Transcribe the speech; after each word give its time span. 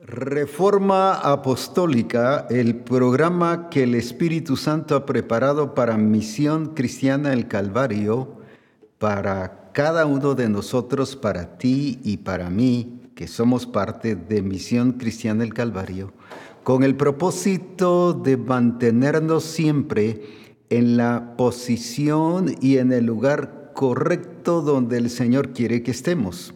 Reforma 0.00 1.14
Apostólica, 1.14 2.46
el 2.50 2.76
programa 2.76 3.70
que 3.70 3.84
el 3.84 3.94
Espíritu 3.94 4.56
Santo 4.56 4.96
ha 4.96 5.06
preparado 5.06 5.74
para 5.74 5.96
Misión 5.96 6.74
Cristiana 6.74 7.32
el 7.32 7.48
Calvario, 7.48 8.38
para 8.98 9.70
cada 9.72 10.04
uno 10.04 10.34
de 10.34 10.48
nosotros, 10.48 11.16
para 11.16 11.58
ti 11.58 12.00
y 12.02 12.18
para 12.18 12.50
mí, 12.50 13.02
que 13.14 13.28
somos 13.28 13.66
parte 13.66 14.16
de 14.16 14.42
Misión 14.42 14.92
Cristiana 14.92 15.44
el 15.44 15.54
Calvario, 15.54 16.12
con 16.64 16.82
el 16.82 16.96
propósito 16.96 18.12
de 18.14 18.36
mantenernos 18.36 19.44
siempre 19.44 20.22
en 20.70 20.96
la 20.96 21.34
posición 21.36 22.54
y 22.60 22.78
en 22.78 22.92
el 22.92 23.06
lugar 23.06 23.70
correcto 23.74 24.60
donde 24.60 24.98
el 24.98 25.08
Señor 25.08 25.52
quiere 25.52 25.82
que 25.82 25.92
estemos 25.92 26.52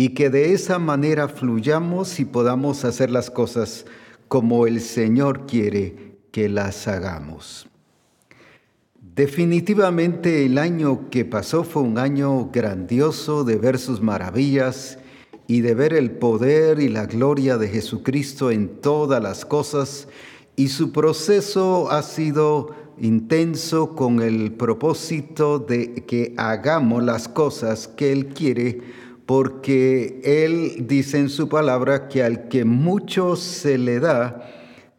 y 0.00 0.14
que 0.14 0.30
de 0.30 0.54
esa 0.54 0.78
manera 0.78 1.28
fluyamos 1.28 2.20
y 2.20 2.24
podamos 2.24 2.86
hacer 2.86 3.10
las 3.10 3.30
cosas 3.30 3.84
como 4.28 4.66
el 4.66 4.80
Señor 4.80 5.44
quiere 5.44 6.16
que 6.32 6.48
las 6.48 6.88
hagamos. 6.88 7.68
Definitivamente 8.98 10.46
el 10.46 10.56
año 10.56 11.10
que 11.10 11.26
pasó 11.26 11.64
fue 11.64 11.82
un 11.82 11.98
año 11.98 12.48
grandioso 12.50 13.44
de 13.44 13.56
ver 13.56 13.78
sus 13.78 14.00
maravillas 14.00 14.98
y 15.46 15.60
de 15.60 15.74
ver 15.74 15.92
el 15.92 16.12
poder 16.12 16.80
y 16.80 16.88
la 16.88 17.04
gloria 17.04 17.58
de 17.58 17.68
Jesucristo 17.68 18.50
en 18.50 18.80
todas 18.80 19.22
las 19.22 19.44
cosas 19.44 20.08
y 20.56 20.68
su 20.68 20.92
proceso 20.92 21.90
ha 21.90 22.02
sido 22.02 22.70
intenso 22.98 23.94
con 23.94 24.22
el 24.22 24.52
propósito 24.52 25.58
de 25.58 26.06
que 26.06 26.32
hagamos 26.38 27.02
las 27.02 27.28
cosas 27.28 27.86
que 27.86 28.12
Él 28.12 28.28
quiere 28.28 28.80
porque 29.30 30.20
Él 30.24 30.88
dice 30.88 31.16
en 31.16 31.28
su 31.28 31.48
palabra 31.48 32.08
que 32.08 32.24
al 32.24 32.48
que 32.48 32.64
mucho 32.64 33.36
se 33.36 33.78
le 33.78 34.00
da, 34.00 34.50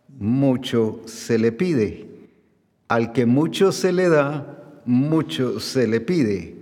mucho 0.08 1.02
se 1.04 1.38
le 1.38 1.52
pide. 1.52 2.08
Al 2.88 3.12
que 3.12 3.26
mucho 3.26 3.74
se 3.74 3.92
le 3.92 4.08
da, 4.08 4.80
mucho 4.86 5.60
se 5.60 5.86
le 5.86 6.00
pide. 6.00 6.56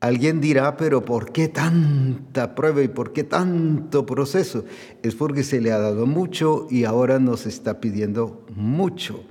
Alguien 0.00 0.42
dirá, 0.42 0.76
pero 0.76 1.06
¿por 1.06 1.32
qué 1.32 1.48
tanta 1.48 2.54
prueba 2.54 2.82
y 2.82 2.88
por 2.88 3.14
qué 3.14 3.24
tanto 3.24 4.04
proceso? 4.04 4.66
Es 5.02 5.14
porque 5.14 5.42
se 5.42 5.62
le 5.62 5.72
ha 5.72 5.78
dado 5.78 6.04
mucho 6.04 6.66
y 6.70 6.84
ahora 6.84 7.18
nos 7.18 7.46
está 7.46 7.80
pidiendo 7.80 8.44
mucho. 8.54 9.24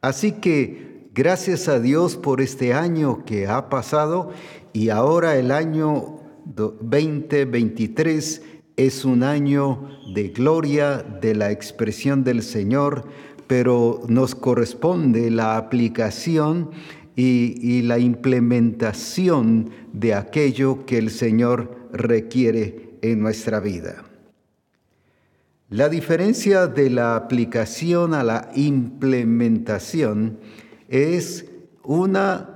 Así 0.00 0.30
que 0.30 1.08
gracias 1.12 1.66
a 1.66 1.80
Dios 1.80 2.16
por 2.16 2.40
este 2.40 2.72
año 2.72 3.24
que 3.24 3.48
ha 3.48 3.68
pasado 3.68 4.30
y 4.72 4.90
ahora 4.90 5.36
el 5.36 5.50
año 5.50 6.21
2023 6.46 8.42
es 8.76 9.04
un 9.04 9.22
año 9.22 9.88
de 10.14 10.28
gloria, 10.28 10.98
de 10.98 11.34
la 11.34 11.50
expresión 11.50 12.24
del 12.24 12.42
Señor, 12.42 13.06
pero 13.46 14.00
nos 14.08 14.34
corresponde 14.34 15.30
la 15.30 15.56
aplicación 15.56 16.70
y, 17.14 17.54
y, 17.60 17.82
la 17.82 17.98
implementación 17.98 19.70
de 19.92 20.14
aquello 20.14 20.86
que 20.86 20.96
el 20.96 21.10
Señor 21.10 21.76
requiere 21.92 22.96
en 23.02 23.20
nuestra 23.20 23.60
vida. 23.60 24.04
La 25.68 25.88
diferencia 25.88 26.66
de 26.66 26.88
la 26.90 27.16
aplicación 27.16 28.14
a 28.14 28.24
la 28.24 28.50
implementación 28.54 30.38
es 30.88 31.46
una 31.82 32.51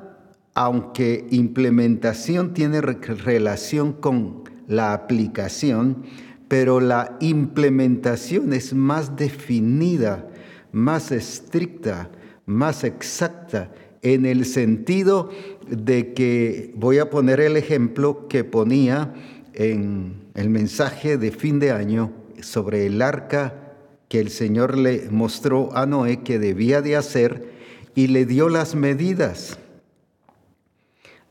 aunque 0.56 1.26
implementación 1.30 2.54
tiene 2.54 2.80
relación 2.80 3.92
con 3.92 4.44
la 4.66 4.94
aplicación, 4.94 6.04
pero 6.48 6.80
la 6.80 7.18
implementación 7.20 8.54
es 8.54 8.72
más 8.72 9.16
definida, 9.16 10.26
más 10.72 11.12
estricta, 11.12 12.10
más 12.46 12.84
exacta, 12.84 13.70
en 14.00 14.24
el 14.24 14.46
sentido 14.46 15.28
de 15.68 16.14
que 16.14 16.72
voy 16.74 17.00
a 17.00 17.10
poner 17.10 17.40
el 17.40 17.58
ejemplo 17.58 18.26
que 18.26 18.42
ponía 18.42 19.12
en 19.52 20.14
el 20.34 20.48
mensaje 20.48 21.18
de 21.18 21.32
fin 21.32 21.58
de 21.58 21.72
año 21.72 22.12
sobre 22.40 22.86
el 22.86 23.02
arca 23.02 23.74
que 24.08 24.20
el 24.20 24.30
Señor 24.30 24.78
le 24.78 25.10
mostró 25.10 25.76
a 25.76 25.84
Noé 25.84 26.22
que 26.22 26.38
debía 26.38 26.80
de 26.80 26.96
hacer 26.96 27.52
y 27.94 28.06
le 28.06 28.24
dio 28.24 28.48
las 28.48 28.74
medidas 28.74 29.58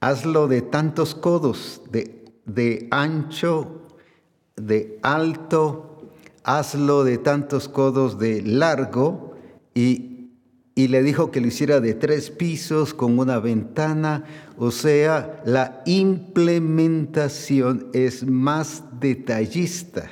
hazlo 0.06 0.48
de 0.48 0.62
tantos 0.62 1.16
codos, 1.16 1.82
de, 1.90 2.88
ancho, 2.92 3.82
de 4.56 5.00
alto, 5.02 6.12
hazlo 6.44 7.04
de 7.04 7.18
tantos 7.18 7.68
codos 7.68 8.20
de 8.20 8.44
largo 8.44 9.36
y, 9.74 10.30
y 10.76 10.90
le 10.90 11.02
dijo 11.02 11.32
que 11.32 11.42
lo 11.42 11.48
hiciera 11.48 11.80
de 11.80 11.96
tres 11.96 12.30
pisos 12.30 12.94
con 12.94 13.18
una 13.18 13.40
ventana, 13.40 14.26
o 14.60 14.70
sea, 14.70 15.42
la 15.44 15.82
implementación 15.88 17.88
es 17.94 18.28
más 18.28 18.84
detallista, 19.00 20.08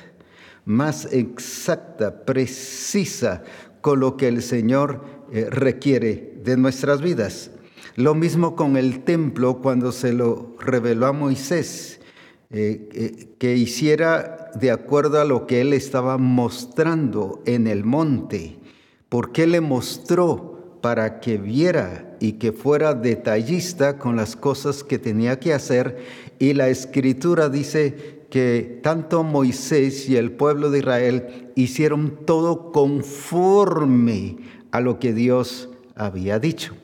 más 0.64 1.06
exacta, 1.12 2.24
precisa 2.24 3.44
con 3.80 4.00
lo 4.00 4.16
que 4.16 4.26
el 4.26 4.42
Señor 4.42 5.04
eh, 5.30 5.46
requiere 5.50 6.40
de 6.42 6.56
nuestras 6.56 7.00
vidas. 7.00 7.52
Lo 7.96 8.16
mismo 8.16 8.56
con 8.56 8.76
el 8.76 9.04
templo 9.04 9.60
cuando 9.60 9.92
se 9.92 10.12
lo 10.12 10.56
reveló 10.58 11.06
a 11.06 11.12
Moisés, 11.12 12.00
eh, 12.50 12.88
eh, 12.92 13.28
que 13.38 13.56
hiciera 13.56 14.50
de 14.54 14.72
acuerdo 14.72 15.20
a 15.20 15.24
lo 15.24 15.46
que 15.46 15.60
él 15.60 15.72
estaba 15.72 16.18
mostrando 16.18 17.42
en 17.46 17.66
el 17.66 17.84
monte. 17.84 18.58
porque 19.08 19.46
le 19.46 19.60
mostró? 19.60 20.78
Para 20.80 21.20
que 21.20 21.38
viera 21.38 22.16
y 22.20 22.32
que 22.32 22.52
fuera 22.52 22.94
detallista 22.94 23.96
con 23.96 24.16
las 24.16 24.36
cosas 24.36 24.84
que 24.84 24.98
tenía 24.98 25.38
que 25.38 25.54
hacer. 25.54 25.98
Y 26.38 26.52
la 26.52 26.68
escritura 26.68 27.48
dice 27.48 28.26
que 28.28 28.80
tanto 28.82 29.22
Moisés 29.22 30.08
y 30.08 30.16
el 30.16 30.32
pueblo 30.32 30.70
de 30.70 30.80
Israel 30.80 31.52
hicieron 31.54 32.26
todo 32.26 32.72
conforme 32.72 34.36
a 34.72 34.80
lo 34.80 34.98
que 34.98 35.14
Dios 35.14 35.70
había 35.94 36.38
dicho. 36.38 36.74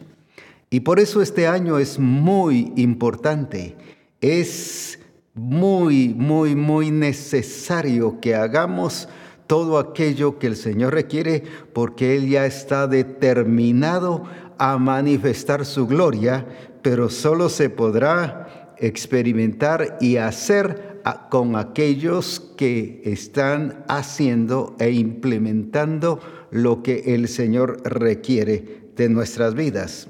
Y 0.71 0.81
por 0.81 1.01
eso 1.01 1.21
este 1.21 1.49
año 1.49 1.79
es 1.79 1.99
muy 1.99 2.73
importante, 2.77 3.77
es 4.21 5.01
muy, 5.35 6.15
muy, 6.15 6.55
muy 6.55 6.93
necesario 6.93 8.21
que 8.21 8.37
hagamos 8.37 9.09
todo 9.49 9.81
aquello 9.81 10.39
que 10.39 10.47
el 10.47 10.55
Señor 10.55 10.95
requiere, 10.95 11.43
porque 11.73 12.15
Él 12.15 12.29
ya 12.29 12.47
está 12.47 12.87
determinado 12.87 14.23
a 14.59 14.79
manifestar 14.79 15.67
su 15.67 15.89
gloria, 15.89 16.47
pero 16.83 17.11
solo 17.11 17.49
se 17.49 17.69
podrá 17.69 18.77
experimentar 18.79 19.99
y 20.01 20.19
hacer 20.19 21.01
con 21.31 21.57
aquellos 21.57 22.39
que 22.57 23.03
están 23.05 23.85
haciendo 23.89 24.77
e 24.79 24.93
implementando 24.93 26.21
lo 26.53 26.85
que 26.85 27.15
el 27.15 27.27
Señor 27.27 27.83
requiere 27.85 28.93
de 28.95 29.09
nuestras 29.09 29.55
vidas. 29.55 30.09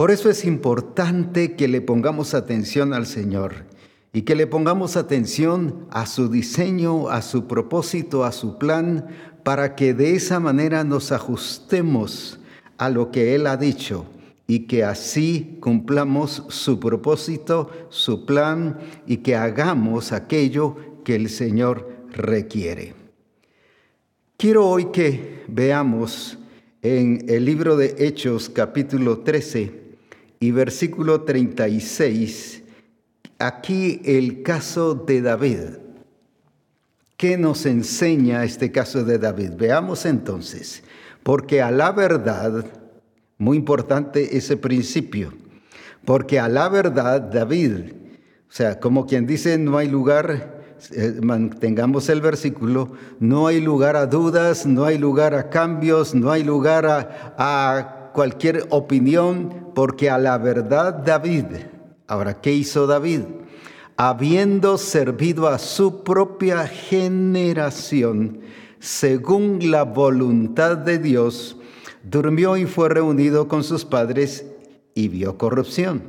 Por 0.00 0.10
eso 0.10 0.30
es 0.30 0.46
importante 0.46 1.56
que 1.56 1.68
le 1.68 1.82
pongamos 1.82 2.32
atención 2.32 2.94
al 2.94 3.04
Señor 3.04 3.66
y 4.14 4.22
que 4.22 4.34
le 4.34 4.46
pongamos 4.46 4.96
atención 4.96 5.86
a 5.90 6.06
su 6.06 6.30
diseño, 6.30 7.10
a 7.10 7.20
su 7.20 7.46
propósito, 7.46 8.24
a 8.24 8.32
su 8.32 8.56
plan, 8.56 9.08
para 9.42 9.76
que 9.76 9.92
de 9.92 10.14
esa 10.14 10.40
manera 10.40 10.84
nos 10.84 11.12
ajustemos 11.12 12.40
a 12.78 12.88
lo 12.88 13.10
que 13.10 13.34
Él 13.34 13.46
ha 13.46 13.58
dicho 13.58 14.06
y 14.46 14.60
que 14.60 14.84
así 14.84 15.58
cumplamos 15.60 16.44
su 16.48 16.80
propósito, 16.80 17.68
su 17.90 18.24
plan 18.24 18.78
y 19.06 19.18
que 19.18 19.36
hagamos 19.36 20.12
aquello 20.12 20.76
que 21.04 21.14
el 21.14 21.28
Señor 21.28 22.06
requiere. 22.10 22.94
Quiero 24.38 24.66
hoy 24.66 24.86
que 24.86 25.44
veamos 25.46 26.38
en 26.80 27.26
el 27.28 27.44
libro 27.44 27.76
de 27.76 27.96
Hechos 27.98 28.48
capítulo 28.48 29.18
13, 29.18 29.89
y 30.42 30.52
versículo 30.52 31.20
36, 31.20 32.62
aquí 33.38 34.00
el 34.06 34.42
caso 34.42 34.94
de 34.94 35.20
David. 35.20 35.60
¿Qué 37.18 37.36
nos 37.36 37.66
enseña 37.66 38.42
este 38.44 38.72
caso 38.72 39.04
de 39.04 39.18
David? 39.18 39.50
Veamos 39.58 40.06
entonces, 40.06 40.82
porque 41.22 41.60
a 41.60 41.70
la 41.70 41.92
verdad, 41.92 42.64
muy 43.36 43.58
importante 43.58 44.38
ese 44.38 44.56
principio, 44.56 45.34
porque 46.06 46.40
a 46.40 46.48
la 46.48 46.70
verdad 46.70 47.20
David, 47.20 47.92
o 48.48 48.52
sea, 48.52 48.80
como 48.80 49.06
quien 49.06 49.26
dice, 49.26 49.58
no 49.58 49.76
hay 49.76 49.88
lugar, 49.88 50.62
eh, 50.96 51.20
mantengamos 51.22 52.08
el 52.08 52.22
versículo, 52.22 52.92
no 53.18 53.46
hay 53.46 53.60
lugar 53.60 53.94
a 53.96 54.06
dudas, 54.06 54.64
no 54.64 54.86
hay 54.86 54.96
lugar 54.96 55.34
a 55.34 55.50
cambios, 55.50 56.14
no 56.14 56.30
hay 56.30 56.42
lugar 56.42 56.86
a, 56.86 57.34
a 57.36 57.99
cualquier 58.12 58.66
opinión, 58.70 59.70
porque 59.74 60.10
a 60.10 60.18
la 60.18 60.38
verdad 60.38 60.94
David, 60.94 61.46
ahora, 62.06 62.40
¿qué 62.40 62.52
hizo 62.52 62.86
David? 62.86 63.22
habiendo 64.02 64.78
servido 64.78 65.46
a 65.46 65.58
su 65.58 66.02
propia 66.02 66.66
generación, 66.66 68.40
según 68.78 69.70
la 69.70 69.82
voluntad 69.82 70.78
de 70.78 70.96
Dios, 70.96 71.58
durmió 72.02 72.56
y 72.56 72.64
fue 72.64 72.88
reunido 72.88 73.46
con 73.46 73.62
sus 73.62 73.84
padres 73.84 74.46
y 74.94 75.08
vio 75.08 75.36
corrupción. 75.36 76.02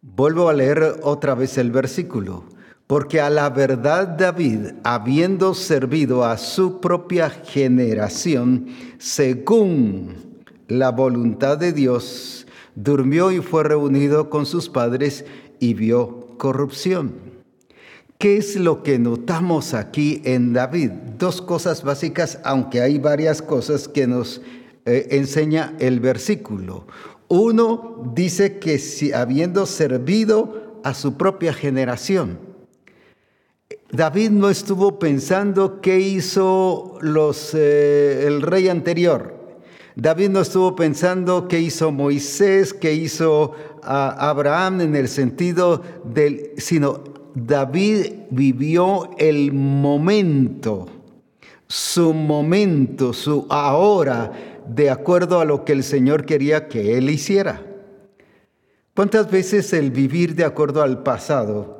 Vuelvo 0.00 0.48
a 0.48 0.54
leer 0.54 0.96
otra 1.02 1.34
vez 1.34 1.58
el 1.58 1.70
versículo. 1.70 2.44
Porque 2.86 3.20
a 3.20 3.28
la 3.28 3.50
verdad 3.50 4.06
David, 4.06 4.68
habiendo 4.82 5.52
servido 5.52 6.24
a 6.24 6.38
su 6.38 6.80
propia 6.80 7.28
generación, 7.28 8.68
según 8.96 10.35
la 10.68 10.90
voluntad 10.90 11.58
de 11.58 11.72
Dios, 11.72 12.46
durmió 12.74 13.32
y 13.32 13.40
fue 13.40 13.64
reunido 13.64 14.30
con 14.30 14.46
sus 14.46 14.68
padres 14.68 15.24
y 15.58 15.74
vio 15.74 16.36
corrupción. 16.38 17.14
¿Qué 18.18 18.38
es 18.38 18.56
lo 18.56 18.82
que 18.82 18.98
notamos 18.98 19.74
aquí 19.74 20.22
en 20.24 20.54
David? 20.54 20.90
Dos 21.18 21.42
cosas 21.42 21.82
básicas, 21.82 22.38
aunque 22.44 22.80
hay 22.80 22.98
varias 22.98 23.42
cosas 23.42 23.88
que 23.88 24.06
nos 24.06 24.40
eh, 24.86 25.08
enseña 25.10 25.74
el 25.80 26.00
versículo. 26.00 26.86
Uno 27.28 28.10
dice 28.14 28.58
que 28.58 28.78
si 28.78 29.12
habiendo 29.12 29.66
servido 29.66 30.80
a 30.82 30.94
su 30.94 31.18
propia 31.18 31.52
generación, 31.52 32.38
David 33.90 34.30
no 34.30 34.48
estuvo 34.48 34.98
pensando 34.98 35.80
qué 35.80 36.00
hizo 36.00 36.98
los, 37.02 37.52
eh, 37.54 38.26
el 38.26 38.42
rey 38.42 38.68
anterior. 38.68 39.35
David 39.96 40.28
no 40.28 40.42
estuvo 40.42 40.76
pensando 40.76 41.48
qué 41.48 41.58
hizo 41.58 41.90
Moisés, 41.90 42.74
qué 42.74 42.92
hizo 42.92 43.52
Abraham 43.82 44.82
en 44.82 44.94
el 44.94 45.08
sentido 45.08 45.80
del, 46.04 46.50
sino 46.58 47.02
David 47.34 48.12
vivió 48.28 49.08
el 49.16 49.54
momento, 49.54 50.86
su 51.66 52.12
momento, 52.12 53.14
su 53.14 53.46
ahora, 53.48 54.32
de 54.68 54.90
acuerdo 54.90 55.40
a 55.40 55.46
lo 55.46 55.64
que 55.64 55.72
el 55.72 55.82
Señor 55.82 56.26
quería 56.26 56.68
que 56.68 56.98
él 56.98 57.08
hiciera. 57.08 57.62
¿Cuántas 58.94 59.30
veces 59.30 59.72
el 59.72 59.92
vivir 59.92 60.34
de 60.34 60.44
acuerdo 60.44 60.82
al 60.82 61.02
pasado 61.02 61.75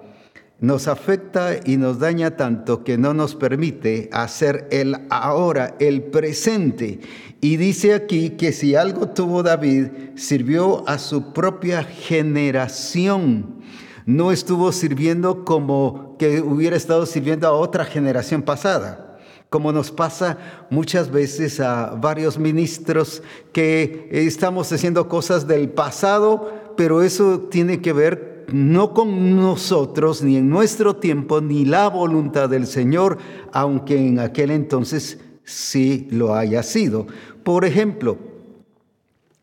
nos 0.58 0.88
afecta 0.88 1.56
y 1.64 1.76
nos 1.76 1.98
daña 1.98 2.36
tanto 2.36 2.82
que 2.82 2.96
no 2.96 3.12
nos 3.12 3.34
permite 3.34 4.08
hacer 4.12 4.66
el 4.70 4.96
ahora, 5.10 5.76
el 5.80 6.02
presente? 6.04 7.00
Y 7.40 7.56
dice 7.56 7.94
aquí 7.94 8.30
que 8.30 8.52
si 8.52 8.74
algo 8.74 9.08
tuvo 9.08 9.42
David, 9.42 9.88
sirvió 10.14 10.88
a 10.88 10.98
su 10.98 11.32
propia 11.32 11.82
generación. 11.82 13.60
No 14.06 14.32
estuvo 14.32 14.72
sirviendo 14.72 15.44
como 15.44 16.16
que 16.18 16.40
hubiera 16.40 16.76
estado 16.76 17.06
sirviendo 17.06 17.46
a 17.46 17.52
otra 17.52 17.84
generación 17.84 18.42
pasada 18.42 19.02
como 19.48 19.72
nos 19.72 19.90
pasa 19.90 20.66
muchas 20.70 21.10
veces 21.10 21.60
a 21.60 21.94
varios 21.94 22.38
ministros 22.38 23.22
que 23.52 24.08
estamos 24.10 24.72
haciendo 24.72 25.08
cosas 25.08 25.46
del 25.46 25.70
pasado, 25.70 26.74
pero 26.76 27.02
eso 27.02 27.40
tiene 27.50 27.80
que 27.80 27.92
ver 27.92 28.35
no 28.52 28.94
con 28.94 29.36
nosotros, 29.36 30.22
ni 30.22 30.36
en 30.36 30.48
nuestro 30.48 30.96
tiempo, 30.96 31.40
ni 31.40 31.64
la 31.64 31.88
voluntad 31.88 32.48
del 32.48 32.66
Señor, 32.66 33.18
aunque 33.52 33.96
en 33.96 34.18
aquel 34.18 34.50
entonces 34.50 35.18
sí 35.44 36.08
lo 36.10 36.34
haya 36.34 36.62
sido. 36.62 37.06
Por 37.42 37.64
ejemplo, 37.64 38.18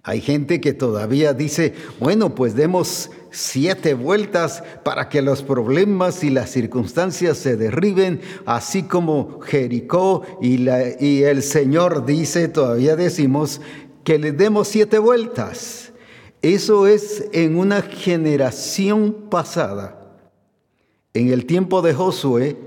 hay 0.03 0.19
gente 0.19 0.59
que 0.59 0.73
todavía 0.73 1.33
dice, 1.33 1.73
bueno, 1.99 2.35
pues 2.35 2.55
demos 2.55 3.09
siete 3.31 3.93
vueltas 3.93 4.61
para 4.83 5.07
que 5.07 5.21
los 5.21 5.43
problemas 5.43 6.23
y 6.23 6.29
las 6.29 6.49
circunstancias 6.49 7.37
se 7.37 7.55
derriben, 7.55 8.19
así 8.45 8.83
como 8.83 9.39
Jericó 9.41 10.23
y, 10.41 10.67
y 10.99 11.23
el 11.23 11.41
Señor 11.41 12.05
dice, 12.05 12.49
todavía 12.49 12.97
decimos, 12.97 13.61
que 14.03 14.19
le 14.19 14.33
demos 14.33 14.67
siete 14.67 14.99
vueltas. 14.99 15.82
Eso 16.43 16.87
es 16.87 17.29
en 17.31 17.57
una 17.57 17.81
generación 17.81 19.15
pasada. 19.29 19.97
En 21.13 21.29
el 21.29 21.45
tiempo 21.45 21.81
de 21.81 21.93
Josué, 21.93 22.57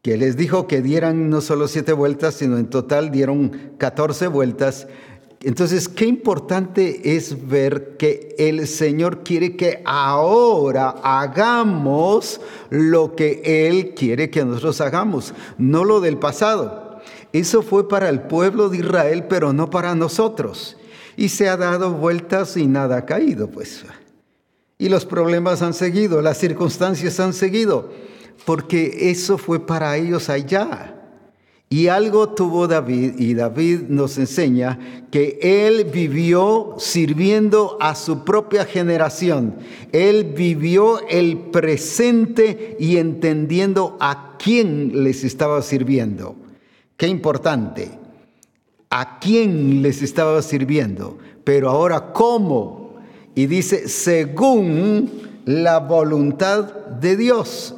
que 0.00 0.16
les 0.16 0.38
dijo 0.38 0.66
que 0.66 0.80
dieran 0.80 1.28
no 1.28 1.42
solo 1.42 1.68
siete 1.68 1.92
vueltas, 1.92 2.36
sino 2.36 2.56
en 2.56 2.70
total 2.70 3.10
dieron 3.10 3.74
catorce 3.76 4.28
vueltas. 4.28 4.86
Entonces, 5.42 5.90
qué 5.90 6.06
importante 6.06 7.14
es 7.16 7.46
ver 7.46 7.98
que 7.98 8.34
el 8.38 8.66
Señor 8.66 9.22
quiere 9.24 9.56
que 9.56 9.82
ahora 9.84 10.94
hagamos 11.02 12.40
lo 12.70 13.14
que 13.14 13.68
Él 13.68 13.92
quiere 13.94 14.30
que 14.30 14.42
nosotros 14.42 14.80
hagamos, 14.80 15.34
no 15.58 15.84
lo 15.84 16.00
del 16.00 16.16
pasado. 16.16 17.02
Eso 17.34 17.60
fue 17.60 17.90
para 17.90 18.08
el 18.08 18.22
pueblo 18.22 18.70
de 18.70 18.78
Israel, 18.78 19.26
pero 19.28 19.52
no 19.52 19.68
para 19.68 19.94
nosotros. 19.94 20.78
Y 21.16 21.28
se 21.28 21.48
ha 21.48 21.56
dado 21.56 21.92
vueltas 21.92 22.56
y 22.56 22.66
nada 22.66 22.98
ha 22.98 23.06
caído, 23.06 23.48
pues. 23.48 23.84
Y 24.78 24.88
los 24.88 25.06
problemas 25.06 25.62
han 25.62 25.74
seguido, 25.74 26.20
las 26.20 26.38
circunstancias 26.38 27.18
han 27.20 27.32
seguido 27.32 27.90
porque 28.46 29.10
eso 29.10 29.36
fue 29.36 29.66
para 29.66 29.96
ellos 29.96 30.30
allá. 30.30 30.92
Y 31.68 31.88
algo 31.88 32.28
tuvo 32.28 32.68
David, 32.68 33.18
y 33.18 33.34
David 33.34 33.88
nos 33.88 34.18
enseña 34.18 35.04
que 35.10 35.40
él 35.42 35.84
vivió 35.84 36.76
sirviendo 36.78 37.76
a 37.80 37.96
su 37.96 38.24
propia 38.24 38.64
generación. 38.64 39.56
Él 39.90 40.32
vivió 40.36 41.00
el 41.08 41.38
presente 41.50 42.76
y 42.78 42.98
entendiendo 42.98 43.96
a 43.98 44.36
quién 44.38 45.02
les 45.02 45.24
estaba 45.24 45.60
sirviendo. 45.60 46.36
Qué 46.96 47.08
importante. 47.08 47.90
A 48.98 49.18
quién 49.18 49.82
les 49.82 50.00
estaba 50.00 50.40
sirviendo. 50.40 51.18
Pero 51.44 51.68
ahora, 51.68 52.14
¿cómo? 52.14 52.94
Y 53.34 53.44
dice, 53.44 53.88
según 53.88 55.10
la 55.44 55.80
voluntad 55.80 56.64
de 56.98 57.14
Dios 57.18 57.74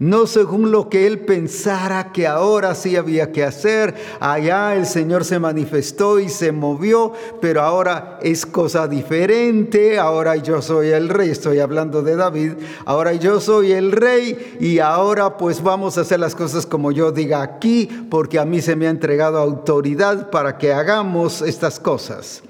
no 0.00 0.26
según 0.26 0.70
lo 0.70 0.88
que 0.88 1.06
él 1.06 1.20
pensara 1.20 2.10
que 2.10 2.26
ahora 2.26 2.74
sí 2.74 2.96
había 2.96 3.32
que 3.32 3.44
hacer. 3.44 3.94
Allá 4.18 4.74
el 4.74 4.86
Señor 4.86 5.26
se 5.26 5.38
manifestó 5.38 6.18
y 6.18 6.30
se 6.30 6.52
movió, 6.52 7.12
pero 7.42 7.60
ahora 7.60 8.18
es 8.22 8.46
cosa 8.46 8.88
diferente. 8.88 9.98
Ahora 9.98 10.36
yo 10.36 10.62
soy 10.62 10.88
el 10.88 11.10
rey, 11.10 11.28
estoy 11.28 11.58
hablando 11.58 12.02
de 12.02 12.16
David. 12.16 12.52
Ahora 12.86 13.12
yo 13.12 13.40
soy 13.40 13.72
el 13.72 13.92
rey 13.92 14.56
y 14.58 14.78
ahora 14.78 15.36
pues 15.36 15.62
vamos 15.62 15.98
a 15.98 16.00
hacer 16.00 16.18
las 16.18 16.34
cosas 16.34 16.64
como 16.64 16.92
yo 16.92 17.12
diga 17.12 17.42
aquí, 17.42 17.86
porque 18.10 18.38
a 18.38 18.46
mí 18.46 18.62
se 18.62 18.76
me 18.76 18.86
ha 18.86 18.90
entregado 18.90 19.36
autoridad 19.36 20.30
para 20.30 20.56
que 20.56 20.72
hagamos 20.72 21.42
estas 21.42 21.78
cosas. 21.78 22.42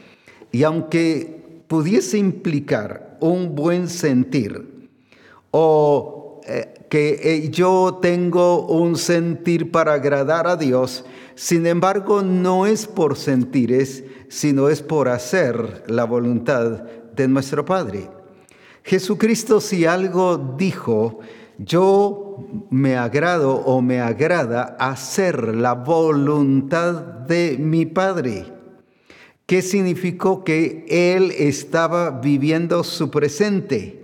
Y 0.53 0.63
aunque 0.63 1.65
pudiese 1.67 2.17
implicar 2.17 3.17
un 3.19 3.57
buen 3.57 3.89
sentir 3.89 4.89
o 5.51 6.41
eh, 6.47 6.80
que 6.91 7.21
eh, 7.23 7.51
yo 7.51 8.01
tengo 8.03 8.67
un 8.67 8.97
sentir 8.97 9.71
para 9.71 9.95
agradar 9.95 10.49
a 10.49 10.57
Dios, 10.57 11.05
sin 11.37 11.67
embargo 11.67 12.23
no 12.23 12.67
es 12.67 12.87
por 12.87 13.17
sentires, 13.17 14.05
sino 14.29 14.69
es 14.69 14.83
por 14.83 15.09
hacer 15.09 15.85
la 15.87 16.05
voluntad 16.05 16.83
de 17.15 17.29
nuestro 17.29 17.65
Padre. 17.65 18.11
Jesucristo 18.83 19.61
si 19.61 19.87
algo 19.87 20.57
dijo, 20.59 21.21
yo 21.59 22.67
me 22.71 22.97
agrado 22.97 23.55
o 23.55 23.81
me 23.81 24.01
agrada 24.01 24.77
hacer 24.81 25.55
la 25.55 25.75
voluntad 25.75 26.95
de 26.95 27.57
mi 27.59 27.87
Padre. 27.87 28.47
¿Qué 29.47 29.63
significó 29.63 30.43
que 30.43 30.87
Él 30.89 31.33
estaba 31.39 32.11
viviendo 32.21 32.83
su 32.83 33.11
presente? 33.11 34.00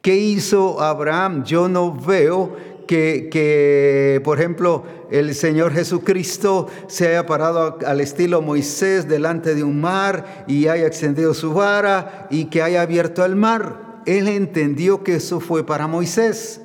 ¿Qué 0.00 0.16
hizo 0.16 0.80
Abraham? 0.80 1.44
Yo 1.44 1.68
no 1.68 1.92
veo 1.94 2.56
que, 2.86 4.20
por 4.24 4.38
ejemplo, 4.38 4.84
el 5.10 5.34
Señor 5.34 5.72
Jesucristo 5.72 6.68
se 6.86 7.08
haya 7.08 7.26
parado 7.26 7.78
al 7.86 8.00
estilo 8.00 8.40
Moisés 8.40 9.08
delante 9.08 9.54
de 9.54 9.62
un 9.62 9.80
mar 9.80 10.44
y 10.46 10.68
haya 10.68 10.86
extendido 10.86 11.34
su 11.34 11.52
vara 11.52 12.26
y 12.30 12.46
que 12.46 12.62
haya 12.62 12.82
abierto 12.82 13.24
el 13.24 13.36
mar. 13.36 14.02
Él 14.06 14.28
entendió 14.28 15.04
que 15.04 15.16
eso 15.16 15.40
fue 15.40 15.66
para 15.66 15.86
Moisés. 15.86 16.62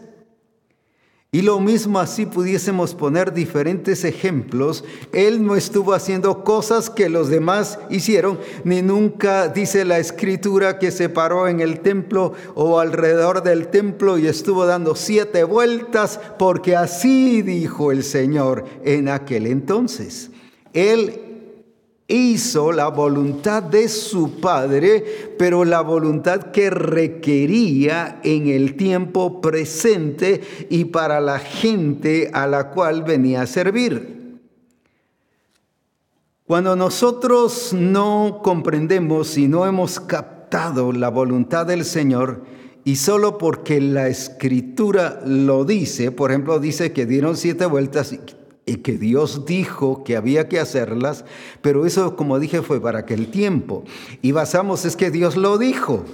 Y 1.34 1.42
lo 1.42 1.60
mismo 1.60 2.00
así 2.00 2.28
pudiésemos 2.28 2.94
poner 2.94 3.34
diferentes 3.34 4.04
ejemplos. 4.04 4.84
Él 5.12 5.44
no 5.44 5.56
estuvo 5.56 5.96
haciendo 5.96 6.44
cosas 6.44 6.92
que 6.92 7.10
los 7.10 7.28
demás 7.28 7.80
hicieron, 7.90 8.38
ni 8.63 8.84
nunca 8.84 9.48
dice 9.48 9.84
la 9.84 9.98
escritura 9.98 10.78
que 10.78 10.92
se 10.92 11.10
paró 11.10 11.48
en 11.48 11.60
el 11.60 11.80
templo 11.80 12.34
o 12.54 12.80
alrededor 12.80 13.42
del 13.42 13.70
templo 13.70 14.20
y 14.20 14.28
estuvo 14.28 14.68
dando 14.68 14.94
siete 14.94 15.44
vueltas, 15.44 16.20
porque 16.38 16.75
así 16.75 17.42
dijo 17.42 17.92
el 17.92 18.04
Señor 18.04 18.66
en 18.86 19.10
aquel 19.10 19.48
entonces. 19.48 20.30
Él 20.72 21.33
hizo 22.13 22.72
la 22.72 22.89
voluntad 22.89 23.63
de 23.63 23.89
su 23.89 24.39
Padre, 24.39 25.34
pero 25.38 25.65
la 25.65 25.82
voluntad 25.82 26.51
que 26.51 26.70
requería 26.70 28.20
en 28.24 28.48
el 28.48 28.75
tiempo 28.75 29.41
presente 29.41 30.41
y 30.70 30.86
para 30.86 31.20
la 31.20 31.39
gente 31.39 32.29
a 32.34 32.46
la 32.46 32.70
cual 32.70 33.03
venía 33.03 33.41
a 33.41 33.48
servir. 33.48 34.39
Cuando 36.46 36.75
nosotros 36.75 37.74
no 37.74 38.41
comprendemos 38.43 39.38
y 39.38 39.48
no 39.48 39.65
hemos 39.65 40.00
captado 40.00 40.91
la 40.91 41.10
voluntad 41.10 41.65
del 41.65 41.84
Señor, 41.84 42.43
y 42.86 42.98
solo 42.98 43.38
porque 43.38 43.79
la 43.79 44.08
escritura 44.08 45.22
lo 45.25 45.63
dice, 45.65 46.12
por 46.12 46.32
ejemplo, 46.32 46.60
dice 46.60 46.91
que 46.91 47.05
dieron 47.05 47.38
siete 47.38 47.65
vueltas 47.65 48.12
y 48.12 48.20
que 48.65 48.98
Dios 48.98 49.46
dijo 49.46 50.03
que 50.03 50.15
había 50.15 50.48
que 50.48 50.60
hacerlas, 50.60 51.25
pero 51.62 51.86
eso, 51.86 52.15
como 52.15 52.39
dije, 52.39 52.62
fue 52.62 52.82
para 52.82 53.00
aquel 53.00 53.27
tiempo. 53.27 53.84
Y 54.22 54.32
basamos 54.32 54.86
es 54.86 54.96
que 54.96 55.12
Dios 55.12 55.36
lo 55.36 55.58
dijo. 55.58 56.05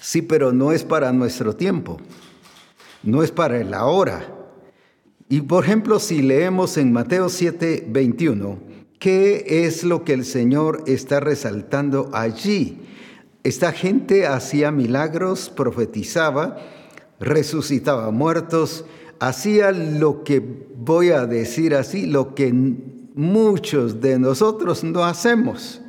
Sí, 0.00 0.20
pero 0.20 0.52
no 0.52 0.72
es 0.72 0.84
para 0.84 1.12
nuestro 1.12 1.56
tiempo, 1.56 1.98
no 3.02 3.22
es 3.22 3.30
para 3.30 3.58
el 3.58 3.72
ahora. 3.72 4.28
Y 5.30 5.40
por 5.40 5.64
ejemplo, 5.64 5.98
si 5.98 6.20
leemos 6.20 6.76
en 6.76 6.92
Mateo 6.92 7.30
7, 7.30 7.86
21, 7.88 8.58
¿qué 8.98 9.64
es 9.64 9.82
lo 9.82 10.04
que 10.04 10.12
el 10.12 10.26
Señor 10.26 10.84
está 10.86 11.20
resaltando 11.20 12.10
allí? 12.12 12.82
Esta 13.44 13.72
gente 13.72 14.26
hacía 14.26 14.70
milagros, 14.70 15.48
profetizaba, 15.48 16.58
resucitaba 17.18 18.10
muertos, 18.10 18.84
hacía 19.28 19.72
lo 19.72 20.22
que 20.22 20.42
voy 20.76 21.10
a 21.10 21.26
decir 21.26 21.74
así, 21.74 22.06
lo 22.06 22.34
que 22.34 22.52
muchos 23.14 24.00
de 24.00 24.18
nosotros 24.18 24.84
no 24.84 25.04
hacemos. 25.04 25.80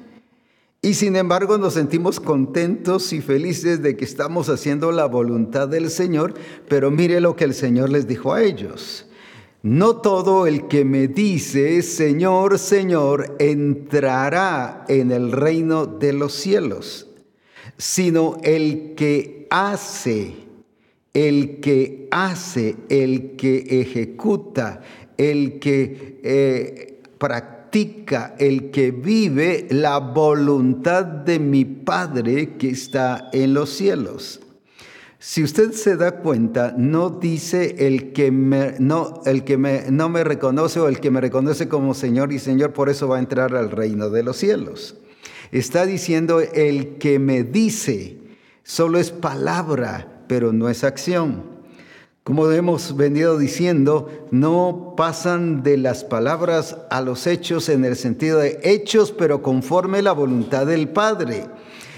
Y 0.81 0.93
sin 0.93 1.15
embargo 1.15 1.57
nos 1.57 1.73
sentimos 1.73 2.19
contentos 2.19 3.11
y 3.11 3.19
felices 3.19 3.81
de 3.81 3.97
que 3.97 4.05
estamos 4.05 4.49
haciendo 4.49 4.91
la 4.91 5.05
voluntad 5.05 5.67
del 5.67 5.89
Señor, 5.89 6.35
pero 6.69 6.91
mire 6.91 7.19
lo 7.19 7.35
que 7.35 7.43
el 7.43 7.53
Señor 7.53 7.89
les 7.89 8.07
dijo 8.07 8.33
a 8.33 8.43
ellos. 8.43 9.07
No 9.63 9.97
todo 9.97 10.45
el 10.45 10.67
que 10.67 10.85
me 10.85 11.07
dice, 11.07 11.81
Señor, 11.81 12.59
Señor, 12.59 13.35
entrará 13.39 14.85
en 14.87 15.11
el 15.11 15.31
reino 15.31 15.87
de 15.87 16.13
los 16.13 16.33
cielos, 16.33 17.07
sino 17.77 18.37
el 18.43 18.93
que 18.95 19.47
hace 19.49 20.44
el 21.15 21.61
que 21.61 22.07
hace, 22.11 22.75
el 22.89 23.35
que 23.37 23.81
ejecuta, 23.81 24.81
el 25.17 25.59
que 25.59 26.19
eh, 26.21 27.01
practica, 27.17 28.35
el 28.37 28.69
que 28.69 28.91
vive 28.91 29.65
la 29.71 29.97
voluntad 29.99 31.05
de 31.05 31.39
mi 31.39 31.63
Padre 31.63 32.57
que 32.57 32.69
está 32.69 33.29
en 33.31 33.53
los 33.53 33.69
cielos. 33.69 34.41
Si 35.17 35.41
usted 35.41 35.71
se 35.71 35.95
da 35.95 36.19
cuenta, 36.19 36.75
no 36.77 37.09
dice 37.09 37.87
el 37.87 38.11
que, 38.11 38.29
no, 38.29 39.21
el 39.25 39.45
que 39.45 39.57
me, 39.57 39.85
no 39.89 40.09
me 40.09 40.23
reconoce 40.25 40.81
o 40.81 40.89
el 40.89 40.99
que 40.99 41.11
me 41.11 41.21
reconoce 41.21 41.69
como 41.69 41.93
Señor 41.93 42.33
y 42.33 42.39
Señor, 42.39 42.73
por 42.73 42.89
eso 42.89 43.07
va 43.07 43.15
a 43.15 43.19
entrar 43.19 43.55
al 43.55 43.71
reino 43.71 44.09
de 44.09 44.21
los 44.21 44.35
cielos. 44.35 44.97
Está 45.53 45.85
diciendo 45.85 46.41
el 46.41 46.97
que 46.97 47.19
me 47.19 47.43
dice, 47.43 48.17
solo 48.63 48.99
es 48.99 49.11
palabra, 49.11 50.14
pero 50.27 50.53
no 50.53 50.69
es 50.69 50.83
acción. 50.83 51.55
Como 52.25 52.49
hemos 52.49 52.97
venido 52.97 53.37
diciendo, 53.37 54.09
no 54.31 54.95
pasan 54.97 55.61
de 55.61 55.77
las 55.77 56.03
palabras 56.03 56.75
a 56.89 57.01
los 57.01 57.27
hechos 57.27 57.69
en 57.69 57.85
el 57.85 57.95
sentido 57.95 58.39
de 58.39 58.59
hechos, 58.63 59.11
pero 59.11 59.43
conforme 59.43 60.01
la 60.01 60.11
voluntad 60.11 60.65
del 60.65 60.89
Padre. 60.89 61.45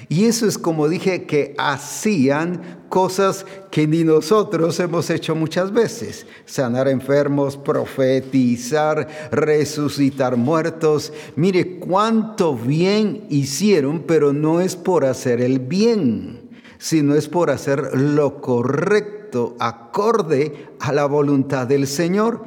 Y 0.09 0.25
eso 0.25 0.45
es 0.45 0.57
como 0.57 0.89
dije, 0.89 1.25
que 1.25 1.55
hacían 1.57 2.81
cosas 2.89 3.45
que 3.71 3.87
ni 3.87 4.03
nosotros 4.03 4.77
hemos 4.81 5.09
hecho 5.09 5.33
muchas 5.33 5.71
veces. 5.71 6.25
Sanar 6.45 6.89
enfermos, 6.89 7.55
profetizar, 7.55 9.07
resucitar 9.31 10.35
muertos. 10.35 11.13
Mire 11.37 11.79
cuánto 11.79 12.53
bien 12.53 13.25
hicieron, 13.29 14.03
pero 14.05 14.33
no 14.33 14.59
es 14.59 14.75
por 14.75 15.05
hacer 15.05 15.39
el 15.39 15.59
bien 15.59 16.46
sino 16.79 17.15
es 17.15 17.27
por 17.27 17.49
hacer 17.49 17.97
lo 17.97 18.41
correcto, 18.41 19.55
acorde 19.59 20.67
a 20.79 20.91
la 20.91 21.05
voluntad 21.05 21.67
del 21.67 21.87
Señor. 21.87 22.43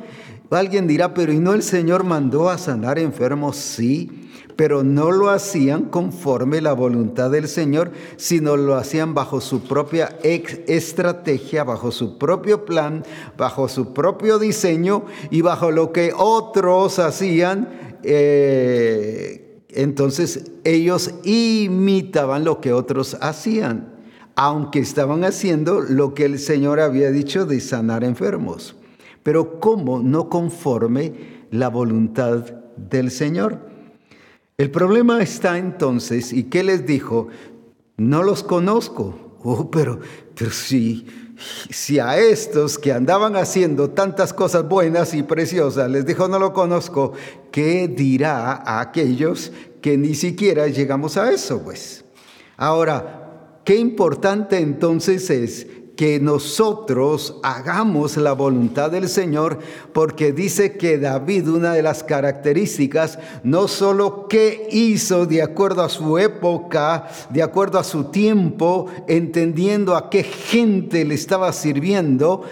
Alguien 0.50 0.88
dirá, 0.88 1.14
pero 1.14 1.32
¿y 1.32 1.38
no 1.38 1.54
el 1.54 1.62
Señor 1.62 2.04
mandó 2.04 2.50
a 2.50 2.58
sanar 2.58 2.98
enfermos? 2.98 3.56
Sí, 3.56 4.30
pero 4.56 4.82
no 4.82 5.12
lo 5.12 5.30
hacían 5.30 5.84
conforme 5.84 6.60
la 6.60 6.72
voluntad 6.72 7.30
del 7.30 7.46
Señor, 7.46 7.92
sino 8.16 8.56
lo 8.56 8.74
hacían 8.74 9.14
bajo 9.14 9.40
su 9.40 9.62
propia 9.62 10.18
estrategia, 10.22 11.64
bajo 11.64 11.92
su 11.92 12.18
propio 12.18 12.64
plan, 12.64 13.04
bajo 13.38 13.68
su 13.68 13.92
propio 13.92 14.38
diseño 14.38 15.04
y 15.30 15.40
bajo 15.40 15.70
lo 15.70 15.92
que 15.92 16.12
otros 16.16 16.98
hacían. 16.98 17.68
Eh, 18.02 19.62
entonces 19.68 20.50
ellos 20.64 21.14
imitaban 21.22 22.44
lo 22.44 22.60
que 22.60 22.72
otros 22.72 23.16
hacían 23.20 23.99
aunque 24.34 24.80
estaban 24.80 25.24
haciendo 25.24 25.80
lo 25.80 26.14
que 26.14 26.24
el 26.24 26.38
Señor 26.38 26.80
había 26.80 27.10
dicho 27.10 27.46
de 27.46 27.60
sanar 27.60 28.04
enfermos. 28.04 28.76
Pero 29.22 29.60
¿cómo 29.60 30.00
no 30.00 30.28
conforme 30.28 31.46
la 31.50 31.68
voluntad 31.68 32.44
del 32.76 33.10
Señor? 33.10 33.68
El 34.56 34.70
problema 34.70 35.22
está 35.22 35.58
entonces, 35.58 36.32
¿y 36.32 36.44
qué 36.44 36.62
les 36.62 36.86
dijo? 36.86 37.28
No 37.96 38.22
los 38.22 38.42
conozco. 38.42 39.38
Oh, 39.42 39.70
pero, 39.70 40.00
pero 40.34 40.50
si, 40.50 41.06
si 41.70 41.98
a 41.98 42.18
estos 42.18 42.78
que 42.78 42.92
andaban 42.92 43.36
haciendo 43.36 43.90
tantas 43.90 44.34
cosas 44.34 44.68
buenas 44.68 45.14
y 45.14 45.22
preciosas, 45.22 45.90
les 45.90 46.04
dijo 46.04 46.28
no 46.28 46.38
lo 46.38 46.52
conozco, 46.52 47.12
¿qué 47.50 47.88
dirá 47.88 48.52
a 48.52 48.80
aquellos 48.80 49.52
que 49.80 49.96
ni 49.96 50.14
siquiera 50.14 50.66
llegamos 50.66 51.16
a 51.16 51.30
eso? 51.30 51.62
Pues 51.62 52.04
ahora, 52.56 53.19
Qué 53.70 53.76
importante 53.76 54.58
entonces 54.58 55.30
es 55.30 55.64
que 55.94 56.18
nosotros 56.18 57.36
hagamos 57.44 58.16
la 58.16 58.32
voluntad 58.32 58.90
del 58.90 59.08
Señor, 59.08 59.60
porque 59.92 60.32
dice 60.32 60.76
que 60.76 60.98
David, 60.98 61.48
una 61.48 61.72
de 61.74 61.82
las 61.84 62.02
características, 62.02 63.20
no 63.44 63.68
solo 63.68 64.26
que 64.26 64.66
hizo 64.72 65.24
de 65.24 65.42
acuerdo 65.42 65.82
a 65.82 65.88
su 65.88 66.18
época, 66.18 67.06
de 67.28 67.44
acuerdo 67.44 67.78
a 67.78 67.84
su 67.84 68.06
tiempo, 68.06 68.86
entendiendo 69.06 69.94
a 69.94 70.10
qué 70.10 70.24
gente 70.24 71.04
le 71.04 71.14
estaba 71.14 71.52
sirviendo, 71.52 72.42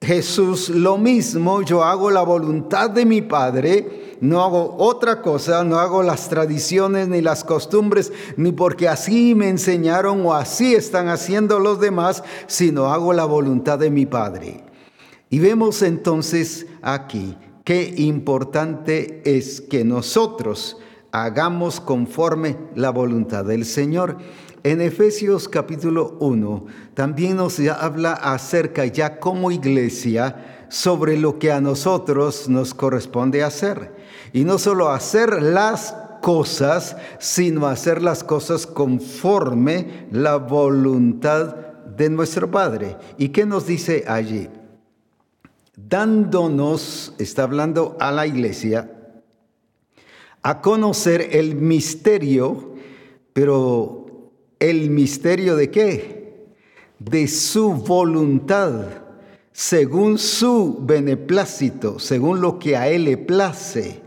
Jesús 0.00 0.68
lo 0.68 0.98
mismo, 0.98 1.62
yo 1.62 1.82
hago 1.82 2.12
la 2.12 2.22
voluntad 2.22 2.90
de 2.90 3.04
mi 3.04 3.22
Padre, 3.22 4.05
no 4.20 4.42
hago 4.42 4.76
otra 4.78 5.22
cosa, 5.22 5.64
no 5.64 5.78
hago 5.78 6.02
las 6.02 6.28
tradiciones 6.28 7.08
ni 7.08 7.20
las 7.20 7.44
costumbres, 7.44 8.12
ni 8.36 8.52
porque 8.52 8.88
así 8.88 9.34
me 9.34 9.48
enseñaron 9.48 10.24
o 10.26 10.34
así 10.34 10.74
están 10.74 11.08
haciendo 11.08 11.58
los 11.58 11.80
demás, 11.80 12.22
sino 12.46 12.92
hago 12.92 13.12
la 13.12 13.24
voluntad 13.24 13.78
de 13.78 13.90
mi 13.90 14.06
Padre. 14.06 14.64
Y 15.28 15.38
vemos 15.40 15.82
entonces 15.82 16.66
aquí 16.82 17.36
qué 17.64 17.94
importante 17.96 19.22
es 19.24 19.60
que 19.60 19.84
nosotros 19.84 20.78
hagamos 21.10 21.80
conforme 21.80 22.56
la 22.74 22.90
voluntad 22.90 23.44
del 23.44 23.64
Señor. 23.64 24.18
En 24.62 24.80
Efesios 24.80 25.48
capítulo 25.48 26.16
1 26.20 26.66
también 26.94 27.36
nos 27.36 27.58
habla 27.58 28.12
acerca 28.12 28.84
ya 28.84 29.18
como 29.18 29.50
iglesia 29.50 30.66
sobre 30.68 31.16
lo 31.16 31.38
que 31.38 31.52
a 31.52 31.60
nosotros 31.60 32.48
nos 32.48 32.74
corresponde 32.74 33.42
hacer. 33.42 33.95
Y 34.36 34.44
no 34.44 34.58
solo 34.58 34.90
hacer 34.90 35.42
las 35.42 35.96
cosas, 36.20 36.94
sino 37.18 37.68
hacer 37.68 38.02
las 38.02 38.22
cosas 38.22 38.66
conforme 38.66 40.08
la 40.10 40.36
voluntad 40.36 41.56
de 41.96 42.10
nuestro 42.10 42.50
Padre. 42.50 42.98
¿Y 43.16 43.30
qué 43.30 43.46
nos 43.46 43.66
dice 43.66 44.04
allí? 44.06 44.50
Dándonos, 45.74 47.14
está 47.16 47.44
hablando 47.44 47.96
a 47.98 48.12
la 48.12 48.26
iglesia, 48.26 48.90
a 50.42 50.60
conocer 50.60 51.30
el 51.32 51.54
misterio, 51.54 52.74
pero 53.32 54.32
¿el 54.58 54.90
misterio 54.90 55.56
de 55.56 55.70
qué? 55.70 56.46
De 56.98 57.26
su 57.26 57.72
voluntad, 57.72 58.84
según 59.50 60.18
su 60.18 60.76
beneplácito, 60.82 61.98
según 61.98 62.42
lo 62.42 62.58
que 62.58 62.76
a 62.76 62.90
Él 62.90 63.04
le 63.04 63.16
place 63.16 64.04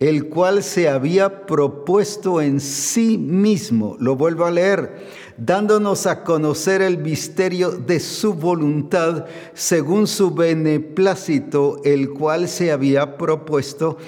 el 0.00 0.28
cual 0.28 0.62
se 0.62 0.88
había 0.88 1.46
propuesto 1.46 2.40
en 2.40 2.60
sí 2.60 3.18
mismo, 3.18 3.96
lo 3.98 4.14
vuelvo 4.14 4.44
a 4.44 4.50
leer, 4.50 5.06
dándonos 5.36 6.06
a 6.06 6.22
conocer 6.22 6.82
el 6.82 6.98
misterio 6.98 7.72
de 7.72 7.98
su 7.98 8.34
voluntad 8.34 9.26
según 9.54 10.06
su 10.06 10.32
beneplácito, 10.32 11.80
el 11.84 12.10
cual 12.10 12.48
se 12.48 12.70
había 12.70 13.16
propuesto 13.16 13.98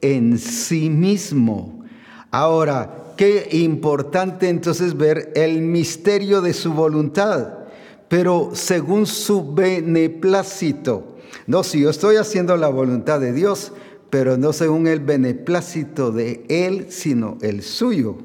en 0.00 0.38
sí 0.38 0.88
mismo. 0.88 1.84
Ahora, 2.30 3.14
qué 3.16 3.48
importante 3.50 4.48
entonces 4.48 4.96
ver 4.96 5.32
el 5.34 5.62
misterio 5.62 6.40
de 6.40 6.52
su 6.52 6.72
voluntad, 6.72 7.58
pero 8.08 8.50
según 8.52 9.06
su 9.06 9.52
beneplácito. 9.52 11.16
No, 11.46 11.64
si 11.64 11.80
yo 11.80 11.90
estoy 11.90 12.16
haciendo 12.16 12.56
la 12.56 12.68
voluntad 12.68 13.20
de 13.20 13.32
Dios, 13.32 13.72
pero 14.10 14.36
no 14.36 14.52
según 14.52 14.86
el 14.86 15.00
beneplácito 15.00 16.10
de 16.12 16.44
Él, 16.48 16.86
sino 16.90 17.38
el 17.40 17.62
suyo, 17.62 18.18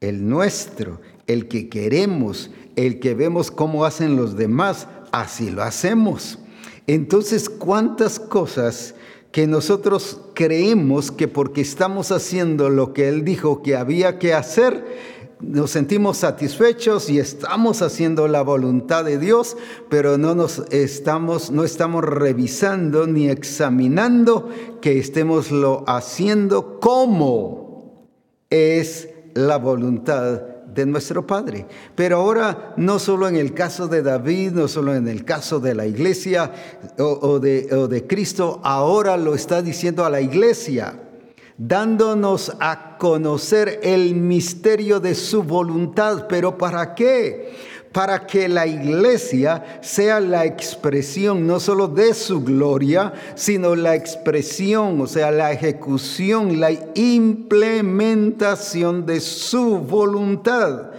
el 0.00 0.28
nuestro, 0.28 1.00
el 1.26 1.46
que 1.48 1.68
queremos, 1.68 2.50
el 2.76 3.00
que 3.00 3.14
vemos 3.14 3.50
cómo 3.50 3.84
hacen 3.84 4.16
los 4.16 4.36
demás, 4.36 4.88
así 5.12 5.50
lo 5.50 5.62
hacemos. 5.62 6.38
Entonces, 6.86 7.48
¿cuántas 7.48 8.18
cosas 8.18 8.94
que 9.34 9.46
nosotros 9.46 10.20
creemos 10.34 11.10
que 11.10 11.28
porque 11.28 11.60
estamos 11.60 12.12
haciendo 12.12 12.68
lo 12.68 12.92
que 12.92 13.08
Él 13.08 13.24
dijo 13.24 13.62
que 13.62 13.76
había 13.76 14.18
que 14.18 14.32
hacer, 14.32 14.84
nos 15.48 15.70
sentimos 15.70 16.18
satisfechos 16.18 17.10
y 17.10 17.18
estamos 17.18 17.82
haciendo 17.82 18.28
la 18.28 18.42
voluntad 18.42 19.04
de 19.04 19.18
Dios, 19.18 19.56
pero 19.88 20.18
no 20.18 20.34
nos 20.34 20.64
estamos 20.70 21.50
no 21.50 21.64
estamos 21.64 22.04
revisando 22.04 23.06
ni 23.06 23.28
examinando 23.28 24.48
que 24.80 24.98
estemos 24.98 25.50
lo 25.50 25.84
haciendo 25.86 26.80
como 26.80 28.08
es 28.50 29.08
la 29.34 29.58
voluntad 29.58 30.40
de 30.74 30.86
nuestro 30.86 31.26
Padre. 31.26 31.66
Pero 31.94 32.18
ahora 32.18 32.74
no 32.76 32.98
solo 32.98 33.28
en 33.28 33.36
el 33.36 33.54
caso 33.54 33.88
de 33.88 34.02
David, 34.02 34.52
no 34.52 34.68
solo 34.68 34.94
en 34.94 35.08
el 35.08 35.24
caso 35.24 35.60
de 35.60 35.74
la 35.74 35.86
iglesia 35.86 36.52
o, 36.98 37.38
de, 37.38 37.68
o 37.74 37.88
de 37.88 38.06
Cristo, 38.06 38.60
ahora 38.64 39.16
lo 39.16 39.34
está 39.34 39.62
diciendo 39.62 40.04
a 40.04 40.10
la 40.10 40.20
iglesia, 40.20 41.00
dándonos 41.56 42.52
a 42.60 42.98
conocer 42.98 43.80
el 43.82 44.14
misterio 44.14 45.00
de 45.00 45.14
su 45.14 45.42
voluntad. 45.42 46.26
¿Pero 46.28 46.58
para 46.58 46.94
qué? 46.94 47.74
para 47.94 48.26
que 48.26 48.48
la 48.48 48.66
iglesia 48.66 49.78
sea 49.80 50.20
la 50.20 50.44
expresión 50.44 51.46
no 51.46 51.60
solo 51.60 51.86
de 51.86 52.12
su 52.12 52.42
gloria, 52.42 53.12
sino 53.36 53.76
la 53.76 53.94
expresión, 53.94 55.00
o 55.00 55.06
sea, 55.06 55.30
la 55.30 55.52
ejecución, 55.52 56.58
la 56.58 56.72
implementación 56.96 59.06
de 59.06 59.20
su 59.20 59.78
voluntad. 59.78 60.90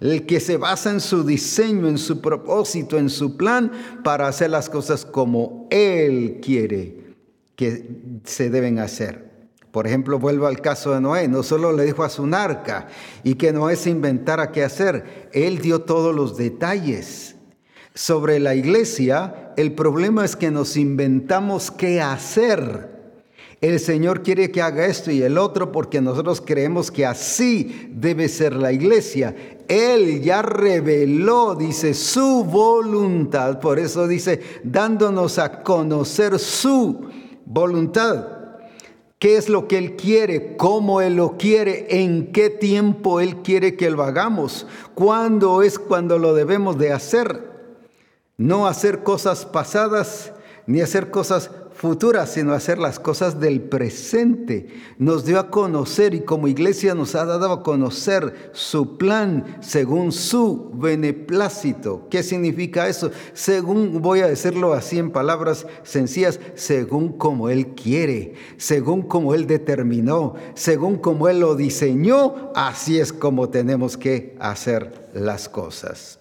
El 0.00 0.24
que 0.24 0.40
se 0.40 0.56
basa 0.56 0.90
en 0.90 1.00
su 1.00 1.22
diseño, 1.22 1.86
en 1.86 1.98
su 1.98 2.22
propósito, 2.22 2.96
en 2.96 3.10
su 3.10 3.36
plan 3.36 3.70
para 4.02 4.26
hacer 4.26 4.48
las 4.48 4.70
cosas 4.70 5.04
como 5.04 5.68
Él 5.70 6.38
quiere 6.40 7.14
que 7.56 7.90
se 8.24 8.48
deben 8.48 8.78
hacer. 8.78 9.27
Por 9.70 9.86
ejemplo, 9.86 10.18
vuelvo 10.18 10.46
al 10.46 10.60
caso 10.60 10.92
de 10.92 11.00
Noé. 11.00 11.28
No 11.28 11.42
solo 11.42 11.72
le 11.72 11.84
dijo 11.84 12.02
a 12.02 12.08
su 12.08 12.26
narca 12.26 12.88
y 13.22 13.34
que 13.34 13.52
Noé 13.52 13.76
se 13.76 13.90
inventara 13.90 14.50
qué 14.50 14.64
hacer. 14.64 15.28
Él 15.32 15.58
dio 15.58 15.82
todos 15.82 16.14
los 16.14 16.36
detalles. 16.36 17.36
Sobre 17.94 18.38
la 18.38 18.54
iglesia, 18.54 19.52
el 19.56 19.72
problema 19.72 20.24
es 20.24 20.36
que 20.36 20.50
nos 20.50 20.76
inventamos 20.76 21.70
qué 21.70 22.00
hacer. 22.00 22.96
El 23.60 23.80
Señor 23.80 24.22
quiere 24.22 24.52
que 24.52 24.62
haga 24.62 24.86
esto 24.86 25.10
y 25.10 25.20
el 25.20 25.36
otro 25.36 25.72
porque 25.72 26.00
nosotros 26.00 26.40
creemos 26.40 26.92
que 26.92 27.04
así 27.04 27.90
debe 27.92 28.28
ser 28.28 28.54
la 28.54 28.70
iglesia. 28.72 29.34
Él 29.66 30.22
ya 30.22 30.42
reveló, 30.42 31.56
dice, 31.56 31.92
su 31.92 32.44
voluntad. 32.44 33.58
Por 33.58 33.80
eso 33.80 34.06
dice, 34.06 34.40
dándonos 34.62 35.40
a 35.40 35.64
conocer 35.64 36.38
su 36.38 37.00
voluntad 37.44 38.37
qué 39.18 39.36
es 39.36 39.48
lo 39.48 39.68
que 39.68 39.78
Él 39.78 39.96
quiere, 39.96 40.56
cómo 40.56 41.00
Él 41.00 41.16
lo 41.16 41.36
quiere, 41.36 42.02
en 42.02 42.32
qué 42.32 42.50
tiempo 42.50 43.20
Él 43.20 43.42
quiere 43.42 43.76
que 43.76 43.90
lo 43.90 44.02
hagamos, 44.02 44.66
cuándo 44.94 45.62
es 45.62 45.78
cuando 45.78 46.18
lo 46.18 46.34
debemos 46.34 46.78
de 46.78 46.92
hacer. 46.92 47.48
No 48.36 48.68
hacer 48.68 49.02
cosas 49.02 49.44
pasadas 49.44 50.32
ni 50.66 50.80
hacer 50.80 51.10
cosas 51.10 51.50
futuras, 51.78 52.32
sino 52.32 52.52
hacer 52.52 52.78
las 52.78 52.98
cosas 52.98 53.38
del 53.38 53.60
presente. 53.60 54.66
Nos 54.98 55.24
dio 55.24 55.38
a 55.38 55.48
conocer 55.48 56.12
y 56.12 56.22
como 56.22 56.48
iglesia 56.48 56.92
nos 56.94 57.14
ha 57.14 57.24
dado 57.24 57.52
a 57.52 57.62
conocer 57.62 58.50
su 58.52 58.98
plan 58.98 59.58
según 59.60 60.10
su 60.10 60.72
beneplácito. 60.74 62.08
¿Qué 62.10 62.24
significa 62.24 62.88
eso? 62.88 63.12
Según, 63.32 64.02
voy 64.02 64.20
a 64.20 64.26
decirlo 64.26 64.72
así 64.74 64.98
en 64.98 65.12
palabras 65.12 65.66
sencillas, 65.84 66.40
según 66.56 67.16
como 67.16 67.48
Él 67.48 67.68
quiere, 67.76 68.34
según 68.56 69.02
como 69.02 69.32
Él 69.32 69.46
determinó, 69.46 70.34
según 70.54 70.96
como 70.96 71.28
Él 71.28 71.38
lo 71.38 71.54
diseñó, 71.54 72.50
así 72.56 72.98
es 72.98 73.12
como 73.12 73.50
tenemos 73.50 73.96
que 73.96 74.36
hacer 74.40 75.10
las 75.14 75.48
cosas. 75.48 76.18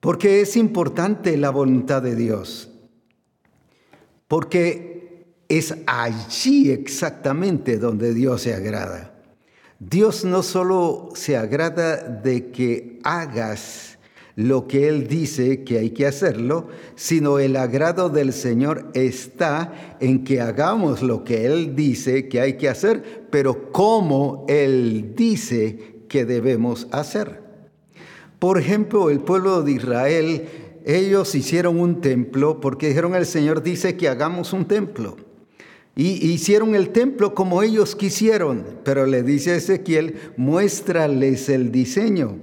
Porque 0.00 0.40
es 0.40 0.56
importante 0.56 1.36
la 1.36 1.50
voluntad 1.50 2.00
de 2.00 2.16
Dios 2.16 2.71
porque 4.32 5.26
es 5.46 5.74
allí 5.84 6.70
exactamente 6.70 7.76
donde 7.76 8.14
Dios 8.14 8.40
se 8.40 8.54
agrada. 8.54 9.12
Dios 9.78 10.24
no 10.24 10.42
solo 10.42 11.10
se 11.12 11.36
agrada 11.36 11.98
de 11.98 12.50
que 12.50 12.98
hagas 13.04 13.98
lo 14.34 14.66
que 14.66 14.88
Él 14.88 15.06
dice 15.06 15.64
que 15.64 15.80
hay 15.80 15.90
que 15.90 16.06
hacerlo, 16.06 16.68
sino 16.94 17.40
el 17.40 17.56
agrado 17.56 18.08
del 18.08 18.32
Señor 18.32 18.90
está 18.94 19.98
en 20.00 20.24
que 20.24 20.40
hagamos 20.40 21.02
lo 21.02 21.24
que 21.24 21.44
Él 21.44 21.76
dice 21.76 22.26
que 22.30 22.40
hay 22.40 22.56
que 22.56 22.70
hacer, 22.70 23.26
pero 23.30 23.70
como 23.70 24.46
Él 24.48 25.12
dice 25.14 26.06
que 26.08 26.24
debemos 26.24 26.88
hacer. 26.90 27.42
Por 28.38 28.58
ejemplo, 28.58 29.10
el 29.10 29.20
pueblo 29.20 29.62
de 29.62 29.72
Israel 29.72 30.48
ellos 30.86 31.34
hicieron 31.34 31.80
un 31.80 32.00
templo 32.00 32.60
porque 32.60 32.88
dijeron 32.88 33.14
el 33.14 33.26
Señor 33.26 33.62
dice 33.62 33.96
que 33.96 34.08
hagamos 34.08 34.52
un 34.52 34.66
templo. 34.66 35.16
Y 35.94 36.26
hicieron 36.26 36.74
el 36.74 36.90
templo 36.90 37.34
como 37.34 37.62
ellos 37.62 37.94
quisieron, 37.94 38.64
pero 38.82 39.04
le 39.04 39.22
dice 39.22 39.52
a 39.52 39.56
Ezequiel, 39.56 40.32
muéstrales 40.36 41.48
el 41.50 41.70
diseño. 41.70 42.38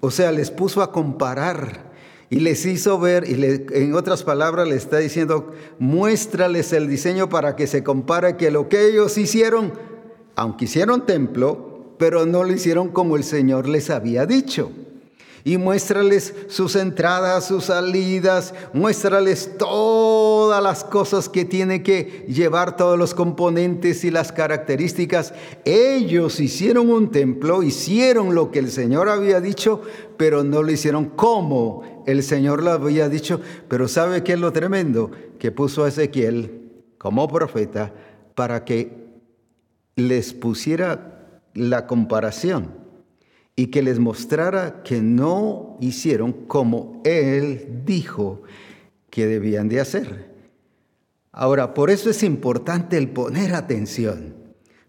O 0.00 0.10
sea, 0.10 0.32
les 0.32 0.50
puso 0.50 0.80
a 0.80 0.90
comparar 0.90 1.92
y 2.30 2.40
les 2.40 2.64
hizo 2.64 2.98
ver, 2.98 3.28
y 3.28 3.66
en 3.74 3.94
otras 3.94 4.22
palabras 4.22 4.68
le 4.68 4.76
está 4.76 4.98
diciendo, 4.98 5.52
muéstrales 5.78 6.72
el 6.72 6.88
diseño 6.88 7.28
para 7.28 7.56
que 7.56 7.66
se 7.66 7.82
compare 7.82 8.36
que 8.36 8.50
lo 8.50 8.68
que 8.68 8.86
ellos 8.86 9.18
hicieron, 9.18 9.72
aunque 10.34 10.64
hicieron 10.64 11.04
templo, 11.04 11.94
pero 11.98 12.24
no 12.24 12.44
lo 12.44 12.52
hicieron 12.52 12.88
como 12.88 13.16
el 13.16 13.24
Señor 13.24 13.68
les 13.68 13.90
había 13.90 14.24
dicho 14.24 14.70
y 15.44 15.56
muéstrales 15.56 16.34
sus 16.48 16.76
entradas, 16.76 17.46
sus 17.46 17.64
salidas, 17.64 18.54
muéstrales 18.72 19.56
todas 19.58 20.62
las 20.62 20.84
cosas 20.84 21.28
que 21.28 21.44
tiene 21.44 21.82
que 21.82 22.24
llevar, 22.28 22.76
todos 22.76 22.98
los 22.98 23.14
componentes 23.14 24.04
y 24.04 24.10
las 24.10 24.32
características. 24.32 25.34
Ellos 25.64 26.40
hicieron 26.40 26.90
un 26.90 27.10
templo, 27.10 27.62
hicieron 27.62 28.34
lo 28.34 28.50
que 28.50 28.58
el 28.58 28.70
Señor 28.70 29.08
había 29.08 29.40
dicho, 29.40 29.82
pero 30.16 30.44
no 30.44 30.62
lo 30.62 30.70
hicieron 30.70 31.06
como 31.06 32.04
el 32.06 32.22
Señor 32.22 32.62
lo 32.62 32.70
había 32.70 33.08
dicho. 33.08 33.40
Pero 33.68 33.88
¿sabe 33.88 34.22
qué 34.22 34.32
es 34.34 34.40
lo 34.40 34.52
tremendo? 34.52 35.10
Que 35.38 35.52
puso 35.52 35.84
a 35.84 35.88
Ezequiel 35.88 36.72
como 36.96 37.28
profeta 37.28 37.92
para 38.34 38.64
que 38.64 39.08
les 39.94 40.32
pusiera 40.32 41.42
la 41.54 41.86
comparación 41.86 42.77
y 43.58 43.66
que 43.66 43.82
les 43.82 43.98
mostrara 43.98 44.84
que 44.84 45.02
no 45.02 45.78
hicieron 45.80 46.30
como 46.46 47.02
Él 47.04 47.82
dijo 47.84 48.42
que 49.10 49.26
debían 49.26 49.68
de 49.68 49.80
hacer. 49.80 50.32
Ahora, 51.32 51.74
por 51.74 51.90
eso 51.90 52.08
es 52.08 52.22
importante 52.22 52.96
el 52.96 53.10
poner 53.10 53.56
atención. 53.56 54.36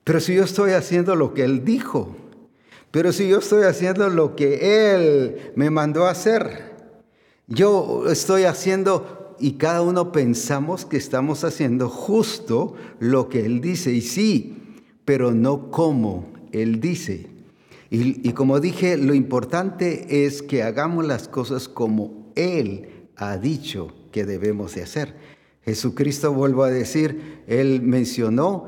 Pero 0.03 0.19
si 0.19 0.35
yo 0.35 0.43
estoy 0.43 0.73
haciendo 0.73 1.15
lo 1.15 1.33
que 1.33 1.45
Él 1.45 1.65
dijo, 1.65 2.15
pero 2.91 3.11
si 3.11 3.27
yo 3.27 3.39
estoy 3.39 3.63
haciendo 3.63 4.07
lo 4.07 4.35
que 4.35 4.93
Él 4.93 5.51
me 5.55 5.71
mandó 5.71 6.05
a 6.05 6.11
hacer, 6.11 6.75
yo 7.47 8.03
estoy 8.07 8.43
haciendo 8.43 9.35
y 9.39 9.53
cada 9.53 9.81
uno 9.81 10.11
pensamos 10.11 10.85
que 10.85 10.97
estamos 10.97 11.43
haciendo 11.43 11.89
justo 11.89 12.75
lo 12.99 13.29
que 13.29 13.47
Él 13.47 13.61
dice, 13.61 13.91
y 13.91 14.01
sí, 14.01 14.83
pero 15.05 15.31
no 15.31 15.71
como 15.71 16.27
Él 16.51 16.79
dice. 16.79 17.38
Y, 17.91 18.33
como 18.33 18.59
dije, 18.59 18.97
lo 18.97 19.15
importante 19.15 20.25
es 20.25 20.43
que 20.43 20.61
hagamos 20.61 21.07
las 21.07 21.27
cosas 21.27 21.67
como 21.67 22.31
Él 22.35 23.07
ha 23.15 23.37
dicho 23.37 23.87
que 24.11 24.25
debemos 24.25 24.75
de 24.75 24.83
hacer. 24.83 25.15
Jesucristo, 25.63 26.31
vuelvo 26.31 26.63
a 26.63 26.69
decir, 26.69 27.43
Él 27.47 27.81
mencionó 27.81 28.67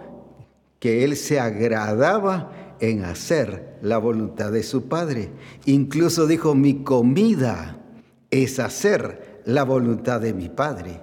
que 0.80 1.04
Él 1.04 1.16
se 1.16 1.40
agradaba 1.40 2.76
en 2.80 3.06
hacer 3.06 3.78
la 3.84 4.00
voluntad 4.00 4.52
de 4.52 4.64
su 4.64 4.88
Padre. 4.88 5.30
Incluso 5.66 6.26
dijo, 6.26 6.56
mi 6.56 6.84
comida 6.84 7.80
es 8.32 8.58
hacer 8.60 9.42
la 9.46 9.64
voluntad 9.64 10.20
de 10.20 10.34
mi 10.34 10.50
Padre. 10.50 11.00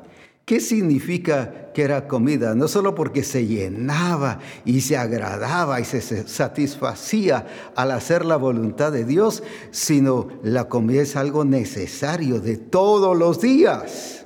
¿Qué 0.49 0.61
significa 0.61 1.73
que 1.75 1.83
era 1.83 2.09
comida? 2.09 2.55
No 2.55 2.69
solo 2.69 2.95
porque 2.95 3.23
se 3.23 3.47
llenaba 3.47 4.39
y 4.65 4.81
se 4.81 4.97
agradaba 4.97 5.79
y 5.79 5.85
se 5.85 6.01
satisfacía 6.27 7.47
al 7.77 7.91
hacer 7.91 8.25
la 8.25 8.37
voluntad 8.37 8.91
de 8.91 9.05
Dios, 9.05 9.43
sino 9.73 10.29
la 10.43 10.71
comida 10.71 11.03
es 11.03 11.17
algo 11.17 11.45
necesario 11.45 12.41
de 12.41 12.57
todos 12.57 13.15
los 13.15 13.43
días. 13.43 14.25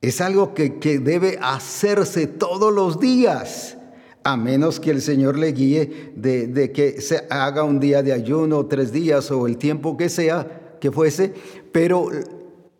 Es 0.00 0.20
algo 0.20 0.54
que, 0.54 0.70
debe 1.00 1.40
hacerse 1.42 2.28
todos 2.28 2.72
los 2.72 3.00
días, 3.00 3.76
a 4.22 4.36
menos 4.36 4.78
que 4.78 4.92
el 4.92 5.02
Señor 5.02 5.36
le 5.36 5.50
guíe 5.50 6.12
de, 6.14 6.46
de 6.46 6.70
que 6.70 7.00
se 7.00 7.26
haga 7.28 7.64
un 7.64 7.80
día 7.80 8.04
de 8.04 8.12
ayuno, 8.12 8.66
tres 8.66 8.92
días 8.92 9.32
o 9.32 9.48
el 9.48 9.56
tiempo 9.56 9.96
que 9.96 10.08
sea, 10.10 10.76
que 10.80 10.92
fuese, 10.92 11.34
pero 11.72 12.08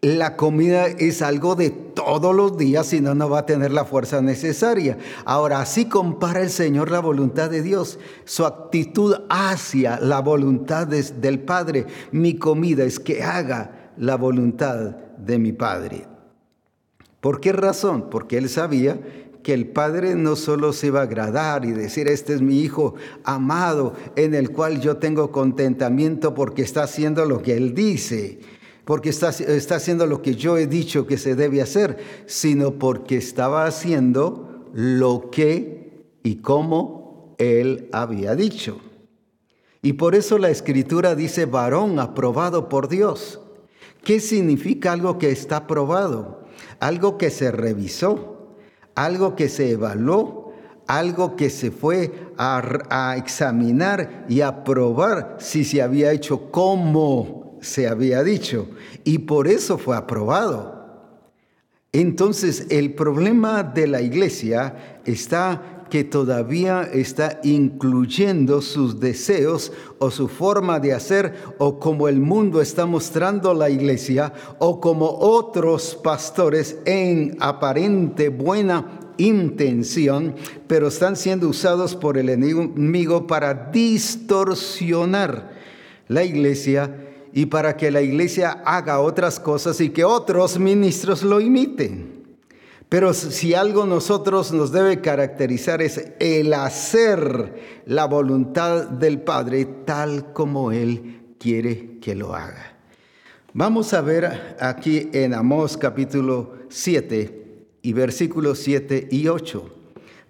la 0.07 0.37
comida 0.37 0.87
es 0.87 1.21
algo 1.21 1.57
de 1.57 1.71
todos 1.71 2.33
los 2.33 2.57
días, 2.57 2.87
si 2.87 3.01
no, 3.01 3.17
no 3.17 3.29
va 3.29 3.41
a 3.41 3.47
tener 3.47 3.73
la 3.73 3.85
fuerza 3.85 4.23
necesaria. 4.23 4.99
Ahora, 5.25 5.61
así 5.61 5.87
compara 5.87 6.43
el 6.43 6.51
Señor 6.51 6.93
la 6.93 7.01
voluntad 7.01 7.51
de 7.51 7.61
Dios, 7.61 7.99
su 8.25 8.47
actitud 8.47 9.17
hacia 9.29 9.99
la 9.99 10.21
voluntad 10.21 10.87
del 10.87 11.41
Padre. 11.41 11.87
Mi 12.13 12.37
comida 12.37 12.85
es 12.85 13.01
que 13.01 13.25
haga 13.25 13.91
la 13.97 14.15
voluntad 14.15 14.95
de 15.19 15.41
mi 15.41 15.51
Padre. 15.51 16.07
¿Por 17.21 17.41
qué 17.41 17.53
razón? 17.53 18.09
Porque 18.09 18.39
él 18.39 18.49
sabía 18.49 19.01
que 19.43 19.55
el 19.55 19.67
Padre 19.67 20.15
no 20.15 20.37
solo 20.37 20.73
se 20.73 20.87
iba 20.87 21.01
a 21.01 21.05
agradar 21.05 21.65
y 21.65 21.73
decir, 21.73 22.07
este 22.07 22.33
es 22.33 22.43
mi 22.43 22.61
Hijo 22.61 22.95
amado, 23.25 23.95
en 24.15 24.37
el 24.37 24.51
cual 24.51 24.81
yo 24.81 24.99
tengo 24.99 25.33
contentamiento 25.33 26.33
porque 26.33 26.63
está 26.63 26.85
haciendo 26.85 27.25
lo 27.25 27.43
que 27.43 27.57
Él 27.57 27.75
dice 27.75 28.39
porque 28.87 29.11
está, 29.11 29.31
está 29.31 29.77
haciendo 29.77 30.07
lo 30.07 30.23
que 30.23 30.37
yo 30.37 30.57
he 30.57 30.69
dicho 30.69 31.09
que 31.09 31.19
se 31.19 31.35
debe 31.35 31.61
hacer, 31.61 31.99
sino 32.27 32.79
porque 32.79 33.17
estaba 33.17 33.67
haciendo 33.67 34.65
lo 34.73 35.29
que 35.33 36.05
y 36.23 36.37
cómo 36.37 37.35
él 37.39 37.89
había 37.93 38.37
dicho. 38.37 38.79
Y 39.83 39.95
por 39.95 40.15
eso 40.15 40.39
la 40.39 40.51
escritura 40.51 41.17
dice 41.17 41.47
varón 41.47 41.99
aprobado 41.99 42.69
por 42.69 42.89
Dios. 42.89 43.41
¿Qué 44.05 44.21
significa 44.21 44.93
algo 44.93 45.19
que 45.19 45.31
está 45.31 45.57
aprobado? 45.59 46.45
Algo 46.79 47.19
que 47.19 47.31
se 47.31 47.51
revisó, 47.51 48.55
algo 48.95 49.35
que 49.35 49.49
se 49.49 49.73
evaluó, 49.73 50.53
algo 50.87 51.35
que 51.35 51.51
se 51.51 51.73
fue 51.73 52.13
a, 52.39 52.63
a 52.89 53.17
examinar 53.17 54.27
y 54.29 54.43
a 54.43 54.63
probar 54.63 55.39
si 55.41 55.65
se 55.65 55.83
había 55.83 56.13
hecho 56.13 56.53
como 56.53 57.46
se 57.67 57.89
había 57.89 58.23
dicho 58.23 58.69
y 59.05 59.19
por 59.19 59.49
eso 59.49 59.77
fue 59.77 59.97
aprobado. 59.97 60.77
Entonces 61.93 62.67
el 62.71 62.95
problema 62.95 63.63
de 63.63 63.87
la 63.87 64.03
iglesia 64.03 65.01
está 65.05 65.77
que 65.91 66.05
todavía 66.05 66.83
está 66.83 67.41
incluyendo 67.45 68.61
sus 68.61 68.99
deseos 68.99 69.73
o 69.99 70.11
su 70.11 70.29
forma 70.29 70.81
de 70.81 70.93
hacer 70.93 71.35
o 71.59 71.79
como 71.79 72.09
el 72.09 72.21
mundo 72.21 72.61
está 72.61 72.87
mostrando 72.87 73.55
la 73.55 73.71
iglesia 73.71 74.33
o 74.59 74.81
como 74.81 75.09
otros 75.09 75.99
pastores 76.03 76.79
en 76.85 77.37
aparente 77.41 78.29
buena 78.29 79.01
intención, 79.17 80.35
pero 80.67 80.89
están 80.89 81.17
siendo 81.17 81.49
usados 81.49 81.95
por 81.95 82.19
el 82.19 82.29
enemigo 82.29 83.27
para 83.27 83.71
distorsionar 83.71 85.55
la 86.09 86.25
iglesia 86.25 87.06
y 87.37 87.45
para 87.45 87.77
que 87.77 87.91
la 87.91 88.01
iglesia 88.01 88.63
haga 88.65 89.01
otras 89.01 89.39
cosas 89.39 89.79
y 89.83 89.91
que 89.91 90.05
otros 90.05 90.59
ministros 90.59 91.23
lo 91.23 91.39
imiten. 91.39 92.39
Pero 92.89 93.13
si 93.13 93.53
algo 93.53 93.85
nosotros 93.85 94.53
nos 94.53 94.73
debe 94.73 95.03
caracterizar 95.03 95.83
es 95.83 96.13
el 96.19 96.55
hacer 96.55 97.83
la 97.85 98.07
voluntad 98.07 98.89
del 98.89 99.21
Padre 99.21 99.67
tal 99.85 100.33
como 100.33 100.73
Él 100.73 101.35
quiere 101.39 101.99
que 102.01 102.15
lo 102.15 102.35
haga. 102.35 102.79
Vamos 103.53 103.93
a 103.93 104.01
ver 104.01 104.57
aquí 104.59 105.11
en 105.13 105.35
Amós 105.35 105.77
capítulo 105.77 106.55
7 106.71 107.67
y 107.83 107.93
versículos 107.93 108.61
7 108.61 109.09
y 109.11 109.29
8. 109.29 109.75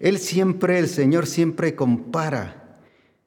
Él 0.00 0.18
siempre, 0.18 0.80
el 0.80 0.88
Señor 0.88 1.28
siempre 1.28 1.76
compara. 1.76 2.80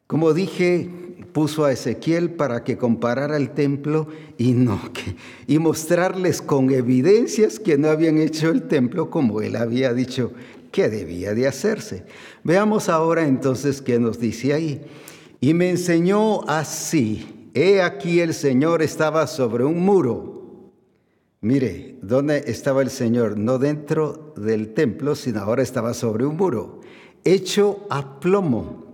Como 0.05 0.33
dije, 0.33 0.98
puso 1.31 1.65
a 1.65 1.71
Ezequiel 1.71 2.31
para 2.31 2.63
que 2.63 2.77
comparara 2.77 3.37
el 3.37 3.51
templo 3.51 4.07
y 4.37 4.51
no 4.53 4.79
que 4.93 5.15
y 5.47 5.59
mostrarles 5.59 6.41
con 6.41 6.71
evidencias 6.71 7.59
que 7.59 7.77
no 7.77 7.89
habían 7.89 8.17
hecho 8.17 8.49
el 8.49 8.67
templo 8.67 9.09
como 9.09 9.41
él 9.41 9.55
había 9.55 9.93
dicho 9.93 10.31
que 10.71 10.89
debía 10.89 11.33
de 11.33 11.47
hacerse. 11.47 12.05
Veamos 12.43 12.89
ahora 12.89 13.27
entonces 13.27 13.81
qué 13.81 13.99
nos 13.99 14.19
dice 14.19 14.53
ahí. 14.53 14.81
Y 15.41 15.53
me 15.53 15.69
enseñó 15.69 16.47
así, 16.49 17.49
he 17.53 17.81
aquí 17.81 18.19
el 18.19 18.33
Señor 18.33 18.81
estaba 18.81 19.25
sobre 19.27 19.63
un 19.63 19.79
muro. 19.79 20.71
Mire, 21.41 21.97
¿dónde 22.01 22.43
estaba 22.47 22.81
el 22.81 22.89
Señor? 22.89 23.37
No 23.37 23.57
dentro 23.57 24.33
del 24.35 24.73
templo, 24.73 25.15
sino 25.15 25.39
ahora 25.39 25.63
estaba 25.63 25.93
sobre 25.93 26.25
un 26.25 26.35
muro, 26.35 26.81
hecho 27.23 27.87
a 27.89 28.19
plomo 28.19 28.88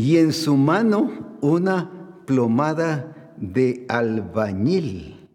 y 0.00 0.16
en 0.16 0.32
su 0.32 0.56
mano 0.56 1.36
una 1.42 2.22
plomada 2.24 3.34
de 3.36 3.84
albañil. 3.86 5.28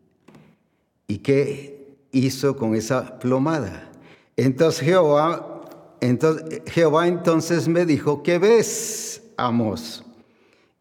¿Y 1.07 1.19
qué 1.19 1.99
hizo 2.11 2.57
con 2.57 2.73
esa 2.73 3.19
plomada? 3.19 3.91
Entonces 4.35 4.81
Jehová, 4.81 5.61
entonces, 6.01 6.63
Jehová 6.65 7.07
entonces 7.07 7.67
me 7.67 7.85
dijo, 7.85 8.23
¿qué 8.23 8.39
ves, 8.39 9.21
Amos? 9.37 10.03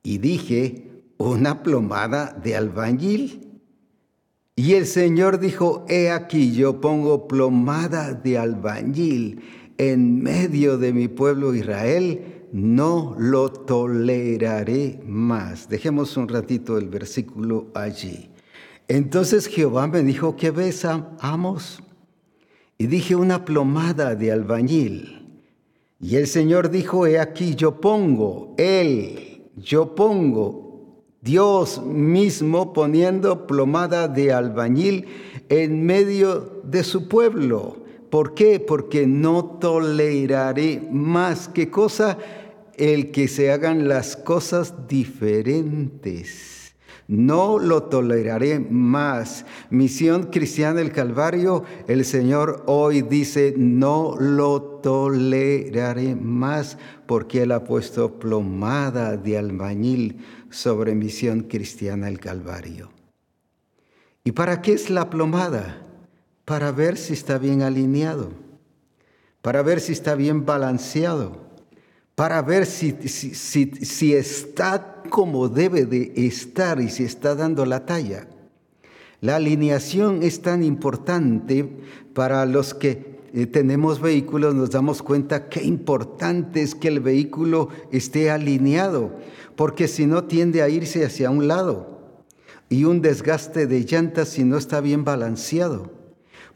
Y 0.03 0.16
dije, 0.16 0.90
una 1.18 1.62
plomada 1.62 2.35
de 2.42 2.57
albañil. 2.57 3.61
Y 4.57 4.73
el 4.75 4.87
Señor 4.87 5.40
dijo, 5.40 5.85
he 5.90 6.11
aquí 6.11 6.55
yo 6.55 6.81
pongo 6.81 7.29
plomada 7.29 8.14
de 8.14 8.38
albañil 8.38 9.42
en 9.77 10.23
medio 10.23 10.79
de 10.79 10.94
mi 10.94 11.09
pueblo 11.09 11.55
Israel 11.55 12.34
no 12.55 13.17
lo 13.19 13.51
toleraré 13.51 15.01
más. 15.05 15.69
Dejemos 15.69 16.17
un 16.17 16.29
ratito 16.29 16.79
el 16.79 16.88
versículo 16.88 17.67
allí. 17.75 18.31
Entonces 18.87 19.49
Jehová 19.49 19.88
me 19.88 20.05
dijo, 20.05 20.37
¿qué 20.37 20.53
ves, 20.53 20.85
Amos? 20.85 21.83
Y 22.79 22.87
dije, 22.87 23.17
una 23.17 23.45
plomada 23.45 24.14
de 24.14 24.31
albañil. 24.31 25.37
Y 26.01 26.14
el 26.14 26.29
Señor 26.29 26.71
dijo, 26.71 27.09
he 27.09 27.19
aquí, 27.19 27.57
yo 27.57 27.81
pongo, 27.81 28.55
Él, 28.57 29.51
yo 29.57 29.97
pongo, 29.97 31.03
Dios 31.23 31.83
mismo 31.85 32.73
poniendo 32.73 33.49
plomada 33.49 34.07
de 34.07 34.33
albañil 34.33 35.07
en 35.49 35.85
medio 35.85 36.62
de 36.62 36.85
su 36.85 37.09
pueblo. 37.09 37.79
¿Por 38.11 38.35
qué? 38.35 38.61
Porque 38.61 39.09
no 39.09 39.45
toleraré 39.45 40.87
más. 40.93 41.49
¿Qué 41.49 41.69
cosa? 41.69 42.17
El 42.79 43.11
que 43.11 43.29
se 43.29 43.51
hagan 43.51 43.89
las 43.89 44.17
cosas 44.17 44.89
diferentes. 44.89 46.55
No 47.07 47.59
lo 47.59 47.85
toleraré 47.85 48.59
más. 48.59 49.45
Misión 49.69 50.25
Cristiana 50.31 50.79
del 50.79 50.93
Calvario, 50.93 51.65
el 51.87 52.05
Señor 52.05 52.63
hoy 52.67 53.03
dice, 53.03 53.55
no 53.57 54.17
lo 54.19 54.63
toleraré 54.83 56.15
más 56.17 56.79
porque 57.07 57.43
Él 57.43 57.53
ha 57.53 57.65
puesto 57.65 58.19
plomada 58.19 59.19
de 59.19 59.37
albañil 59.37 60.25
sobre 60.49 60.95
Misión 60.95 61.43
Cristiana 61.43 62.07
del 62.07 62.21
Calvario. 62.21 62.91
¿Y 64.25 64.33
para 64.33 64.63
qué 64.63 64.73
es 64.73 64.89
la 64.89 65.11
plomada? 65.11 65.83
Para 66.47 66.73
ver 66.73 66.97
si 66.97 67.13
está 67.13 67.37
bien 67.37 67.61
alineado, 67.61 68.31
para 69.43 69.63
ver 69.63 69.81
si 69.81 69.93
está 69.93 70.15
bien 70.15 70.47
balanceado 70.47 71.43
para 72.14 72.42
ver 72.42 72.66
si, 72.66 72.92
si, 73.09 74.14
está 74.14 75.03
como 75.11 75.48
debe 75.48 75.85
de 75.85 76.12
estar 76.14 76.81
y 76.81 76.88
si 76.88 77.05
está 77.05 77.35
dando 77.35 77.66
la 77.66 77.87
talla. 77.87 78.29
La 79.20 79.37
alineación 79.37 80.22
es 80.22 80.42
tan 80.42 80.62
importante 80.62 81.68
para 82.12 82.46
los 82.46 82.74
que 82.74 83.18
eh, 83.33 83.46
tenemos 83.46 84.00
vehículos, 84.00 84.55
nos 84.55 84.70
damos 84.70 85.03
cuenta 85.03 85.48
qué 85.48 85.64
importante 85.64 86.62
es 86.62 86.74
que 86.74 86.88
el 86.88 87.00
vehículo 87.00 87.68
esté 87.90 88.31
alineado, 88.31 89.18
porque 89.57 89.88
si 89.88 90.07
no 90.07 90.24
tiende 90.24 90.62
a 90.62 90.68
irse 90.68 91.05
hacia 91.05 91.31
un 91.31 91.48
lado 91.48 92.18
y 92.68 92.85
un 92.85 93.00
desgaste 93.03 93.66
de 93.66 93.85
llantas 93.85 94.29
si 94.29 94.44
no 94.44 94.57
está 94.57 94.81
bien 94.81 95.05
balanceado. 95.05 95.90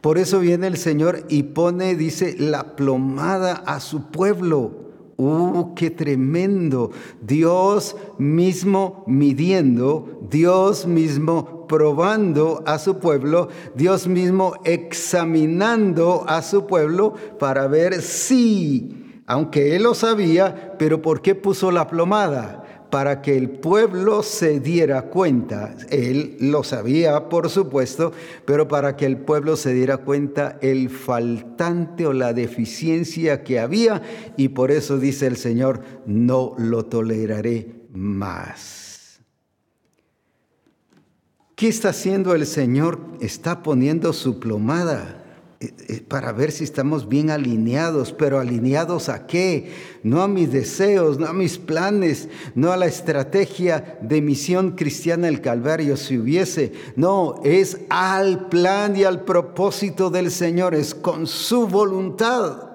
Por 0.00 0.18
eso 0.18 0.38
viene 0.38 0.68
el 0.68 0.76
Señor 0.76 1.24
y 1.28 1.42
pone, 1.42 1.96
dice, 1.96 2.36
la 2.38 2.76
plomada 2.76 3.54
a 3.54 3.80
su 3.80 4.10
pueblo 4.10 4.87
¡Uh, 5.20 5.74
qué 5.74 5.90
tremendo! 5.90 6.92
Dios 7.20 7.96
mismo 8.18 9.02
midiendo, 9.08 10.20
Dios 10.30 10.86
mismo 10.86 11.66
probando 11.66 12.62
a 12.64 12.78
su 12.78 13.00
pueblo, 13.00 13.48
Dios 13.74 14.06
mismo 14.06 14.54
examinando 14.62 16.24
a 16.28 16.40
su 16.42 16.68
pueblo 16.68 17.14
para 17.40 17.66
ver 17.66 18.00
si, 18.00 19.22
aunque 19.26 19.74
él 19.74 19.82
lo 19.82 19.94
sabía, 19.94 20.76
pero 20.78 21.02
¿por 21.02 21.20
qué 21.20 21.34
puso 21.34 21.72
la 21.72 21.88
plomada? 21.88 22.57
Para 22.90 23.20
que 23.20 23.36
el 23.36 23.50
pueblo 23.50 24.22
se 24.22 24.60
diera 24.60 25.02
cuenta, 25.02 25.74
él 25.90 26.36
lo 26.40 26.64
sabía 26.64 27.28
por 27.28 27.50
supuesto, 27.50 28.12
pero 28.44 28.68
para 28.68 28.96
que 28.96 29.06
el 29.06 29.18
pueblo 29.18 29.56
se 29.56 29.74
diera 29.74 29.98
cuenta 29.98 30.58
el 30.62 30.88
faltante 30.90 32.06
o 32.06 32.12
la 32.12 32.32
deficiencia 32.32 33.44
que 33.44 33.60
había 33.60 34.02
y 34.36 34.48
por 34.48 34.70
eso 34.70 34.98
dice 34.98 35.26
el 35.26 35.36
Señor, 35.36 35.82
no 36.06 36.54
lo 36.56 36.86
toleraré 36.86 37.86
más. 37.92 39.20
¿Qué 41.54 41.68
está 41.68 41.88
haciendo 41.88 42.34
el 42.34 42.46
Señor? 42.46 43.00
Está 43.20 43.62
poniendo 43.64 44.12
su 44.12 44.38
plomada 44.38 45.17
para 46.06 46.30
ver 46.30 46.52
si 46.52 46.62
estamos 46.62 47.08
bien 47.08 47.30
alineados, 47.30 48.12
pero 48.12 48.38
alineados 48.38 49.08
a 49.08 49.26
qué? 49.26 49.72
No 50.04 50.22
a 50.22 50.28
mis 50.28 50.52
deseos, 50.52 51.18
no 51.18 51.26
a 51.26 51.32
mis 51.32 51.58
planes, 51.58 52.28
no 52.54 52.70
a 52.70 52.76
la 52.76 52.86
estrategia 52.86 53.98
de 54.00 54.22
misión 54.22 54.72
cristiana 54.72 55.26
del 55.26 55.40
Calvario 55.40 55.96
si 55.96 56.16
hubiese, 56.16 56.72
no, 56.94 57.40
es 57.42 57.78
al 57.90 58.48
plan 58.48 58.96
y 58.96 59.02
al 59.02 59.24
propósito 59.24 60.10
del 60.10 60.30
Señor, 60.30 60.74
es 60.76 60.94
con 60.94 61.26
su 61.26 61.66
voluntad. 61.66 62.68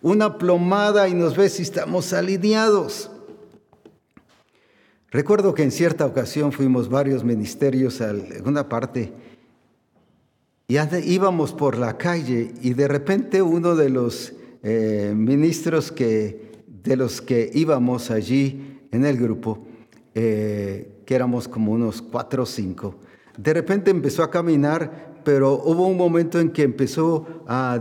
Una 0.00 0.38
plomada 0.38 1.08
y 1.08 1.14
nos 1.14 1.36
ve 1.36 1.48
si 1.48 1.62
estamos 1.62 2.12
alineados. 2.12 3.10
Recuerdo 5.10 5.54
que 5.54 5.62
en 5.62 5.70
cierta 5.70 6.04
ocasión 6.04 6.52
fuimos 6.52 6.88
varios 6.88 7.24
ministerios 7.24 8.00
a 8.00 8.10
alguna 8.10 8.68
parte 8.68 9.12
y 10.70 10.76
íbamos 11.06 11.54
por 11.54 11.78
la 11.78 11.96
calle 11.96 12.52
y 12.60 12.74
de 12.74 12.88
repente 12.88 13.40
uno 13.40 13.74
de 13.74 13.88
los 13.88 14.34
eh, 14.62 15.14
ministros 15.16 15.90
que, 15.90 16.52
de 16.84 16.94
los 16.94 17.22
que 17.22 17.50
íbamos 17.54 18.10
allí 18.10 18.82
en 18.92 19.06
el 19.06 19.16
grupo, 19.16 19.66
eh, 20.14 21.00
que 21.06 21.14
éramos 21.14 21.48
como 21.48 21.72
unos 21.72 22.02
cuatro 22.02 22.42
o 22.42 22.46
cinco, 22.46 22.96
de 23.38 23.54
repente 23.54 23.90
empezó 23.90 24.22
a 24.22 24.30
caminar, 24.30 25.22
pero 25.24 25.54
hubo 25.54 25.86
un 25.86 25.96
momento 25.96 26.38
en 26.38 26.50
que 26.50 26.64
empezó 26.64 27.44
a, 27.46 27.80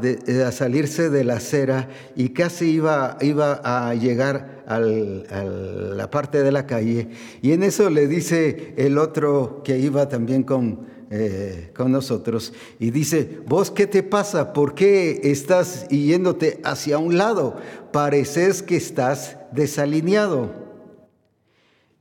salirse 0.53 1.09
de 1.09 1.25
la 1.25 1.35
acera 1.35 1.89
y 2.15 2.29
casi 2.29 2.69
iba, 2.69 3.17
iba 3.19 3.59
a 3.65 3.93
llegar 3.95 4.63
a 4.65 4.79
la 4.79 6.09
parte 6.09 6.41
de 6.41 6.53
la 6.53 6.65
calle. 6.65 7.09
Y 7.41 7.51
en 7.51 7.63
eso 7.63 7.89
le 7.89 8.07
dice 8.07 8.75
el 8.77 8.97
otro 8.97 9.61
que 9.65 9.77
iba 9.77 10.07
también 10.07 10.43
con, 10.43 10.96
eh, 11.09 11.71
con 11.73 11.91
nosotros 11.91 12.51
y 12.79 12.91
dice, 12.91 13.39
vos 13.45 13.71
qué 13.71 13.87
te 13.87 14.03
pasa, 14.03 14.51
¿por 14.51 14.75
qué 14.75 15.21
estás 15.23 15.87
yéndote 15.87 16.59
hacia 16.65 16.97
un 16.97 17.17
lado? 17.17 17.55
Pareces 17.93 18.61
que 18.61 18.75
estás 18.75 19.37
desalineado. 19.53 20.51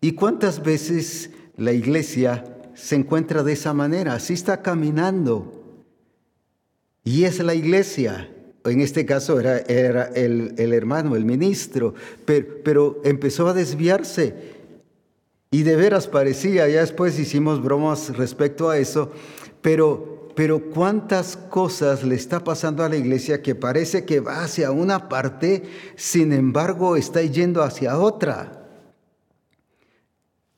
¿Y 0.01 0.13
cuántas 0.13 0.63
veces 0.63 1.31
la 1.57 1.73
iglesia 1.73 2.45
se 2.75 2.97
encuentra 2.97 3.43
de 3.45 3.53
esa 3.53 3.73
manera? 3.73 4.15
Así 4.15 4.35
está 4.35 4.61
caminando. 4.61 5.85
Y 7.05 7.25
es 7.25 7.39
la 7.39 7.55
iglesia. 7.55 8.29
En 8.65 8.81
este 8.81 9.07
caso 9.07 9.39
era, 9.39 9.59
era 9.59 10.07
el, 10.07 10.73
hermano, 10.73 11.15
el 11.15 11.25
ministro, 11.25 11.95
pero, 12.25 12.47
pero 12.65 13.01
empezó 13.05 13.47
a 13.47 13.55
desviarse 13.55 14.56
y 15.51 15.63
de 15.63 15.77
veras 15.77 16.09
parecía, 16.09 16.69
ya 16.69 16.81
después 16.81 17.19
hicimos 17.19 17.63
bromas 17.63 18.17
respecto 18.17 18.69
a 18.69 18.79
eso, 18.79 19.13
pero, 19.63 20.29
pero 20.35 20.71
cuántas 20.71 21.37
cosas 21.37 22.03
le 22.03 22.17
está 22.17 22.43
pasando 22.43 22.83
a 22.83 22.89
la 22.89 22.97
iglesia 22.97 23.43
que 23.43 23.55
parece 23.55 24.05
que 24.05 24.21
va 24.21 24.43
hacia 24.43 24.71
una 24.71 25.09
parte, 25.09 25.63
sin 25.95 26.33
embargo 26.33 26.97
está 26.97 27.23
yendo 27.23 27.63
hacia 27.63 27.99
otra. 27.99 28.65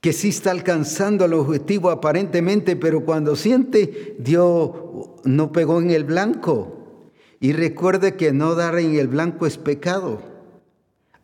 Que 0.01 0.13
sí 0.13 0.29
está 0.29 0.53
alcanzando 0.53 1.25
el 1.25 1.35
objetivo 1.35 1.91
aparentemente, 1.91 2.77
pero 2.77 3.05
cuando 3.05 3.37
siente, 3.37 4.17
dio, 4.19 5.17
no 5.25 5.53
pegó 5.53 5.81
en 5.81 5.91
el 5.91 6.05
blanco. 6.05 7.11
Y 7.41 7.53
recuerde 7.53 8.17
que 8.17 8.33
no 8.33 8.55
dar 8.55 8.79
en 8.79 8.95
el 8.95 9.09
blanco 9.09 9.47
es 9.47 9.59
pecado. 9.59 10.38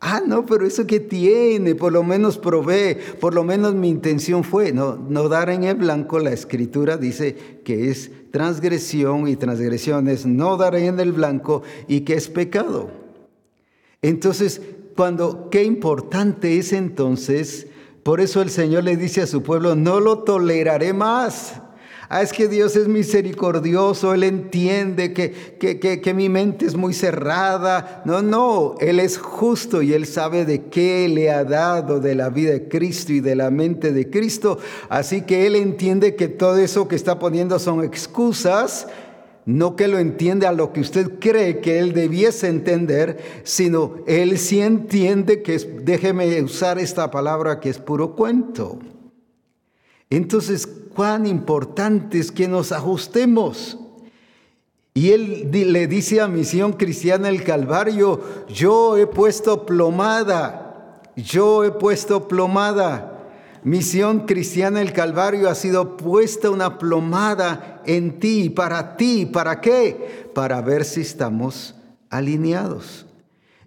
Ah, 0.07 0.21
no, 0.25 0.45
pero 0.45 0.67
eso 0.67 0.87
que 0.87 1.01
tiene, 1.01 1.75
por 1.75 1.91
lo 1.91 2.03
menos 2.03 2.37
probé, 2.37 2.99
por 3.21 3.33
lo 3.33 3.43
menos 3.43 3.75
mi 3.75 3.89
intención 3.89 4.45
fue. 4.45 4.71
No, 4.71 4.97
no 4.97 5.31
dar 5.31 5.49
en 5.49 5.65
el 5.65 5.77
blanco, 5.77 6.19
la 6.19 6.31
escritura 6.31 6.99
dice 6.99 7.63
que 7.65 7.89
es 7.89 8.11
transgresión 8.31 9.27
y 9.29 9.37
transgresión 9.37 10.09
es 10.09 10.27
no 10.27 10.59
dar 10.59 10.75
en 10.75 11.01
el 11.01 11.13
blanco 11.13 11.63
y 11.89 12.03
que 12.03 12.17
es 12.17 12.29
pecado. 12.29 12.91
Entonces, 14.03 14.61
cuando, 14.95 15.49
qué 15.49 15.65
importante 15.65 16.59
es 16.59 16.75
entonces, 16.75 17.69
por 18.03 18.21
eso 18.21 18.43
el 18.43 18.51
Señor 18.51 18.85
le 18.85 18.99
dice 18.99 19.23
a 19.23 19.27
su 19.27 19.43
pueblo, 19.43 19.75
no 19.75 20.01
lo 20.01 20.19
toleraré 20.19 20.93
más. 20.93 21.63
Ah, 22.09 22.23
es 22.23 22.33
que 22.33 22.49
Dios 22.49 22.77
es 22.77 22.89
misericordioso, 22.89 24.13
Él 24.15 24.25
entiende 24.25 25.13
que, 25.13 25.57
que, 25.59 26.01
que, 26.01 26.15
mi 26.15 26.29
mente 26.29 26.67
es 26.67 26.77
muy 26.77 26.93
cerrada. 26.95 28.03
No, 28.05 28.23
no, 28.23 28.77
Él 28.81 29.01
es 29.01 29.19
justo 29.19 29.83
y 29.83 29.93
Él 29.93 30.07
sabe 30.07 30.45
de 30.45 30.65
qué 30.65 31.09
le 31.09 31.31
ha 31.31 31.45
dado 31.45 32.01
de 32.01 32.15
la 32.15 32.29
vida 32.29 32.53
de 32.53 32.69
Cristo 32.69 33.13
y 33.13 33.21
de 33.21 33.37
la 33.37 33.51
mente 33.51 33.93
de 33.93 34.11
Cristo. 34.11 34.59
Así 34.89 35.23
que 35.23 35.47
Él 35.47 35.57
entiende 35.57 36.15
que 36.15 36.29
todo 36.29 36.59
eso 36.59 36.89
que 36.89 36.97
está 36.97 37.19
poniendo 37.19 37.59
son 37.59 37.83
excusas 37.83 38.87
no 39.47 39.77
que 39.77 39.89
lo 39.89 39.99
entiende 39.99 40.47
a 40.47 40.53
lo 40.53 40.73
que 40.73 40.81
usted 40.81 41.19
cree 41.19 41.61
que 41.61 41.79
él 41.79 41.93
debiese 41.93 42.49
entender, 42.49 43.43
sino 43.45 43.97
él 44.07 44.39
sí 44.39 44.61
entiende 44.61 45.43
que 45.43 45.55
es, 45.55 45.85
déjeme 45.85 46.43
usar 46.43 46.79
esta 46.79 47.11
palabra 47.11 47.61
que 47.61 47.69
es 47.69 47.79
puro 47.79 48.15
cuento. 48.15 48.79
Entonces, 50.11 50.67
cuán 50.67 51.27
importante 51.27 52.19
es 52.19 52.31
que 52.31 52.49
nos 52.49 52.73
ajustemos. 52.73 53.79
Y 54.95 55.11
él 55.11 55.51
le 55.51 55.87
dice 55.89 56.21
a 56.21 56.29
Misión 56.29 56.75
Cristiana 56.75 57.29
el 57.29 57.43
Calvario, 57.43 58.21
yo 58.49 58.97
he 58.97 59.09
puesto 59.09 59.67
plomada, 59.67 61.03
yo 61.17 61.65
he 61.65 61.73
puesto 61.73 62.29
plomada. 62.29 63.11
Misión 63.65 64.21
Cristiana 64.21 64.81
el 64.81 64.93
Calvario 64.93 65.49
ha 65.49 65.55
sido 65.57 65.97
puesta 65.97 66.51
una 66.51 66.79
plomada 66.79 67.83
en 67.87 68.21
ti, 68.21 68.51
para 68.51 68.97
ti, 68.97 69.27
¿para 69.27 69.61
qué? 69.61 70.31
Para 70.33 70.61
ver 70.61 70.85
si 70.85 71.01
estamos 71.01 71.75
alineados. 72.09 73.04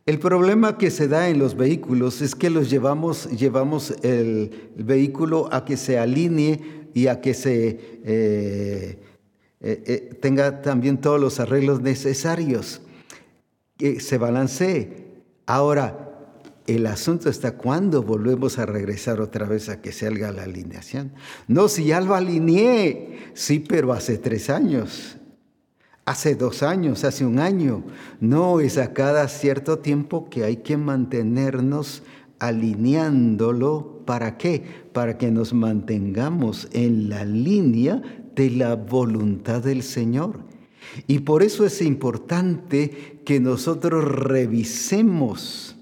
El 0.07 0.19
problema 0.19 0.77
que 0.77 0.89
se 0.89 1.09
da 1.09 1.27
en 1.27 1.37
los 1.37 1.57
vehículos 1.57 2.21
es 2.21 2.33
que 2.33 2.49
los 2.49 2.69
llevamos, 2.69 3.29
llevamos 3.29 3.93
el 4.03 4.71
vehículo 4.77 5.49
a 5.51 5.65
que 5.65 5.75
se 5.75 5.99
alinee 5.99 6.87
y 6.93 7.07
a 7.07 7.19
que 7.19 7.33
se 7.33 7.67
eh, 8.05 8.99
eh, 9.59 9.83
eh, 9.85 10.17
tenga 10.21 10.61
también 10.61 11.01
todos 11.01 11.19
los 11.19 11.41
arreglos 11.41 11.81
necesarios, 11.81 12.79
que 13.75 13.99
se 13.99 14.17
balancee. 14.17 15.07
Ahora, 15.45 16.31
el 16.67 16.87
asunto 16.87 17.29
está 17.29 17.57
cuando 17.57 18.01
volvemos 18.01 18.59
a 18.59 18.65
regresar 18.65 19.19
otra 19.19 19.45
vez 19.45 19.67
a 19.67 19.81
que 19.81 19.91
salga 19.91 20.31
la 20.31 20.43
alineación. 20.43 21.11
No, 21.49 21.67
si 21.67 21.83
ya 21.83 21.99
lo 21.99 22.15
alineé, 22.15 23.31
sí, 23.33 23.59
pero 23.59 23.91
hace 23.91 24.17
tres 24.17 24.49
años 24.49 25.16
hace 26.07 26.35
dos 26.35 26.63
años, 26.63 27.03
hace 27.03 27.25
un 27.25 27.37
año. 27.37 27.83
No, 28.21 28.61
es 28.61 28.77
a 28.77 28.93
cada 28.93 29.27
cierto 29.27 29.79
tiempo 29.79 30.29
que 30.29 30.45
hay 30.45 30.57
que 30.57 30.77
mantenernos 30.77 32.01
alineándolo. 32.39 34.03
¿Para 34.05 34.37
qué? 34.37 34.63
Para 34.93 35.17
que 35.17 35.29
nos 35.31 35.53
mantengamos 35.53 36.69
en 36.71 37.09
la 37.09 37.25
línea 37.25 38.01
de 38.35 38.49
la 38.49 38.75
voluntad 38.75 39.61
del 39.61 39.83
Señor. 39.83 40.39
Y 41.07 41.19
por 41.19 41.43
eso 41.43 41.65
es 41.65 41.81
importante 41.81 43.19
que 43.25 43.41
nosotros 43.41 44.05
revisemos. 44.05 45.75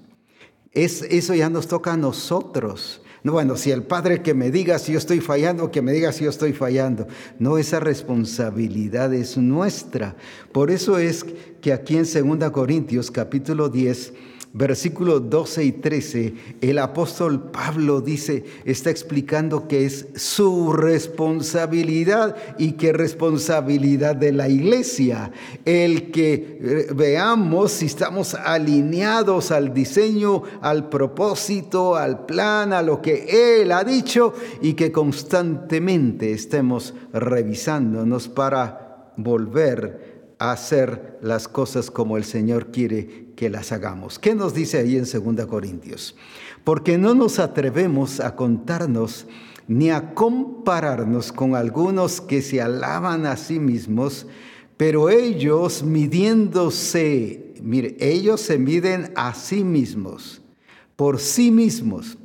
Es, 0.72 1.02
eso 1.02 1.36
ya 1.36 1.48
nos 1.48 1.68
toca 1.68 1.92
a 1.92 1.96
nosotros. 1.96 3.00
No, 3.26 3.32
bueno, 3.32 3.56
si 3.56 3.72
el 3.72 3.82
Padre 3.82 4.22
que 4.22 4.34
me 4.34 4.52
diga 4.52 4.78
si 4.78 4.92
yo 4.92 4.98
estoy 4.98 5.18
fallando, 5.20 5.72
que 5.72 5.82
me 5.82 5.90
diga 5.92 6.12
si 6.12 6.22
yo 6.22 6.30
estoy 6.30 6.52
fallando. 6.52 7.08
No, 7.40 7.58
esa 7.58 7.80
responsabilidad 7.80 9.12
es 9.12 9.36
nuestra. 9.36 10.14
Por 10.52 10.70
eso 10.70 10.96
es 10.96 11.26
que 11.60 11.72
aquí 11.72 11.96
en 11.96 12.04
2 12.38 12.50
Corintios 12.52 13.10
capítulo 13.10 13.68
10 13.68 14.12
versículos 14.52 15.28
12 15.28 15.64
y 15.64 15.72
13, 15.72 16.34
el 16.62 16.78
apóstol 16.78 17.50
Pablo 17.50 18.00
dice, 18.00 18.44
está 18.64 18.90
explicando 18.90 19.68
que 19.68 19.84
es 19.84 20.06
su 20.16 20.72
responsabilidad 20.72 22.36
y 22.58 22.72
que 22.72 22.92
responsabilidad 22.92 24.16
de 24.16 24.32
la 24.32 24.48
iglesia, 24.48 25.30
el 25.64 26.10
que 26.10 26.58
eh, 26.60 26.86
veamos 26.94 27.72
si 27.72 27.86
estamos 27.86 28.34
alineados 28.34 29.50
al 29.50 29.74
diseño, 29.74 30.42
al 30.62 30.88
propósito, 30.88 31.96
al 31.96 32.24
plan, 32.24 32.72
a 32.72 32.80
lo 32.80 33.02
que 33.02 33.60
Él 33.60 33.72
ha 33.72 33.84
dicho 33.84 34.32
y 34.62 34.72
que 34.72 34.90
constantemente 34.90 36.32
estemos 36.32 36.94
revisándonos 37.12 38.28
para 38.28 39.12
volver 39.16 40.34
a 40.38 40.52
hacer 40.52 41.18
las 41.22 41.48
cosas 41.48 41.90
como 41.90 42.16
el 42.16 42.24
Señor 42.24 42.70
quiere 42.70 43.25
que 43.36 43.50
las 43.50 43.70
hagamos. 43.70 44.18
¿Qué 44.18 44.34
nos 44.34 44.54
dice 44.54 44.78
ahí 44.78 44.96
en 44.96 45.04
2 45.04 45.46
Corintios? 45.46 46.16
Porque 46.64 46.98
no 46.98 47.14
nos 47.14 47.38
atrevemos 47.38 48.18
a 48.18 48.34
contarnos 48.34 49.26
ni 49.68 49.90
a 49.90 50.14
compararnos 50.14 51.32
con 51.32 51.54
algunos 51.54 52.20
que 52.20 52.40
se 52.42 52.60
alaban 52.60 53.26
a 53.26 53.36
sí 53.36 53.58
mismos, 53.58 54.26
pero 54.76 55.10
ellos 55.10 55.82
midiéndose, 55.82 57.54
mire, 57.62 57.96
ellos 58.00 58.40
se 58.40 58.58
miden 58.58 59.12
a 59.16 59.34
sí 59.34 59.64
mismos, 59.64 60.40
por 60.94 61.18
sí 61.18 61.50
mismos. 61.50 62.18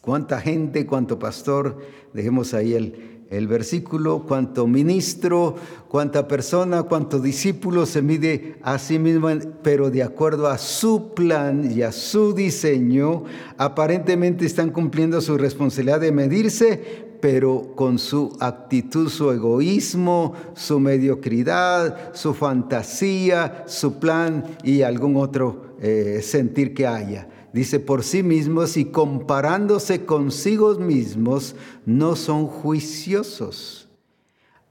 ¿Cuánta 0.00 0.40
gente, 0.40 0.86
cuánto 0.86 1.18
pastor? 1.18 1.80
Dejemos 2.12 2.52
ahí 2.52 2.74
el, 2.74 3.13
el 3.30 3.48
versículo, 3.48 4.24
cuánto 4.26 4.66
ministro, 4.66 5.56
cuánta 5.88 6.28
persona, 6.28 6.84
cuánto 6.84 7.20
discípulo 7.20 7.86
se 7.86 8.02
mide 8.02 8.56
a 8.62 8.78
sí 8.78 8.98
mismo, 8.98 9.28
pero 9.62 9.90
de 9.90 10.02
acuerdo 10.02 10.48
a 10.48 10.58
su 10.58 11.14
plan 11.14 11.70
y 11.70 11.82
a 11.82 11.92
su 11.92 12.34
diseño, 12.34 13.24
aparentemente 13.56 14.46
están 14.46 14.70
cumpliendo 14.70 15.20
su 15.20 15.36
responsabilidad 15.38 16.00
de 16.00 16.12
medirse, 16.12 17.04
pero 17.20 17.72
con 17.74 17.98
su 17.98 18.36
actitud, 18.40 19.08
su 19.08 19.30
egoísmo, 19.30 20.34
su 20.54 20.78
mediocridad, 20.78 22.14
su 22.14 22.34
fantasía, 22.34 23.64
su 23.66 23.98
plan 23.98 24.44
y 24.62 24.82
algún 24.82 25.16
otro 25.16 25.76
eh, 25.80 26.20
sentir 26.22 26.74
que 26.74 26.86
haya 26.86 27.28
dice, 27.54 27.78
por 27.78 28.02
sí 28.02 28.24
mismos 28.24 28.76
y 28.76 28.86
comparándose 28.86 30.04
consigo 30.04 30.74
mismos, 30.74 31.54
no 31.86 32.16
son 32.16 32.48
juiciosos. 32.48 33.88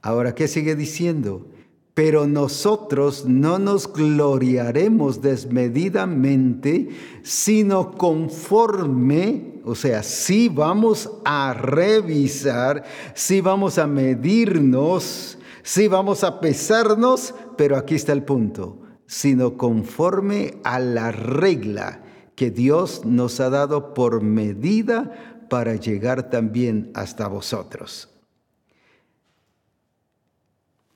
Ahora, 0.02 0.36
¿qué 0.36 0.50
sigue 0.50 0.76
diciendo? 0.76 1.48
Pero 1.94 2.28
nosotros 2.28 3.24
no 3.26 3.58
nos 3.58 3.92
gloriaremos 3.92 5.22
desmedidamente, 5.22 6.90
sino 7.24 7.92
conforme, 7.92 9.62
o 9.64 9.76
sea, 9.76 10.04
si 10.04 10.50
vamos 10.50 11.10
a 11.24 11.54
revisar, 11.54 12.84
si 13.14 13.40
vamos 13.40 13.78
a 13.78 13.88
medirnos, 13.88 15.38
si 15.62 15.88
vamos 15.88 16.26
a 16.26 16.42
pesarnos, 16.42 17.34
pero 17.56 17.78
aquí 17.78 17.96
está 17.96 18.12
el 18.12 18.24
punto, 18.24 18.80
sino 19.06 19.56
conforme 19.56 20.56
a 20.66 20.80
la 20.80 21.14
regla 21.14 22.03
que 22.36 22.52
Dios 22.52 23.06
nos 23.06 23.40
ha 23.40 23.50
dado 23.50 23.94
por 23.94 24.22
medida 24.22 25.46
para 25.50 25.76
llegar 25.76 26.30
también 26.30 26.92
hasta 26.94 27.28
vosotros. 27.28 28.10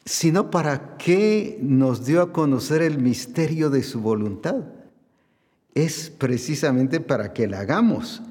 Sino 0.06 0.50
para 0.50 0.98
qué 0.98 1.60
nos 1.62 2.06
dio 2.06 2.22
a 2.22 2.32
conocer 2.32 2.82
el 2.82 2.98
misterio 2.98 3.70
de 3.70 3.84
su 3.84 4.00
voluntad. 4.00 4.64
Es 5.76 6.10
precisamente 6.10 7.00
para 7.00 7.34
que 7.34 7.48
la 7.48 7.60
hagamos, 7.60 8.22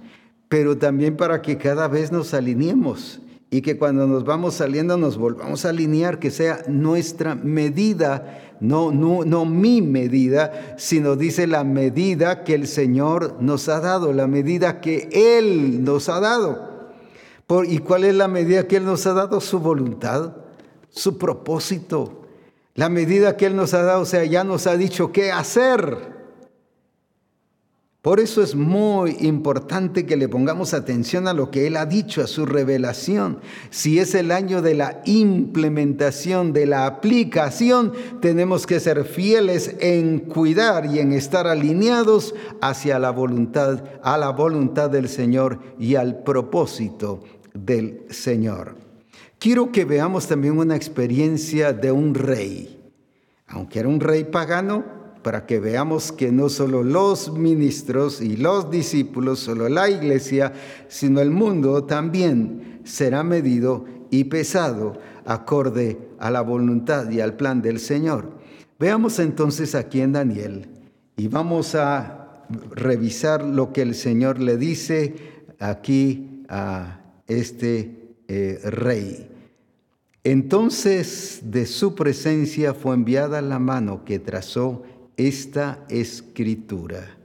pero 0.48 0.78
también 0.78 1.16
para 1.16 1.42
que 1.42 1.58
cada 1.58 1.86
vez 1.86 2.10
nos 2.10 2.34
alineemos 2.34 3.20
y 3.56 3.62
que 3.62 3.78
cuando 3.78 4.06
nos 4.06 4.26
vamos 4.26 4.56
saliendo 4.56 4.98
nos 4.98 5.16
volvamos 5.16 5.64
a 5.64 5.70
alinear, 5.70 6.18
que 6.18 6.30
sea 6.30 6.62
nuestra 6.68 7.34
medida, 7.34 8.52
no, 8.60 8.92
no, 8.92 9.24
no 9.24 9.46
mi 9.46 9.80
medida, 9.80 10.74
sino 10.76 11.16
dice 11.16 11.46
la 11.46 11.64
medida 11.64 12.44
que 12.44 12.52
el 12.52 12.68
Señor 12.68 13.36
nos 13.40 13.70
ha 13.70 13.80
dado, 13.80 14.12
la 14.12 14.26
medida 14.26 14.82
que 14.82 15.08
Él 15.10 15.82
nos 15.84 16.10
ha 16.10 16.20
dado. 16.20 16.68
Por, 17.46 17.64
¿Y 17.64 17.78
cuál 17.78 18.04
es 18.04 18.14
la 18.14 18.28
medida 18.28 18.68
que 18.68 18.76
Él 18.76 18.84
nos 18.84 19.06
ha 19.06 19.14
dado? 19.14 19.40
Su 19.40 19.58
voluntad, 19.58 20.36
su 20.90 21.16
propósito. 21.16 22.26
La 22.74 22.90
medida 22.90 23.38
que 23.38 23.46
Él 23.46 23.56
nos 23.56 23.72
ha 23.72 23.84
dado, 23.84 24.02
o 24.02 24.04
sea, 24.04 24.22
ya 24.26 24.44
nos 24.44 24.66
ha 24.66 24.76
dicho 24.76 25.12
qué 25.12 25.32
hacer. 25.32 26.15
Por 28.06 28.20
eso 28.20 28.40
es 28.40 28.54
muy 28.54 29.16
importante 29.18 30.06
que 30.06 30.16
le 30.16 30.28
pongamos 30.28 30.74
atención 30.74 31.26
a 31.26 31.32
lo 31.32 31.50
que 31.50 31.66
Él 31.66 31.76
ha 31.76 31.86
dicho, 31.86 32.22
a 32.22 32.28
su 32.28 32.46
revelación. 32.46 33.40
Si 33.70 33.98
es 33.98 34.14
el 34.14 34.30
año 34.30 34.62
de 34.62 34.76
la 34.76 35.02
implementación, 35.06 36.52
de 36.52 36.66
la 36.66 36.86
aplicación, 36.86 37.94
tenemos 38.20 38.64
que 38.64 38.78
ser 38.78 39.06
fieles 39.06 39.74
en 39.80 40.20
cuidar 40.20 40.86
y 40.86 41.00
en 41.00 41.12
estar 41.12 41.48
alineados 41.48 42.32
hacia 42.60 43.00
la 43.00 43.10
voluntad, 43.10 43.82
a 44.04 44.16
la 44.16 44.30
voluntad 44.30 44.88
del 44.88 45.08
Señor 45.08 45.58
y 45.76 45.96
al 45.96 46.22
propósito 46.22 47.24
del 47.54 48.04
Señor. 48.10 48.76
Quiero 49.40 49.72
que 49.72 49.84
veamos 49.84 50.28
también 50.28 50.56
una 50.58 50.76
experiencia 50.76 51.72
de 51.72 51.90
un 51.90 52.14
rey. 52.14 52.80
Aunque 53.48 53.80
era 53.80 53.88
un 53.88 53.98
rey 53.98 54.22
pagano, 54.22 54.95
para 55.26 55.44
que 55.44 55.58
veamos 55.58 56.12
que 56.12 56.30
no 56.30 56.48
solo 56.48 56.84
los 56.84 57.32
ministros 57.32 58.20
y 58.20 58.36
los 58.36 58.70
discípulos, 58.70 59.40
solo 59.40 59.68
la 59.68 59.90
iglesia, 59.90 60.52
sino 60.86 61.20
el 61.20 61.32
mundo 61.32 61.82
también 61.82 62.78
será 62.84 63.24
medido 63.24 63.86
y 64.08 64.22
pesado 64.22 65.00
acorde 65.24 65.98
a 66.20 66.30
la 66.30 66.42
voluntad 66.42 67.10
y 67.10 67.18
al 67.18 67.34
plan 67.34 67.60
del 67.60 67.80
Señor. 67.80 68.38
Veamos 68.78 69.18
entonces 69.18 69.74
aquí 69.74 70.00
en 70.00 70.12
Daniel 70.12 70.68
y 71.16 71.26
vamos 71.26 71.74
a 71.74 72.44
revisar 72.70 73.42
lo 73.42 73.72
que 73.72 73.82
el 73.82 73.96
Señor 73.96 74.38
le 74.38 74.56
dice 74.56 75.16
aquí 75.58 76.44
a 76.48 77.00
este 77.26 78.14
eh, 78.28 78.60
rey. 78.62 79.28
Entonces 80.22 81.40
de 81.42 81.66
su 81.66 81.96
presencia 81.96 82.74
fue 82.74 82.94
enviada 82.94 83.42
la 83.42 83.58
mano 83.58 84.04
que 84.04 84.20
trazó 84.20 84.84
esta 85.16 85.86
escritura. 85.88 87.16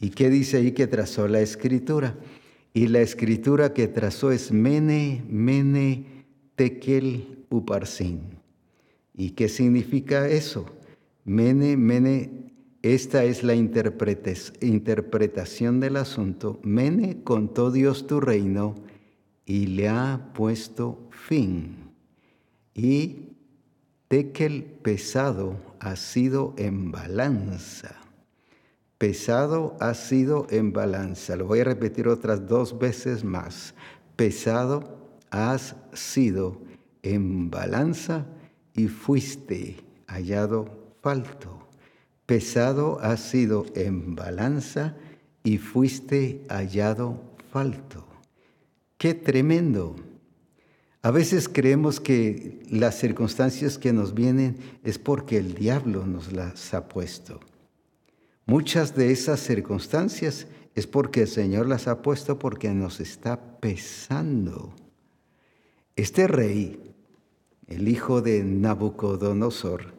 ¿Y 0.00 0.10
qué 0.10 0.28
dice 0.30 0.58
ahí 0.58 0.70
que 0.72 0.86
trazó 0.86 1.26
la 1.28 1.40
escritura? 1.40 2.16
Y 2.74 2.88
la 2.88 3.00
escritura 3.00 3.72
que 3.74 3.88
trazó 3.88 4.30
es 4.30 4.52
Mene, 4.52 5.24
Mene, 5.28 6.04
Tekel, 6.54 7.46
Uparsin. 7.50 8.20
¿Y 9.14 9.30
qué 9.30 9.48
significa 9.48 10.28
eso? 10.28 10.66
Mene, 11.24 11.76
Mene, 11.76 12.30
esta 12.82 13.24
es 13.24 13.42
la 13.42 13.54
interpretación 13.54 15.80
del 15.80 15.96
asunto. 15.96 16.60
Mene 16.62 17.24
contó 17.24 17.72
Dios 17.72 18.06
tu 18.06 18.20
reino 18.20 18.76
y 19.44 19.66
le 19.66 19.88
ha 19.88 20.30
puesto 20.34 21.08
fin. 21.10 21.90
Y 22.74 23.27
Tekel 24.08 24.64
pesado 24.64 25.56
ha 25.80 25.94
sido 25.94 26.54
en 26.56 26.90
balanza. 26.90 27.94
Pesado 28.96 29.76
ha 29.80 29.92
sido 29.92 30.46
en 30.48 30.72
balanza. 30.72 31.36
Lo 31.36 31.46
voy 31.46 31.60
a 31.60 31.64
repetir 31.64 32.08
otras 32.08 32.48
dos 32.48 32.78
veces 32.78 33.22
más. 33.22 33.74
Pesado 34.16 35.12
has 35.30 35.76
sido 35.92 36.62
en 37.02 37.50
balanza 37.50 38.26
y 38.74 38.88
fuiste 38.88 39.76
hallado 40.06 40.94
falto. 41.02 41.68
Pesado 42.24 42.98
has 43.02 43.20
sido 43.20 43.66
en 43.74 44.14
balanza 44.14 44.96
y 45.44 45.58
fuiste 45.58 46.46
hallado 46.48 47.20
falto. 47.52 48.06
Qué 48.96 49.12
tremendo. 49.12 49.96
A 51.02 51.10
veces 51.10 51.48
creemos 51.48 52.00
que 52.00 52.60
las 52.70 52.98
circunstancias 52.98 53.78
que 53.78 53.92
nos 53.92 54.14
vienen 54.14 54.56
es 54.82 54.98
porque 54.98 55.38
el 55.38 55.54
diablo 55.54 56.06
nos 56.06 56.32
las 56.32 56.74
ha 56.74 56.88
puesto. 56.88 57.40
Muchas 58.46 58.96
de 58.96 59.12
esas 59.12 59.40
circunstancias 59.40 60.46
es 60.74 60.86
porque 60.86 61.22
el 61.22 61.28
Señor 61.28 61.66
las 61.66 61.86
ha 61.86 62.02
puesto 62.02 62.38
porque 62.38 62.70
nos 62.70 62.98
está 63.00 63.58
pesando. 63.60 64.74
Este 65.96 66.26
rey, 66.26 66.94
el 67.66 67.88
hijo 67.88 68.22
de 68.22 68.42
Nabucodonosor, 68.42 69.97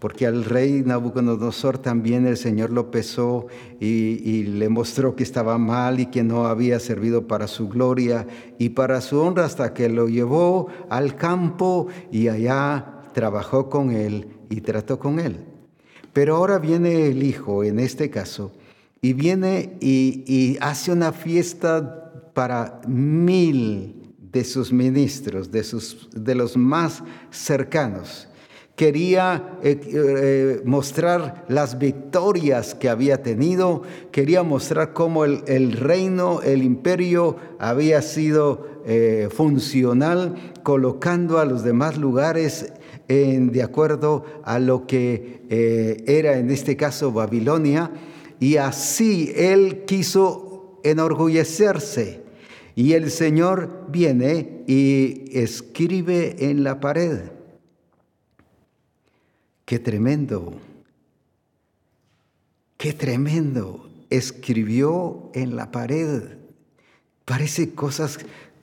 porque 0.00 0.26
al 0.26 0.44
rey 0.46 0.82
Nabucodonosor 0.84 1.78
también 1.78 2.26
el 2.26 2.38
Señor 2.38 2.72
lo 2.72 2.90
pesó 2.90 3.46
y, 3.78 4.42
le 4.44 4.68
mostró 4.70 5.14
que 5.14 5.22
estaba 5.22 5.58
mal 5.58 6.00
y 6.00 6.06
que 6.06 6.24
no 6.24 6.46
había 6.46 6.80
servido 6.80 7.26
para 7.26 7.46
su 7.46 7.68
gloria 7.68 8.26
y 8.58 8.70
para 8.70 9.02
su 9.02 9.20
honra 9.20 9.44
hasta 9.44 9.74
que 9.74 9.88
lo 9.90 10.08
llevó 10.08 10.68
al 10.88 11.16
campo 11.16 11.88
y 12.10 12.28
allá 12.28 13.02
trabajó 13.12 13.68
con 13.68 13.90
él 13.90 14.28
y 14.48 14.62
trató 14.62 14.98
con 14.98 15.20
él. 15.20 15.44
Pero 16.14 16.36
ahora 16.36 16.58
viene 16.58 17.06
el 17.06 17.22
hijo, 17.22 17.62
en 17.62 17.78
este 17.78 18.08
caso, 18.10 18.52
y 19.02 19.12
viene 19.12 19.76
y, 19.80 20.56
hace 20.60 20.92
una 20.92 21.12
fiesta 21.12 22.32
para 22.32 22.80
mil 22.88 24.14
de 24.32 24.44
sus 24.44 24.72
ministros, 24.72 25.50
de, 25.50 25.62
sus, 25.62 26.08
de 26.12 26.34
los 26.34 26.56
más 26.56 27.02
cercanos. 27.30 28.29
Quería 28.80 29.58
eh, 29.62 29.78
eh, 29.92 30.62
mostrar 30.64 31.44
las 31.48 31.78
victorias 31.78 32.74
que 32.74 32.88
había 32.88 33.22
tenido, 33.22 33.82
quería 34.10 34.42
mostrar 34.42 34.94
cómo 34.94 35.26
el, 35.26 35.72
reino, 35.72 36.40
el 36.40 36.62
imperio 36.62 37.36
había 37.58 38.00
sido 38.00 38.80
eh, 38.86 39.28
funcional, 39.30 40.54
colocando 40.62 41.38
a 41.38 41.44
los 41.44 41.62
demás 41.62 41.98
lugares 41.98 42.72
en, 43.08 43.52
de 43.52 43.62
acuerdo 43.62 44.24
a 44.44 44.58
lo 44.58 44.86
que 44.86 45.42
era 46.06 46.38
en 46.38 46.48
este 46.48 46.78
caso 46.78 47.12
Babilonia 47.12 47.90
y 48.38 48.56
así 48.56 49.30
él 49.36 49.84
quiso 49.84 50.80
enorgullecerse. 50.84 52.22
Y 52.74 52.94
el 52.94 53.10
Señor 53.10 53.88
viene 53.90 54.62
y 54.66 55.38
escribe 55.38 56.36
en 56.48 56.64
la 56.64 56.80
pared. 56.80 57.39
Qué 59.70 59.78
tremendo. 59.78 60.52
Qué 62.76 62.92
tremendo. 62.92 63.88
Escribió 64.10 65.30
en 65.32 65.54
la 65.54 65.70
pared. 65.70 66.22
Parece 67.24 67.72
cosas 67.72 68.18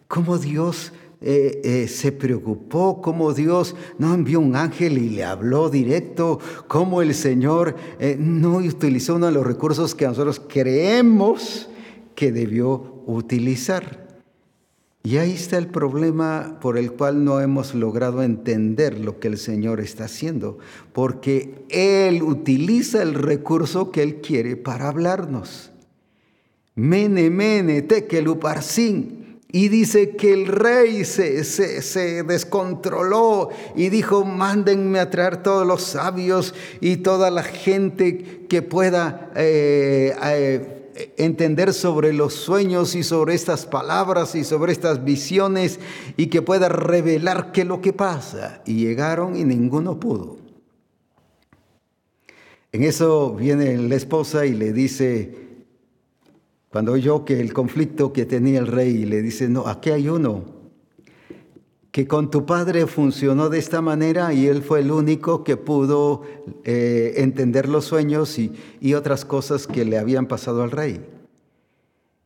como 0.10 0.38
Dios 0.38 0.92
eh, 1.22 1.62
eh, 1.64 1.88
se 1.88 2.12
preocupó, 2.12 3.02
cómo 3.02 3.34
Dios 3.34 3.74
no 3.98 4.14
envió 4.14 4.42
un 4.42 4.58
ángel 4.58 4.98
y 4.98 5.12
le 5.12 5.24
habló 5.24 5.70
directo, 5.70 6.42
cómo 6.68 7.02
el 7.02 7.16
Señor 7.16 7.78
eh, 8.00 8.18
no 8.20 8.58
utilizó 8.58 9.16
uno 9.16 9.28
de 9.28 9.32
los 9.32 9.48
recursos 9.48 9.96
que 9.96 10.08
nosotros 10.08 10.42
creemos 10.46 11.70
que 12.16 12.34
debió 12.34 13.02
utilizar. 13.06 14.07
Y 15.08 15.20
ahí 15.20 15.32
está 15.32 15.58
el 15.58 15.68
problema 15.68 16.58
por 16.60 16.78
el 16.78 16.92
cual 16.92 17.24
no 17.24 17.40
hemos 17.40 17.74
logrado 17.74 18.24
entender 18.24 19.00
lo 19.00 19.22
que 19.22 19.30
el 19.30 19.38
Señor 19.38 19.80
está 19.80 20.04
haciendo, 20.04 20.58
porque 20.92 21.64
Él 21.70 22.22
utiliza 22.22 23.04
el 23.04 23.14
recurso 23.14 23.90
que 23.90 24.04
Él 24.04 24.20
quiere 24.20 24.58
para 24.58 24.90
hablarnos. 24.90 25.72
Mene, 26.76 27.30
mene, 27.30 27.84
tekeluparsin. 27.84 29.40
Y 29.50 29.70
dice 29.70 30.18
que 30.18 30.34
el 30.34 30.46
rey 30.46 31.06
se, 31.06 31.46
se, 31.46 32.24
descontroló 32.24 33.48
y 33.78 33.88
dijo, 33.88 34.26
mándenme 34.26 35.00
a 35.00 35.10
traer 35.10 35.42
todos 35.42 35.66
los 35.66 35.84
sabios 35.84 36.54
y 36.82 36.98
toda 36.98 37.32
la 37.32 37.44
gente 37.44 38.46
que 38.50 38.62
pueda 38.62 39.32
eh, 39.38 40.14
eh, 40.22 40.77
entender 41.18 41.74
sobre 41.74 42.14
los 42.14 42.34
sueños 42.34 42.96
y 42.96 43.04
sobre 43.04 43.36
estas 43.36 43.66
palabras 43.66 44.36
y 44.36 44.44
sobre 44.44 44.72
estas 44.72 45.04
visiones 45.04 45.80
y 46.16 46.28
que 46.28 46.42
pueda 46.42 46.70
revelar 46.70 47.52
qué 47.52 47.62
es 47.62 47.68
lo 47.68 47.82
que 47.82 47.94
pasa. 47.94 48.62
Y 48.66 48.76
llegaron 48.76 49.36
y 49.36 49.44
ninguno 49.44 50.00
pudo. 50.00 50.38
En 52.72 52.84
eso 52.84 53.34
viene 53.34 53.78
la 53.78 53.96
esposa 53.96 54.46
y 54.46 54.54
le 54.54 54.74
dice, 54.74 55.48
cuando 56.70 56.92
oyó 56.92 57.26
que 57.26 57.40
el 57.40 57.54
conflicto 57.54 58.12
que 58.14 58.26
tenía 58.26 58.60
el 58.60 58.68
rey, 58.68 59.06
le 59.06 59.22
dice, 59.22 59.48
no, 59.48 59.68
aquí 59.68 59.90
hay 59.90 60.10
uno, 60.10 60.57
que 61.98 62.08
con 62.08 62.30
tu 62.30 62.46
padre 62.46 62.86
funcionó 62.86 63.50
de 63.50 63.58
esta 63.58 63.82
manera 63.82 64.32
y 64.32 64.46
él 64.46 64.62
fue 64.62 64.82
el 64.82 64.92
único 64.92 65.44
que 65.44 65.58
pudo 65.58 66.22
eh, 66.64 67.16
entender 67.18 67.68
los 67.68 67.86
sueños 67.86 68.38
y, 68.38 68.94
otras 68.94 69.26
cosas 69.26 69.66
que 69.66 69.84
le 69.84 69.98
habían 69.98 70.28
pasado 70.28 70.62
al 70.62 70.70
rey. 70.70 71.04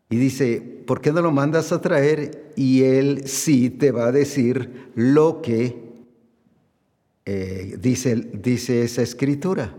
Y 0.09 0.17
dice, 0.17 0.59
¿por 0.85 0.99
qué 0.99 1.13
no 1.13 1.21
lo 1.21 1.31
mandas 1.31 1.71
a 1.71 1.79
traer? 1.79 2.51
Y 2.57 2.83
él 2.83 3.29
sí 3.29 3.69
te 3.69 3.93
va 3.93 4.07
a 4.07 4.11
decir 4.11 4.91
lo 4.93 5.41
que 5.41 5.81
eh, 7.23 7.77
dice, 7.79 8.15
dice 8.17 8.83
esa 8.83 9.03
escritura. 9.03 9.73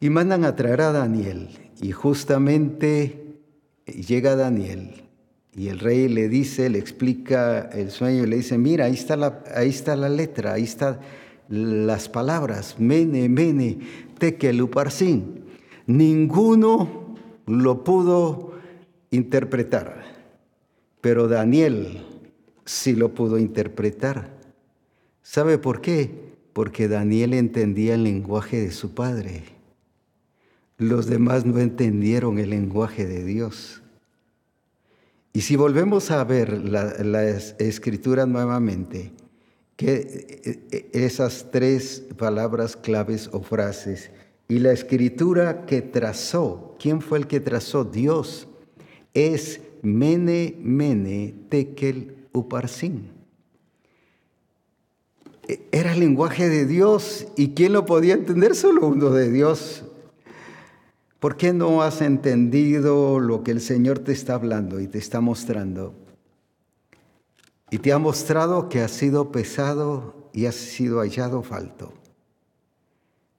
Y 0.00 0.08
mandan 0.08 0.42
a 0.44 0.56
traer 0.56 0.80
a 0.80 0.92
Daniel. 0.92 1.50
Y 1.82 1.92
justamente 1.92 3.36
llega 3.84 4.36
Daniel 4.36 5.05
y 5.56 5.68
el 5.68 5.78
rey 5.78 6.08
le 6.08 6.28
dice, 6.28 6.68
le 6.68 6.78
explica 6.78 7.70
el 7.72 7.90
sueño 7.90 8.24
y 8.24 8.26
le 8.26 8.36
dice, 8.36 8.58
mira, 8.58 8.84
ahí 8.84 8.92
está 8.92 9.16
la, 9.16 9.42
ahí 9.54 9.70
está 9.70 9.96
la 9.96 10.10
letra, 10.10 10.52
ahí 10.52 10.64
están 10.64 11.00
las 11.48 12.10
palabras, 12.10 12.76
mene, 12.78 13.30
mene, 13.30 13.78
tekeluparsin. 14.18 15.44
Ninguno 15.86 17.16
lo 17.46 17.84
pudo 17.84 18.52
interpretar, 19.10 20.04
pero 21.00 21.26
Daniel 21.26 22.04
sí 22.66 22.94
lo 22.94 23.14
pudo 23.14 23.38
interpretar. 23.38 24.36
¿Sabe 25.22 25.56
por 25.56 25.80
qué? 25.80 26.34
Porque 26.52 26.86
Daniel 26.86 27.32
entendía 27.32 27.94
el 27.94 28.04
lenguaje 28.04 28.60
de 28.60 28.72
su 28.72 28.92
padre. 28.92 29.44
Los 30.76 31.06
demás 31.06 31.46
no 31.46 31.58
entendieron 31.60 32.38
el 32.38 32.50
lenguaje 32.50 33.06
de 33.06 33.24
Dios. 33.24 33.82
Y 35.36 35.42
si 35.42 35.54
volvemos 35.54 36.10
a 36.10 36.24
ver 36.24 36.50
la, 36.64 37.28
escritura 37.58 38.24
nuevamente, 38.24 39.12
que 39.76 39.92
eh, 39.92 40.60
eh, 40.70 40.88
esas 40.94 41.48
tres 41.52 42.04
palabras 42.16 42.74
claves 42.74 43.28
o 43.32 43.42
frases, 43.42 44.10
y 44.48 44.60
la 44.60 44.72
escritura 44.72 45.66
que 45.66 45.82
trazó, 45.82 46.74
¿quién 46.78 47.02
fue 47.02 47.18
el 47.18 47.26
que 47.26 47.40
trazó? 47.40 47.84
Dios, 47.84 48.48
es 49.12 49.60
Mene, 49.82 50.56
Mene, 50.58 51.34
Tekel, 51.50 52.16
Uparsin. 52.32 53.10
E, 55.46 55.68
era 55.70 55.92
el 55.92 56.00
lenguaje 56.00 56.48
de 56.48 56.64
Dios 56.64 57.26
y 57.36 57.50
¿quién 57.50 57.74
lo 57.74 57.84
podía 57.84 58.14
entender? 58.14 58.54
Solo 58.54 58.86
uno 58.86 59.10
de 59.10 59.30
Dios, 59.30 59.84
¿Por 61.26 61.36
qué 61.36 61.52
no 61.52 61.82
has 61.82 62.02
entendido 62.02 63.18
lo 63.18 63.42
que 63.42 63.50
el 63.50 63.60
Señor 63.60 63.98
te 63.98 64.12
está 64.12 64.34
hablando 64.34 64.78
y 64.78 64.86
te 64.86 64.98
está 64.98 65.20
mostrando? 65.20 65.92
Y 67.68 67.78
te 67.78 67.92
ha 67.92 67.98
mostrado 67.98 68.68
que 68.68 68.80
has 68.80 68.92
sido 68.92 69.32
pesado 69.32 70.30
y 70.32 70.46
has 70.46 70.54
sido 70.54 71.00
hallado 71.00 71.42
falto. 71.42 71.92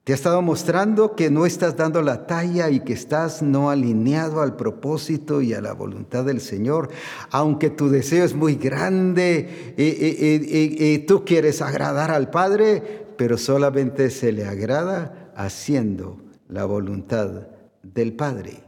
Te 0.04 0.12
ha 0.12 0.16
estado 0.16 0.42
mostrando 0.42 1.16
que 1.16 1.30
no 1.30 1.46
estás 1.46 1.78
dando 1.78 2.02
la 2.02 2.26
talla 2.26 2.68
y 2.68 2.80
que 2.80 2.92
estás 2.92 3.40
no 3.40 3.70
alineado 3.70 4.42
al 4.42 4.54
propósito 4.54 5.40
y 5.40 5.54
a 5.54 5.62
la 5.62 5.72
voluntad 5.72 6.26
del 6.26 6.42
Señor, 6.42 6.90
aunque 7.30 7.70
tu 7.70 7.88
deseo 7.88 8.22
es 8.22 8.34
muy 8.34 8.56
grande 8.56 9.72
y, 9.78 10.98
tú 11.06 11.24
quieres 11.24 11.62
agradar 11.62 12.10
al 12.10 12.28
Padre, 12.28 13.06
pero 13.16 13.38
solamente 13.38 14.10
se 14.10 14.30
le 14.30 14.44
agrada 14.44 15.32
haciendo 15.34 16.18
la 16.50 16.66
voluntad 16.66 17.56
del 17.98 18.12
Padre. 18.12 18.62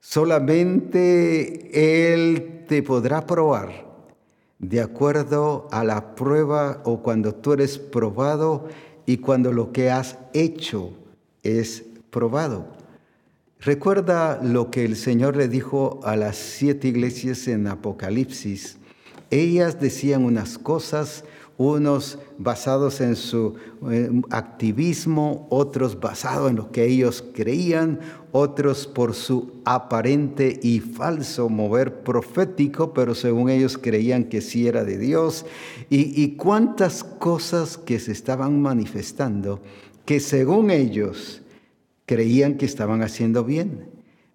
Solamente 0.00 2.12
Él 2.12 2.64
te 2.66 2.82
podrá 2.82 3.24
probar 3.24 3.86
de 4.58 4.80
acuerdo 4.80 5.68
a 5.70 5.84
la 5.84 6.16
prueba 6.16 6.82
o 6.84 7.02
cuando 7.02 7.36
tú 7.36 7.52
eres 7.52 7.78
probado 7.78 8.68
y 9.06 9.18
cuando 9.18 9.52
lo 9.52 9.70
que 9.70 9.90
has 9.90 10.18
hecho 10.32 10.90
es 11.44 11.84
probado. 12.10 12.66
Recuerda 13.60 14.40
lo 14.42 14.72
que 14.72 14.84
el 14.84 14.96
Señor 14.96 15.36
le 15.36 15.46
dijo 15.46 16.00
a 16.02 16.16
las 16.16 16.36
siete 16.36 16.88
iglesias 16.88 17.46
en 17.46 17.68
Apocalipsis. 17.68 18.78
Ellas 19.30 19.80
decían 19.80 20.24
unas 20.24 20.58
cosas, 20.58 21.22
unos 21.60 22.18
basados 22.38 23.02
en 23.02 23.16
su 23.16 23.54
activismo, 24.30 25.46
otros 25.50 26.00
basados 26.00 26.48
en 26.48 26.56
lo 26.56 26.72
que 26.72 26.86
ellos 26.86 27.22
creían, 27.34 28.00
otros 28.32 28.86
por 28.86 29.12
su 29.12 29.60
aparente 29.66 30.58
y 30.62 30.80
falso 30.80 31.50
mover 31.50 32.02
profético, 32.02 32.94
pero 32.94 33.14
según 33.14 33.50
ellos 33.50 33.76
creían 33.76 34.24
que 34.24 34.40
sí 34.40 34.68
era 34.68 34.84
de 34.84 34.96
Dios, 34.96 35.44
y, 35.90 36.22
y 36.22 36.36
cuántas 36.36 37.04
cosas 37.04 37.76
que 37.76 37.98
se 37.98 38.12
estaban 38.12 38.62
manifestando 38.62 39.60
que 40.06 40.18
según 40.18 40.70
ellos 40.70 41.42
creían 42.06 42.56
que 42.56 42.64
estaban 42.64 43.02
haciendo 43.02 43.44
bien. 43.44 43.90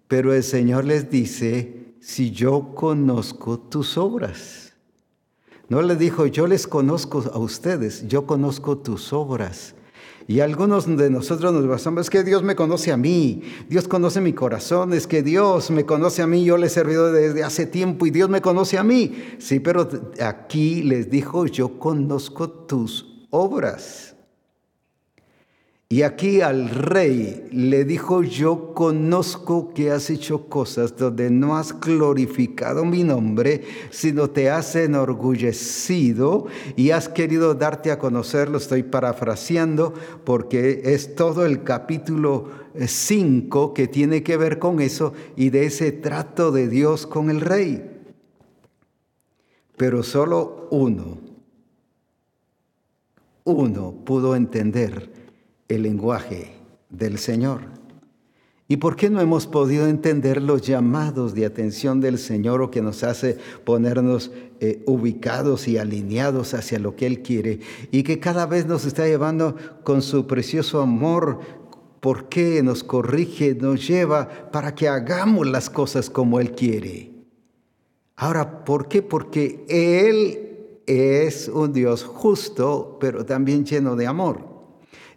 Pero 0.06 0.32
el 0.32 0.44
Señor 0.44 0.84
les 0.84 1.10
dice, 1.10 1.92
si 1.98 2.30
yo 2.30 2.72
conozco 2.76 3.58
tus 3.58 3.98
obras, 3.98 4.65
no 5.68 5.82
le 5.82 5.96
dijo, 5.96 6.26
yo 6.26 6.46
les 6.46 6.66
conozco 6.66 7.24
a 7.32 7.38
ustedes, 7.38 8.06
yo 8.06 8.26
conozco 8.26 8.78
tus 8.78 9.12
obras. 9.12 9.74
Y 10.28 10.40
algunos 10.40 10.86
de 10.96 11.08
nosotros 11.08 11.52
nos 11.52 11.68
basamos, 11.68 12.02
es 12.02 12.10
que 12.10 12.24
Dios 12.24 12.42
me 12.42 12.56
conoce 12.56 12.90
a 12.90 12.96
mí, 12.96 13.42
Dios 13.68 13.86
conoce 13.86 14.20
mi 14.20 14.32
corazón, 14.32 14.92
es 14.92 15.06
que 15.06 15.22
Dios 15.22 15.70
me 15.70 15.86
conoce 15.86 16.22
a 16.22 16.26
mí, 16.26 16.44
yo 16.44 16.56
le 16.56 16.66
he 16.66 16.70
servido 16.70 17.12
desde 17.12 17.44
hace 17.44 17.64
tiempo 17.66 18.06
y 18.06 18.10
Dios 18.10 18.28
me 18.28 18.40
conoce 18.40 18.76
a 18.76 18.82
mí. 18.82 19.14
Sí, 19.38 19.60
pero 19.60 19.88
aquí 20.20 20.82
les 20.82 21.10
dijo, 21.10 21.46
yo 21.46 21.78
conozco 21.78 22.50
tus 22.50 23.26
obras. 23.30 24.15
Y 25.88 26.02
aquí 26.02 26.40
al 26.40 26.68
rey 26.68 27.46
le 27.52 27.84
dijo, 27.84 28.24
yo 28.24 28.74
conozco 28.74 29.72
que 29.72 29.92
has 29.92 30.10
hecho 30.10 30.48
cosas 30.48 30.96
donde 30.96 31.30
no 31.30 31.56
has 31.56 31.78
glorificado 31.78 32.84
mi 32.84 33.04
nombre, 33.04 33.62
sino 33.90 34.28
te 34.28 34.50
has 34.50 34.74
enorgullecido 34.74 36.46
y 36.74 36.90
has 36.90 37.08
querido 37.08 37.54
darte 37.54 37.92
a 37.92 38.00
conocer, 38.00 38.48
lo 38.48 38.58
estoy 38.58 38.82
parafraseando, 38.82 39.94
porque 40.24 40.82
es 40.86 41.14
todo 41.14 41.46
el 41.46 41.62
capítulo 41.62 42.50
5 42.84 43.72
que 43.72 43.86
tiene 43.86 44.24
que 44.24 44.36
ver 44.36 44.58
con 44.58 44.80
eso 44.80 45.12
y 45.36 45.50
de 45.50 45.66
ese 45.66 45.92
trato 45.92 46.50
de 46.50 46.66
Dios 46.66 47.06
con 47.06 47.30
el 47.30 47.40
rey. 47.40 47.92
Pero 49.76 50.02
solo 50.02 50.66
uno, 50.72 51.18
uno 53.44 53.94
pudo 54.04 54.34
entender 54.34 55.15
el 55.68 55.82
lenguaje 55.82 56.52
del 56.90 57.18
Señor. 57.18 57.76
¿Y 58.68 58.78
por 58.78 58.96
qué 58.96 59.10
no 59.10 59.20
hemos 59.20 59.46
podido 59.46 59.86
entender 59.86 60.42
los 60.42 60.62
llamados 60.62 61.34
de 61.34 61.46
atención 61.46 62.00
del 62.00 62.18
Señor 62.18 62.62
o 62.62 62.70
que 62.70 62.82
nos 62.82 63.04
hace 63.04 63.38
ponernos 63.64 64.32
eh, 64.58 64.82
ubicados 64.86 65.68
y 65.68 65.78
alineados 65.78 66.52
hacia 66.52 66.80
lo 66.80 66.96
que 66.96 67.06
Él 67.06 67.22
quiere 67.22 67.60
y 67.92 68.02
que 68.02 68.18
cada 68.18 68.44
vez 68.46 68.66
nos 68.66 68.84
está 68.84 69.06
llevando 69.06 69.54
con 69.84 70.02
su 70.02 70.26
precioso 70.26 70.80
amor? 70.80 71.38
¿Por 72.00 72.28
qué 72.28 72.60
nos 72.62 72.82
corrige, 72.82 73.54
nos 73.54 73.86
lleva 73.86 74.50
para 74.50 74.74
que 74.74 74.88
hagamos 74.88 75.46
las 75.46 75.70
cosas 75.70 76.10
como 76.10 76.40
Él 76.40 76.52
quiere? 76.52 77.12
Ahora, 78.16 78.64
¿por 78.64 78.88
qué? 78.88 79.00
Porque 79.00 79.64
Él 79.68 80.80
es 80.86 81.48
un 81.48 81.72
Dios 81.72 82.02
justo, 82.02 82.96
pero 83.00 83.24
también 83.24 83.64
lleno 83.64 83.94
de 83.94 84.08
amor 84.08 84.45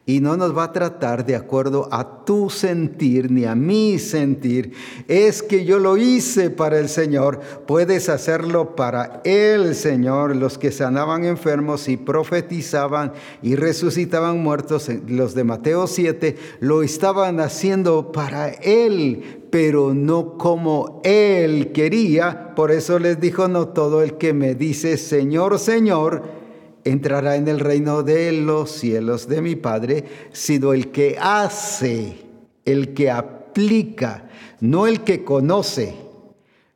y 0.10 0.22
no 0.22 0.36
nos 0.36 0.58
va 0.58 0.64
a 0.64 0.74
tratar 0.74 1.24
de 1.24 1.36
acuerdo 1.36 1.88
a 1.92 2.26
tu 2.26 2.50
sentir 2.50 3.30
ni 3.30 3.46
a 3.46 3.54
mi 3.54 4.00
sentir. 4.00 4.74
Es 5.08 5.44
que 5.44 5.66
yo 5.66 5.78
lo 5.78 5.98
hice 5.98 6.50
para 6.50 6.80
el 6.80 6.90
Señor, 6.90 7.40
puedes 7.68 8.10
hacerlo 8.10 8.76
para 8.76 9.22
el 9.24 9.76
Señor. 9.76 10.36
Los 10.36 10.58
que 10.58 10.72
sanaban 10.72 11.26
enfermos 11.26 11.88
y 11.88 11.96
profetizaban 11.96 13.14
y 13.44 13.54
resucitaban 13.54 14.42
muertos, 14.42 14.90
los 15.08 15.36
de 15.36 15.44
Mateo 15.44 15.86
7, 15.86 16.38
lo 16.60 16.82
estaban 16.82 17.40
haciendo 17.40 18.12
para 18.12 18.50
Él, 18.50 19.44
pero 19.52 19.94
no 19.94 20.40
como 20.40 21.02
Él 21.04 21.72
quería. 21.72 22.56
Por 22.56 22.72
eso 22.72 22.98
les 22.98 23.22
dijo, 23.22 23.48
no 23.48 23.68
todo 23.68 24.02
el 24.02 24.18
que 24.18 24.34
me 24.34 24.56
dice, 24.56 24.98
Señor, 24.98 25.60
Señor, 25.60 26.39
entrará 26.84 27.36
en 27.36 27.48
el 27.48 27.60
reino 27.60 28.04
de 28.04 28.32
los 28.32 28.72
cielos 28.72 29.28
de 29.28 29.42
mi 29.42 29.56
Padre, 29.56 30.06
sino 30.32 30.74
el 30.74 30.92
que 30.92 31.18
hace, 31.20 32.18
el 32.66 32.94
que 32.94 33.12
aplica, 33.12 34.30
no 34.60 34.88
el 34.88 35.02
que 35.02 35.24
conoce, 35.24 35.96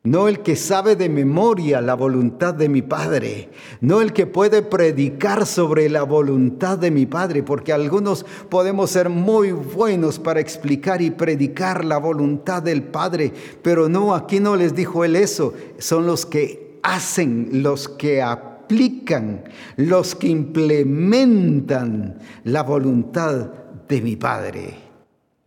no 0.02 0.28
el 0.28 0.40
que 0.40 0.54
sabe 0.54 0.96
de 0.96 1.08
memoria 1.08 1.80
la 1.80 1.94
voluntad 1.94 2.52
de 2.52 2.68
mi 2.68 2.82
Padre, 2.82 3.48
no 3.80 4.02
el 4.02 4.12
que 4.12 4.26
puede 4.26 4.60
predicar 4.60 5.46
sobre 5.46 5.88
la 5.88 6.02
voluntad 6.02 6.76
de 6.76 6.90
mi 6.90 7.06
Padre, 7.06 7.42
porque 7.42 7.72
algunos 7.72 8.26
podemos 8.50 8.90
ser 8.90 9.08
muy 9.08 9.52
buenos 9.52 10.18
para 10.18 10.40
explicar 10.40 11.00
y 11.00 11.10
predicar 11.10 11.86
la 11.86 11.96
voluntad 11.96 12.62
del 12.62 12.82
Padre, 12.82 13.32
pero 13.62 13.88
no, 13.88 14.14
aquí 14.14 14.40
no 14.40 14.56
les 14.56 14.74
dijo 14.74 15.04
él 15.04 15.16
eso, 15.16 15.54
son 15.78 16.06
los 16.06 16.26
que 16.26 16.78
hacen, 16.82 17.62
los 17.62 17.88
que 17.88 18.20
aplican 18.20 18.53
aplican, 18.74 19.44
los 19.76 20.14
que 20.14 20.28
implementan 20.28 22.18
la 22.44 22.62
voluntad 22.62 23.50
de 23.88 24.00
mi 24.00 24.16
Padre. 24.16 24.74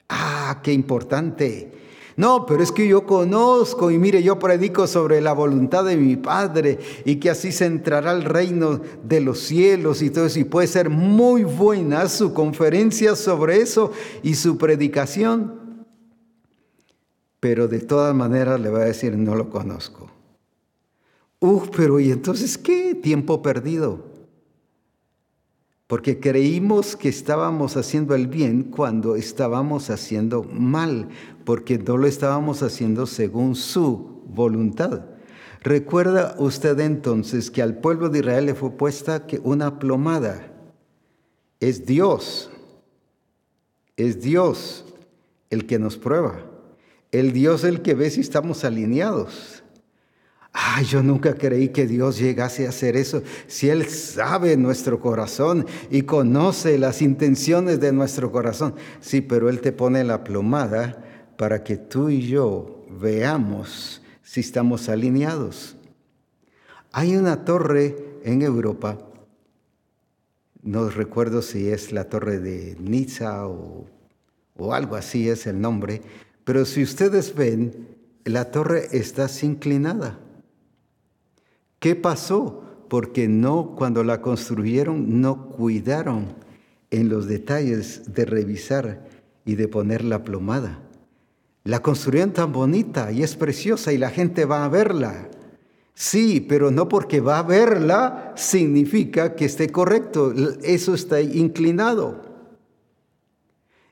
Ah, 0.09 0.61
qué 0.63 0.71
importante. 0.71 1.73
No, 2.15 2.45
pero 2.47 2.63
es 2.63 2.71
que 2.71 2.87
yo 2.87 3.05
conozco 3.05 3.91
y 3.91 3.99
mire, 3.99 4.23
yo 4.23 4.39
predico 4.39 4.87
sobre 4.87 5.21
la 5.21 5.33
voluntad 5.33 5.83
de 5.83 5.97
mi 5.97 6.15
Padre 6.15 6.79
y 7.05 7.17
que 7.17 7.29
así 7.29 7.51
se 7.51 7.65
entrará 7.65 8.09
al 8.11 8.23
reino 8.23 8.81
de 9.03 9.21
los 9.21 9.39
cielos 9.39 10.01
y 10.01 10.09
todo 10.09 10.25
eso. 10.25 10.39
Y 10.39 10.45
puede 10.45 10.67
ser 10.67 10.89
muy 10.89 11.43
buena 11.43 12.07
su 12.07 12.33
conferencia 12.33 13.15
sobre 13.15 13.57
eso 13.57 13.91
y 14.23 14.33
su 14.35 14.57
predicación. 14.57 15.85
Pero 17.39 17.67
de 17.67 17.81
todas 17.81 18.15
maneras 18.15 18.59
le 18.59 18.69
voy 18.69 18.81
a 18.81 18.85
decir, 18.85 19.15
no 19.15 19.35
lo 19.35 19.51
conozco. 19.51 20.09
Uf, 21.39 21.69
pero 21.75 21.99
¿y 21.99 22.11
entonces 22.11 22.57
qué? 22.57 22.76
Tiempo 23.01 23.41
perdido. 23.41 24.05
Porque 25.87 26.19
creímos 26.19 26.97
que 26.97 27.07
estábamos 27.07 27.77
haciendo 27.77 28.13
el 28.13 28.27
bien 28.27 28.63
cuando 28.63 29.15
estábamos 29.15 29.89
haciendo 29.89 30.43
mal, 30.43 31.07
porque 31.45 31.77
no 31.77 31.95
lo 31.95 32.07
estábamos 32.07 32.61
haciendo 32.61 33.05
según 33.05 33.55
su 33.55 34.21
voluntad. 34.27 35.05
Recuerda 35.63 36.35
usted 36.37 36.79
entonces 36.79 37.49
que 37.49 37.61
al 37.61 37.77
pueblo 37.77 38.09
de 38.09 38.19
Israel 38.19 38.47
le 38.47 38.55
fue 38.55 38.71
puesta 38.71 39.25
una 39.43 39.79
plomada. 39.79 40.53
Es 41.59 41.85
Dios, 41.85 42.51
es 43.95 44.21
Dios 44.21 44.85
el 45.49 45.65
que 45.65 45.79
nos 45.79 45.97
prueba, 45.97 46.45
el 47.11 47.31
Dios 47.31 47.63
el 47.63 47.81
que 47.81 47.95
ve 47.95 48.09
si 48.11 48.21
estamos 48.21 48.63
alineados. 48.63 49.63
Ay, 50.59 50.85
yo 50.85 51.03
nunca 51.03 51.35
creí 51.35 51.69
que 51.69 51.85
Dios 51.85 52.17
llegase 52.17 52.65
a 52.65 52.69
hacer 52.69 52.97
eso. 52.97 53.21
Si 53.45 53.69
Él 53.69 53.85
sabe 53.85 54.57
nuestro 54.57 54.99
corazón 54.99 55.67
y 55.91 56.01
conoce 56.01 56.79
las 56.79 57.03
intenciones 57.03 57.79
de 57.79 57.91
nuestro 57.91 58.31
corazón. 58.31 58.73
Sí, 58.99 59.21
pero 59.21 59.49
Él 59.49 59.61
te 59.61 59.71
pone 59.71 60.03
la 60.03 60.23
plomada 60.23 60.97
para 61.37 61.63
que 61.63 61.77
tú 61.77 62.09
y 62.09 62.27
yo 62.27 62.83
veamos 62.89 64.01
si 64.23 64.39
estamos 64.39 64.89
alineados. 64.89 65.77
Hay 66.91 67.15
una 67.15 67.45
torre 67.45 67.95
en 68.23 68.41
Europa, 68.41 68.97
no 70.63 70.89
recuerdo 70.89 71.43
si 71.43 71.69
es 71.69 71.91
la 71.91 72.05
torre 72.05 72.39
de 72.39 72.75
Niza 72.79 73.47
o, 73.47 73.85
o 74.55 74.73
algo 74.73 74.95
así 74.95 75.29
es 75.29 75.45
el 75.45 75.61
nombre, 75.61 76.01
pero 76.43 76.65
si 76.65 76.81
ustedes 76.81 77.35
ven, 77.35 77.95
la 78.25 78.45
torre 78.49 78.87
está 78.91 79.27
inclinada. 79.43 80.17
¿Qué 81.79 81.95
pasó? 81.95 82.63
Porque 82.89 83.27
no, 83.27 83.75
cuando 83.75 84.03
la 84.03 84.21
construyeron, 84.21 85.21
no 85.21 85.49
cuidaron 85.49 86.27
en 86.89 87.09
los 87.09 87.27
detalles 87.27 88.13
de 88.13 88.25
revisar 88.25 89.07
y 89.45 89.55
de 89.55 89.67
poner 89.67 90.03
la 90.03 90.23
plomada. 90.23 90.79
La 91.63 91.81
construyeron 91.81 92.31
tan 92.31 92.53
bonita 92.53 93.11
y 93.11 93.23
es 93.23 93.35
preciosa 93.35 93.91
y 93.91 93.97
la 93.97 94.09
gente 94.09 94.45
va 94.45 94.63
a 94.63 94.69
verla. 94.69 95.29
Sí, 95.93 96.45
pero 96.47 96.71
no 96.71 96.87
porque 96.87 97.21
va 97.21 97.39
a 97.39 97.43
verla 97.43 98.33
significa 98.35 99.35
que 99.35 99.45
esté 99.45 99.69
correcto. 99.69 100.33
Eso 100.63 100.93
está 100.93 101.19
inclinado. 101.21 102.21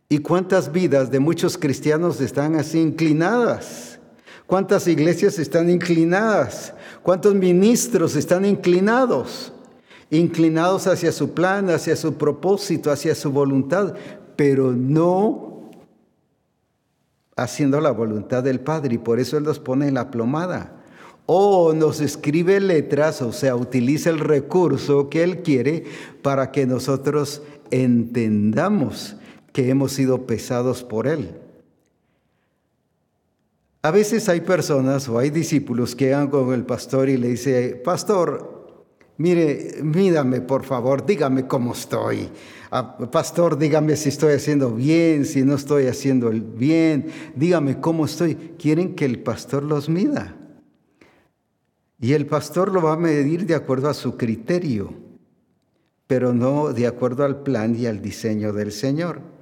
¿Y 0.08 0.20
cuántas 0.20 0.72
vidas 0.72 1.12
de 1.12 1.20
muchos 1.20 1.58
cristianos 1.58 2.22
están 2.22 2.56
así 2.56 2.80
inclinadas? 2.80 4.00
¿Cuántas 4.46 4.88
iglesias 4.88 5.40
están 5.40 5.70
inclinadas? 5.70 6.74
¿Cuántos 7.06 7.36
ministros 7.36 8.16
están 8.16 8.46
inclinados? 8.46 9.54
Inclinados 10.10 10.88
hacia 10.88 11.12
su 11.12 11.36
plan, 11.36 11.70
hacia 11.70 11.96
su 11.96 12.16
propósito, 12.16 12.90
hacia 12.92 13.14
su 13.14 13.32
voluntad, 13.32 13.94
pero 14.36 14.72
no 14.72 15.70
haciendo 17.36 17.80
la 17.80 17.92
voluntad 17.92 18.42
del 18.42 18.60
Padre. 18.60 18.96
Y 18.96 18.98
por 18.98 19.20
eso 19.20 19.38
Él 19.38 19.44
nos 19.44 19.60
pone 19.60 19.88
en 19.88 19.94
la 19.94 20.10
plomada. 20.10 20.84
O 21.28 21.74
nos 21.74 22.02
escribe 22.02 22.60
letras, 22.60 23.22
o 23.22 23.32
sea, 23.32 23.56
utiliza 23.56 24.10
el 24.10 24.18
recurso 24.18 25.08
que 25.08 25.22
Él 25.22 25.44
quiere 25.44 25.84
para 26.24 26.52
que 26.52 26.66
nosotros 26.66 27.44
entendamos 27.70 29.16
que 29.54 29.70
hemos 29.70 29.92
sido 29.92 30.26
pesados 30.26 30.84
por 30.84 31.06
Él. 31.06 31.45
A 33.86 33.92
veces 33.92 34.28
hay 34.30 34.42
personas 34.42 35.08
o 35.08 35.20
hay 35.20 35.30
discípulos 35.30 35.96
que 35.96 36.12
van 36.12 36.28
con 36.28 36.52
el 36.56 36.66
pastor 36.66 37.08
y 37.08 37.18
le 37.18 37.28
dice, 37.28 37.80
pastor, 37.86 38.74
mire, 39.20 39.76
mírame 39.84 40.42
por 40.42 40.64
favor, 40.64 41.06
dígame 41.06 41.46
cómo 41.46 41.74
estoy. 41.74 42.28
Ah, 42.72 42.98
pastor, 42.98 43.60
dígame 43.60 43.96
si 43.96 44.10
estoy 44.10 44.34
haciendo 44.34 44.72
bien, 44.72 45.24
si 45.24 45.44
no 45.44 45.54
estoy 45.54 45.86
haciendo 45.86 46.30
el 46.30 46.42
bien, 46.42 47.12
dígame 47.36 47.80
cómo 47.80 48.06
estoy. 48.06 48.56
Quieren 48.58 48.96
que 48.96 49.06
el 49.06 49.20
pastor 49.20 49.62
los 49.62 49.88
mida. 49.88 50.36
Y 52.00 52.14
el 52.14 52.26
pastor 52.26 52.72
lo 52.72 52.82
va 52.82 52.94
a 52.94 52.98
medir 52.98 53.46
de 53.46 53.54
acuerdo 53.54 53.88
a 53.88 53.94
su 53.94 54.18
criterio, 54.18 54.96
pero 56.08 56.34
no 56.34 56.74
de 56.74 56.88
acuerdo 56.88 57.24
al 57.24 57.44
plan 57.44 57.76
y 57.76 57.86
al 57.86 58.02
diseño 58.02 58.52
del 58.52 58.72
Señor. 58.72 59.35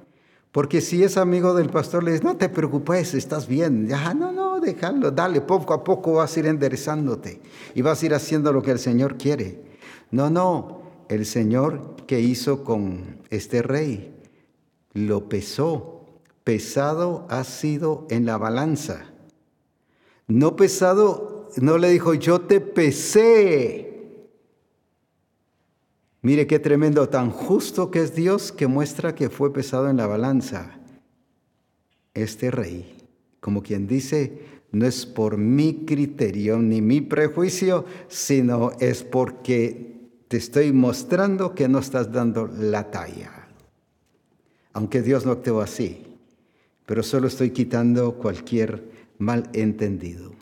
Porque 0.54 0.80
si 0.80 1.02
es 1.02 1.16
amigo 1.16 1.52
del 1.52 1.68
pastor, 1.68 2.04
le 2.04 2.12
dice, 2.12 2.22
no 2.22 2.36
te 2.36 2.48
preocupes, 2.48 3.12
estás 3.14 3.48
bien. 3.48 3.88
Ya, 3.88 4.14
no, 4.14 4.30
no, 4.30 4.60
déjalo, 4.60 5.10
dale, 5.10 5.40
poco 5.40 5.74
a 5.74 5.82
poco 5.82 6.12
vas 6.12 6.36
a 6.36 6.38
ir 6.38 6.46
enderezándote 6.46 7.40
y 7.74 7.82
vas 7.82 8.00
a 8.00 8.06
ir 8.06 8.14
haciendo 8.14 8.52
lo 8.52 8.62
que 8.62 8.70
el 8.70 8.78
Señor 8.78 9.16
quiere. 9.18 9.64
No, 10.12 10.30
no, 10.30 10.82
el 11.08 11.26
Señor 11.26 11.96
que 12.06 12.20
hizo 12.20 12.62
con 12.62 13.18
este 13.30 13.62
rey, 13.62 14.14
lo 14.92 15.28
pesó. 15.28 16.04
Pesado 16.44 17.26
ha 17.30 17.42
sido 17.42 18.06
en 18.08 18.24
la 18.24 18.38
balanza. 18.38 19.06
No 20.28 20.54
pesado, 20.54 21.48
no 21.56 21.78
le 21.78 21.90
dijo, 21.90 22.14
yo 22.14 22.42
te 22.42 22.60
pesé. 22.60 23.93
Mire 26.24 26.46
qué 26.46 26.58
tremendo, 26.58 27.06
tan 27.10 27.28
justo 27.28 27.90
que 27.90 28.00
es 28.00 28.14
Dios 28.14 28.50
que 28.50 28.66
muestra 28.66 29.14
que 29.14 29.28
fue 29.28 29.52
pesado 29.52 29.90
en 29.90 29.98
la 29.98 30.06
balanza. 30.06 30.78
Este 32.14 32.50
rey, 32.50 32.96
como 33.40 33.62
quien 33.62 33.86
dice, 33.86 34.38
no 34.72 34.86
es 34.86 35.04
por 35.04 35.36
mi 35.36 35.84
criterio 35.84 36.58
ni 36.58 36.80
mi 36.80 37.02
prejuicio, 37.02 37.84
sino 38.08 38.72
es 38.80 39.04
porque 39.04 40.08
te 40.28 40.38
estoy 40.38 40.72
mostrando 40.72 41.54
que 41.54 41.68
no 41.68 41.80
estás 41.80 42.10
dando 42.10 42.46
la 42.46 42.90
talla. 42.90 43.46
Aunque 44.72 45.02
Dios 45.02 45.26
no 45.26 45.32
actuó 45.32 45.60
así, 45.60 46.06
pero 46.86 47.02
solo 47.02 47.26
estoy 47.26 47.50
quitando 47.50 48.14
cualquier 48.14 48.82
malentendido. 49.18 50.32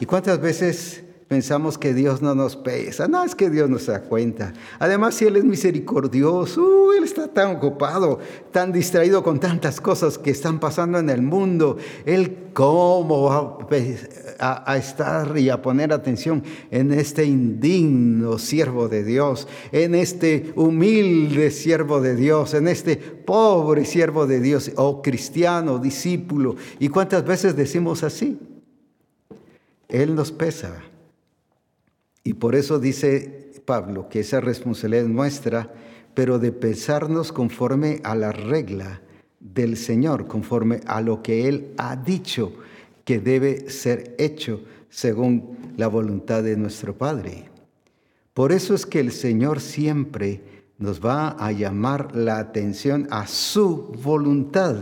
¿Y 0.00 0.06
cuántas 0.06 0.40
veces 0.40 1.04
Pensamos 1.32 1.78
que 1.78 1.94
Dios 1.94 2.20
no 2.20 2.34
nos 2.34 2.56
pesa. 2.56 3.08
No, 3.08 3.24
es 3.24 3.34
que 3.34 3.48
Dios 3.48 3.70
no 3.70 3.78
se 3.78 3.90
da 3.90 4.02
cuenta. 4.02 4.52
Además, 4.78 5.14
si 5.14 5.24
Él 5.24 5.36
es 5.36 5.44
misericordioso, 5.44 6.60
uh, 6.60 6.92
Él 6.92 7.04
está 7.04 7.26
tan 7.26 7.56
ocupado, 7.56 8.18
tan 8.50 8.70
distraído 8.70 9.22
con 9.22 9.40
tantas 9.40 9.80
cosas 9.80 10.18
que 10.18 10.30
están 10.30 10.60
pasando 10.60 10.98
en 10.98 11.08
el 11.08 11.22
mundo. 11.22 11.78
Él 12.04 12.50
cómo 12.52 13.22
va 13.22 13.66
a, 14.40 14.70
a 14.70 14.76
estar 14.76 15.38
y 15.38 15.48
a 15.48 15.62
poner 15.62 15.94
atención 15.94 16.44
en 16.70 16.92
este 16.92 17.24
indigno 17.24 18.36
siervo 18.36 18.90
de 18.90 19.02
Dios, 19.02 19.48
en 19.72 19.94
este 19.94 20.52
humilde 20.54 21.50
siervo 21.50 22.02
de 22.02 22.14
Dios, 22.14 22.52
en 22.52 22.68
este 22.68 22.96
pobre 22.98 23.86
siervo 23.86 24.26
de 24.26 24.38
Dios, 24.38 24.70
o 24.76 24.84
oh, 24.84 25.02
cristiano, 25.02 25.78
discípulo. 25.78 26.56
¿Y 26.78 26.90
cuántas 26.90 27.24
veces 27.24 27.56
decimos 27.56 28.02
así? 28.02 28.38
Él 29.88 30.14
nos 30.14 30.30
pesa. 30.30 30.91
Y 32.24 32.34
por 32.34 32.54
eso 32.54 32.78
dice 32.78 33.52
Pablo 33.64 34.08
que 34.08 34.20
esa 34.20 34.40
responsabilidad 34.40 35.04
es 35.04 35.10
nuestra, 35.10 35.72
pero 36.14 36.38
de 36.38 36.52
pesarnos 36.52 37.32
conforme 37.32 38.00
a 38.04 38.14
la 38.14 38.32
regla 38.32 39.00
del 39.40 39.76
Señor, 39.76 40.26
conforme 40.26 40.80
a 40.86 41.00
lo 41.00 41.22
que 41.22 41.48
Él 41.48 41.72
ha 41.78 41.96
dicho 41.96 42.52
que 43.04 43.18
debe 43.18 43.70
ser 43.70 44.14
hecho 44.18 44.62
según 44.88 45.74
la 45.76 45.88
voluntad 45.88 46.42
de 46.42 46.56
nuestro 46.56 46.96
Padre. 46.96 47.48
Por 48.34 48.52
eso 48.52 48.74
es 48.74 48.86
que 48.86 49.00
el 49.00 49.12
Señor 49.12 49.60
siempre 49.60 50.40
nos 50.78 51.04
va 51.04 51.30
a 51.30 51.52
llamar 51.52 52.14
la 52.14 52.38
atención 52.38 53.06
a 53.10 53.26
su 53.26 53.92
voluntad 54.02 54.76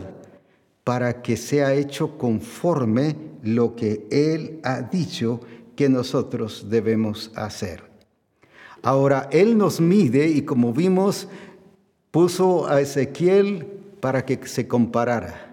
para 0.85 1.23
que 1.23 1.37
sea 1.37 1.75
hecho 1.75 2.17
conforme 2.17 3.17
lo 3.43 3.77
que 3.77 4.07
Él 4.11 4.61
ha 4.63 4.83
dicho 4.83 5.41
nosotros 5.89 6.67
debemos 6.69 7.31
hacer. 7.35 7.83
Ahora, 8.83 9.29
Él 9.31 9.59
nos 9.59 9.81
mide 9.81 10.29
y 10.29 10.43
como 10.43 10.73
vimos, 10.73 11.29
puso 12.11 12.67
a 12.69 12.81
Ezequiel 12.81 13.67
para 14.01 14.25
que 14.25 14.47
se 14.47 14.67
comparara. 14.67 15.51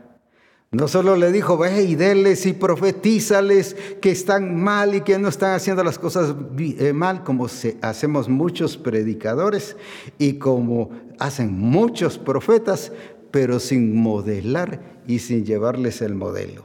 No 0.69 0.87
solo 0.89 1.15
le 1.15 1.31
dijo, 1.31 1.57
ve 1.57 1.83
y 1.83 1.95
déles 1.95 2.45
y 2.45 2.51
profetízales 2.53 3.75
que 4.01 4.11
están 4.11 4.61
mal 4.61 4.95
y 4.95 5.01
que 5.01 5.17
no 5.17 5.29
están 5.29 5.53
haciendo 5.53 5.81
las 5.83 5.97
cosas 5.97 6.35
eh, 6.59 6.91
mal, 6.91 7.23
como 7.23 7.47
hacemos 7.81 8.27
muchos 8.27 8.75
predicadores 8.77 9.77
y 10.17 10.33
como 10.33 10.91
hacen 11.19 11.57
muchos 11.57 12.17
profetas, 12.17 12.91
pero 13.31 13.59
sin 13.59 13.95
modelar 13.95 14.81
y 15.07 15.19
sin 15.19 15.45
llevarles 15.45 16.01
el 16.01 16.15
modelo. 16.15 16.63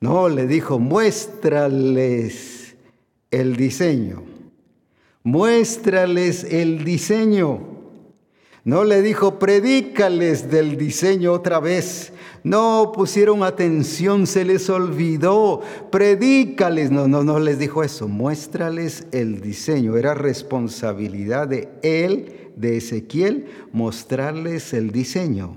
No, 0.00 0.30
le 0.30 0.46
dijo, 0.46 0.78
muéstrales 0.78 2.61
el 3.32 3.56
diseño. 3.56 4.22
Muéstrales 5.24 6.44
el 6.44 6.84
diseño. 6.84 7.72
No 8.64 8.84
le 8.84 9.02
dijo, 9.02 9.40
predícales 9.40 10.48
del 10.48 10.76
diseño 10.76 11.32
otra 11.32 11.58
vez. 11.58 12.12
No 12.44 12.92
pusieron 12.94 13.42
atención, 13.42 14.26
se 14.28 14.44
les 14.44 14.70
olvidó. 14.70 15.60
Predícales. 15.90 16.92
No, 16.92 17.08
no, 17.08 17.24
no 17.24 17.40
les 17.40 17.58
dijo 17.58 17.82
eso. 17.82 18.06
Muéstrales 18.06 19.06
el 19.10 19.40
diseño. 19.40 19.96
Era 19.96 20.14
responsabilidad 20.14 21.48
de 21.48 21.68
él, 21.82 22.52
de 22.56 22.76
Ezequiel, 22.76 23.46
mostrarles 23.72 24.72
el 24.74 24.92
diseño. 24.92 25.56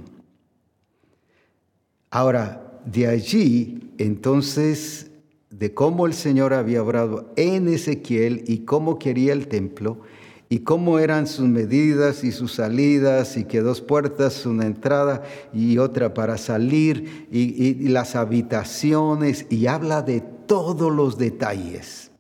Ahora, 2.10 2.82
de 2.86 3.08
allí, 3.08 3.92
entonces 3.98 5.12
de 5.58 5.74
cómo 5.74 6.06
el 6.06 6.14
Señor 6.14 6.54
había 6.54 6.84
obrado 6.84 7.32
en 7.38 7.70
Ezequiel 7.70 8.44
y 8.46 8.60
cómo 8.60 9.00
quería 9.00 9.32
el 9.32 9.48
templo 9.48 10.02
y 10.50 10.60
cómo 10.60 11.00
eran 11.00 11.28
sus 11.28 11.48
medidas 11.48 12.24
y 12.24 12.32
sus 12.32 12.54
salidas 12.54 13.38
y 13.38 13.46
que 13.46 13.62
dos 13.62 13.82
puertas, 13.82 14.46
una 14.46 14.66
entrada 14.66 15.24
y 15.54 15.78
otra 15.78 16.14
para 16.14 16.38
salir 16.38 17.28
y, 17.32 17.64
y 17.64 17.88
las 17.88 18.16
habitaciones 18.16 19.48
y 19.50 19.68
habla 19.68 20.02
de 20.02 20.22
todos 20.46 20.94
los 20.94 21.18
detalles. 21.18 22.12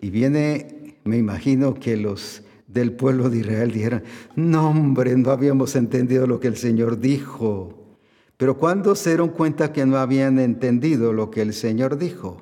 Y 0.00 0.10
viene, 0.10 0.98
me 1.04 1.16
imagino 1.16 1.74
que 1.74 1.96
los 1.96 2.42
del 2.68 2.92
pueblo 2.92 3.30
de 3.30 3.38
Israel 3.38 3.72
dijeron, 3.72 4.02
no 4.36 4.68
hombre, 4.68 5.16
no 5.16 5.30
habíamos 5.30 5.74
entendido 5.74 6.26
lo 6.26 6.38
que 6.38 6.48
el 6.48 6.56
Señor 6.56 7.00
dijo. 7.00 7.77
Pero 8.38 8.56
cuando 8.56 8.94
se 8.94 9.10
dieron 9.10 9.30
cuenta 9.30 9.72
que 9.72 9.84
no 9.84 9.98
habían 9.98 10.38
entendido 10.38 11.12
lo 11.12 11.30
que 11.30 11.42
el 11.42 11.52
Señor 11.52 11.98
dijo, 11.98 12.40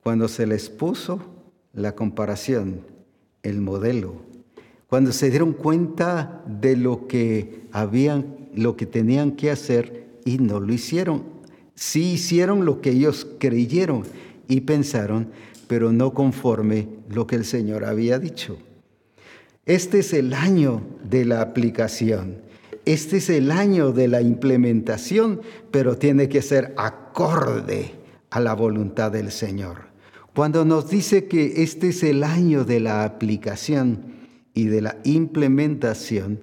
cuando 0.00 0.28
se 0.28 0.46
les 0.46 0.70
puso 0.70 1.20
la 1.74 1.96
comparación, 1.96 2.86
el 3.42 3.60
modelo, 3.60 4.22
cuando 4.86 5.12
se 5.12 5.28
dieron 5.28 5.54
cuenta 5.54 6.44
de 6.46 6.76
lo 6.76 7.08
que 7.08 7.66
habían, 7.72 8.48
lo 8.54 8.76
que 8.76 8.86
tenían 8.86 9.32
que 9.32 9.50
hacer 9.50 10.06
y 10.24 10.38
no 10.38 10.60
lo 10.60 10.72
hicieron. 10.72 11.24
Sí 11.74 12.12
hicieron 12.12 12.64
lo 12.64 12.80
que 12.80 12.90
ellos 12.90 13.26
creyeron 13.38 14.04
y 14.46 14.60
pensaron, 14.60 15.30
pero 15.66 15.90
no 15.90 16.14
conforme 16.14 16.88
lo 17.08 17.26
que 17.26 17.34
el 17.34 17.44
Señor 17.44 17.84
había 17.84 18.20
dicho. 18.20 18.56
Este 19.66 19.98
es 20.00 20.12
el 20.12 20.32
año 20.32 20.82
de 21.02 21.24
la 21.24 21.40
aplicación. 21.40 22.51
Este 22.84 23.18
es 23.18 23.30
el 23.30 23.52
año 23.52 23.92
de 23.92 24.08
la 24.08 24.20
implementación, 24.20 25.40
pero 25.70 25.98
tiene 25.98 26.28
que 26.28 26.42
ser 26.42 26.74
acorde 26.76 27.92
a 28.30 28.40
la 28.40 28.54
voluntad 28.54 29.12
del 29.12 29.30
Señor. 29.30 29.92
Cuando 30.34 30.64
nos 30.64 30.90
dice 30.90 31.26
que 31.26 31.62
este 31.62 31.88
es 31.88 32.02
el 32.02 32.24
año 32.24 32.64
de 32.64 32.80
la 32.80 33.04
aplicación 33.04 34.04
y 34.54 34.64
de 34.64 34.80
la 34.80 34.96
implementación, 35.04 36.40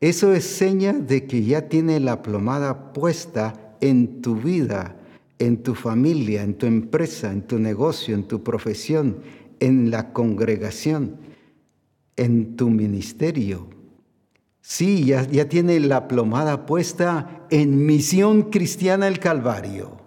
eso 0.00 0.32
es 0.32 0.44
seña 0.44 0.92
de 0.92 1.24
que 1.26 1.42
ya 1.42 1.68
tiene 1.68 1.98
la 1.98 2.22
plomada 2.22 2.92
puesta 2.92 3.76
en 3.80 4.20
tu 4.22 4.36
vida, 4.36 4.96
en 5.38 5.62
tu 5.62 5.74
familia, 5.74 6.42
en 6.42 6.54
tu 6.54 6.66
empresa, 6.66 7.32
en 7.32 7.42
tu 7.42 7.58
negocio, 7.58 8.14
en 8.14 8.28
tu 8.28 8.44
profesión, 8.44 9.16
en 9.60 9.90
la 9.90 10.12
congregación, 10.12 11.16
en 12.16 12.54
tu 12.54 12.70
ministerio, 12.70 13.68
Sí, 14.66 15.04
ya, 15.04 15.26
tiene 15.46 15.78
la 15.78 16.08
plomada 16.08 16.64
puesta 16.64 17.44
en 17.50 17.84
misión 17.84 18.44
cristiana 18.44 19.08
el 19.08 19.18
Calvario, 19.18 19.98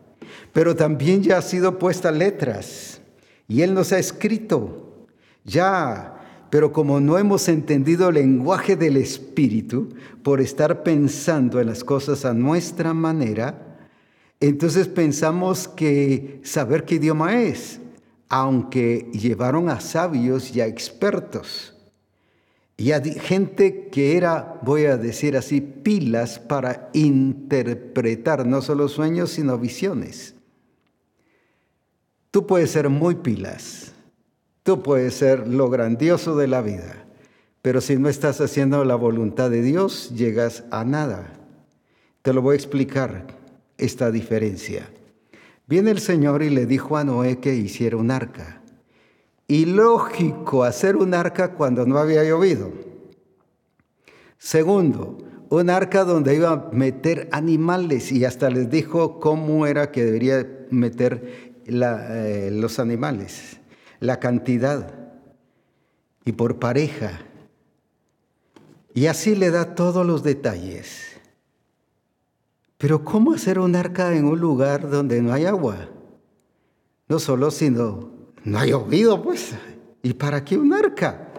pero 0.51 0.75
también 0.75 1.21
ya 1.21 1.37
ha 1.37 1.41
sido 1.43 1.77
puesta 1.77 2.09
letras 2.11 2.99
y 3.47 3.61
Él 3.61 3.75
nos 3.75 3.93
ha 3.93 3.99
escrito 3.99 5.05
ya, 5.45 6.47
pero 6.49 6.71
como 6.71 6.99
no 6.99 7.19
hemos 7.19 7.47
entendido 7.49 8.09
el 8.09 8.15
lenguaje 8.15 8.75
del 8.75 8.97
Espíritu 8.97 9.89
por 10.23 10.41
estar 10.41 10.81
pensando 10.81 11.61
en 11.61 11.67
las 11.67 11.83
cosas 11.83 12.25
a 12.25 12.33
nuestra 12.33 12.95
manera, 12.95 13.77
entonces 14.39 14.87
pensamos 14.87 15.67
que 15.67 16.41
saber 16.43 16.83
qué 16.83 16.95
idioma 16.95 17.43
es, 17.43 17.79
aunque 18.27 19.07
llevaron 19.13 19.69
a 19.69 19.79
sabios 19.81 20.55
y 20.55 20.61
a 20.61 20.65
expertos. 20.65 21.76
Y 22.79 22.91
a 22.91 23.01
gente 23.01 23.87
que 23.87 24.17
era, 24.17 24.59
voy 24.61 24.85
a 24.85 24.97
decir 24.97 25.35
así, 25.35 25.61
pilas 25.61 26.37
para 26.37 26.89
interpretar 26.93 28.45
no 28.45 28.61
solo 28.61 28.87
sueños, 28.87 29.31
sino 29.31 29.57
visiones. 29.57 30.35
Tú 32.29 32.45
puedes 32.45 32.69
ser 32.69 32.89
muy 32.89 33.15
pilas, 33.15 33.93
tú 34.61 34.83
puedes 34.83 35.15
ser 35.15 35.47
lo 35.47 35.71
grandioso 35.71 36.35
de 36.35 36.47
la 36.47 36.61
vida, 36.61 37.07
pero 37.63 37.81
si 37.81 37.97
no 37.97 38.09
estás 38.09 38.41
haciendo 38.41 38.85
la 38.85 38.95
voluntad 38.95 39.49
de 39.49 39.63
Dios, 39.63 40.11
llegas 40.13 40.63
a 40.69 40.85
nada. 40.85 41.33
Te 42.21 42.31
lo 42.31 42.43
voy 42.43 42.53
a 42.53 42.57
explicar, 42.57 43.25
esta 43.79 44.11
diferencia. 44.11 44.87
Viene 45.65 45.89
el 45.91 45.99
Señor 45.99 46.43
y 46.43 46.51
le 46.51 46.67
dijo 46.67 46.97
a 46.97 47.03
Noé 47.03 47.39
que 47.39 47.55
hiciera 47.55 47.97
un 47.97 48.11
arca 48.11 48.56
ilógico 49.47 50.63
hacer 50.63 50.95
un 50.95 51.13
arca 51.13 51.53
cuando 51.53 51.85
no 51.85 51.97
había 51.97 52.23
llovido. 52.23 52.71
Segundo, 54.37 55.17
un 55.49 55.69
arca 55.69 56.03
donde 56.03 56.35
iba 56.35 56.51
a 56.51 56.69
meter 56.71 57.29
animales 57.31 58.11
y 58.11 58.25
hasta 58.25 58.49
les 58.49 58.69
dijo 58.69 59.19
cómo 59.19 59.65
era 59.65 59.91
que 59.91 60.05
debería 60.05 60.47
meter 60.69 61.55
eh, 61.65 62.49
los 62.51 62.79
animales, 62.79 63.59
la 63.99 64.19
cantidad 64.19 64.93
y 66.25 66.33
por 66.33 66.59
pareja. 66.59 67.21
Y 68.93 69.07
así 69.07 69.35
le 69.35 69.51
da 69.51 69.75
todos 69.75 70.05
los 70.05 70.23
detalles. 70.23 71.03
Pero 72.77 73.03
¿cómo 73.03 73.33
hacer 73.33 73.59
un 73.59 73.75
arca 73.75 74.15
en 74.15 74.25
un 74.25 74.39
lugar 74.39 74.89
donde 74.89 75.21
no 75.21 75.33
hay 75.33 75.45
agua? 75.45 75.89
No 77.07 77.19
solo, 77.19 77.49
sino 77.49 78.16
no 78.47 78.59
hay 78.59 78.71
oído, 78.71 79.21
pues. 79.21 79.53
¿Y 80.01 80.13
para 80.13 80.45
qué 80.45 80.57
un 80.57 80.73
arca? 80.73 81.33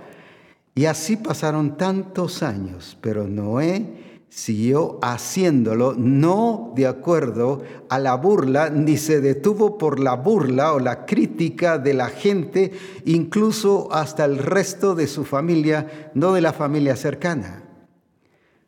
Y 0.75 0.85
así 0.85 1.17
pasaron 1.17 1.79
tantos 1.79 2.43
años, 2.43 2.99
pero 3.01 3.27
Noé 3.27 4.27
siguió 4.29 4.99
haciéndolo, 5.01 5.95
no 5.97 6.75
de 6.77 6.87
acuerdo 6.87 7.63
a 7.89 7.99
la 7.99 8.15
burla, 8.15 8.69
ni 8.69 8.99
se 8.99 9.23
detuvo 9.23 9.79
por 9.79 9.99
la 9.99 10.17
burla 10.17 10.75
o 10.75 10.81
la 10.81 11.07
crítica 11.07 11.79
de 11.79 11.95
la 11.95 12.09
gente, 12.09 12.73
incluso 13.07 13.89
hasta 13.91 14.27
el 14.27 14.37
resto 14.37 14.95
de 14.95 15.07
su 15.07 15.25
familia, 15.25 16.11
no 16.15 16.35
de 16.35 16.43
la 16.43 16.53
familia 16.53 16.95
cercana. 16.95 17.65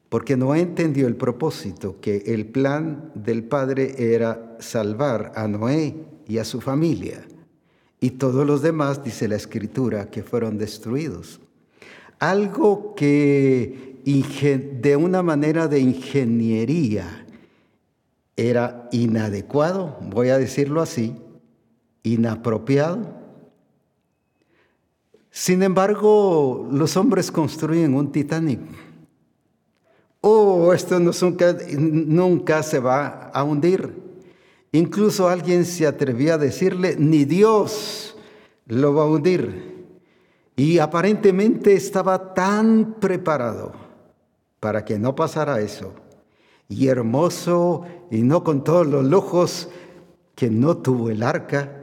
Porque 0.08 0.38
Noé 0.38 0.60
entendió 0.60 1.06
el 1.06 1.14
propósito, 1.14 2.00
que 2.00 2.24
el 2.26 2.46
plan 2.46 3.12
del 3.14 3.44
Padre 3.44 4.14
era 4.14 4.56
salvar 4.60 5.32
a 5.36 5.46
Noé 5.46 5.94
y 6.26 6.38
a 6.38 6.44
su 6.44 6.62
familia. 6.62 7.22
Y 8.00 8.12
todos 8.12 8.46
los 8.46 8.62
demás, 8.62 9.04
dice 9.04 9.28
la 9.28 9.36
Escritura, 9.36 10.10
que 10.10 10.22
fueron 10.22 10.58
destruidos 10.58 11.40
algo 12.20 12.94
que 12.94 13.98
de 14.04 14.96
una 14.96 15.22
manera 15.22 15.66
de 15.68 15.80
ingeniería 15.80 17.26
era 18.36 18.88
inadecuado, 18.92 19.98
voy 20.02 20.28
a 20.28 20.38
decirlo 20.38 20.80
así, 20.80 21.16
inapropiado. 22.02 23.18
Sin 25.30 25.62
embargo, 25.62 26.68
los 26.70 26.96
hombres 26.96 27.30
construyen 27.30 27.94
un 27.94 28.12
Titanic. 28.12 28.60
Oh, 30.20 30.72
esto 30.74 30.98
nunca, 30.98 31.56
nunca 31.78 32.62
se 32.62 32.78
va 32.78 33.30
a 33.32 33.42
hundir. 33.44 34.09
Incluso 34.72 35.28
alguien 35.28 35.64
se 35.64 35.86
atrevía 35.86 36.34
a 36.34 36.38
decirle, 36.38 36.96
ni 36.98 37.24
Dios 37.24 38.16
lo 38.66 38.94
va 38.94 39.02
a 39.02 39.06
hundir. 39.06 39.70
Y 40.56 40.78
aparentemente 40.78 41.74
estaba 41.74 42.34
tan 42.34 42.96
preparado 43.00 43.72
para 44.60 44.84
que 44.84 44.98
no 44.98 45.14
pasara 45.14 45.60
eso. 45.60 45.94
Y 46.68 46.86
hermoso 46.86 47.84
y 48.10 48.22
no 48.22 48.44
con 48.44 48.62
todos 48.62 48.86
los 48.86 49.04
lujos 49.04 49.68
que 50.36 50.50
no 50.50 50.76
tuvo 50.76 51.10
el 51.10 51.22
arca. 51.22 51.76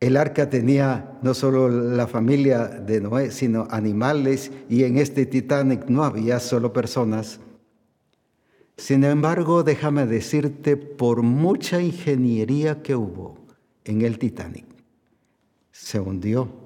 El 0.00 0.18
arca 0.18 0.50
tenía 0.50 1.18
no 1.22 1.32
solo 1.32 1.70
la 1.70 2.06
familia 2.06 2.66
de 2.66 3.00
Noé, 3.00 3.30
sino 3.30 3.66
animales, 3.70 4.52
y 4.68 4.84
en 4.84 4.98
este 4.98 5.24
Titanic 5.24 5.86
no 5.88 6.04
había 6.04 6.38
solo 6.40 6.74
personas. 6.74 7.40
Sin 8.76 9.04
embargo, 9.04 9.62
déjame 9.62 10.06
decirte, 10.06 10.76
por 10.76 11.22
mucha 11.22 11.80
ingeniería 11.80 12.82
que 12.82 12.96
hubo 12.96 13.38
en 13.84 14.02
el 14.02 14.18
Titanic, 14.18 14.66
se 15.70 16.00
hundió 16.00 16.64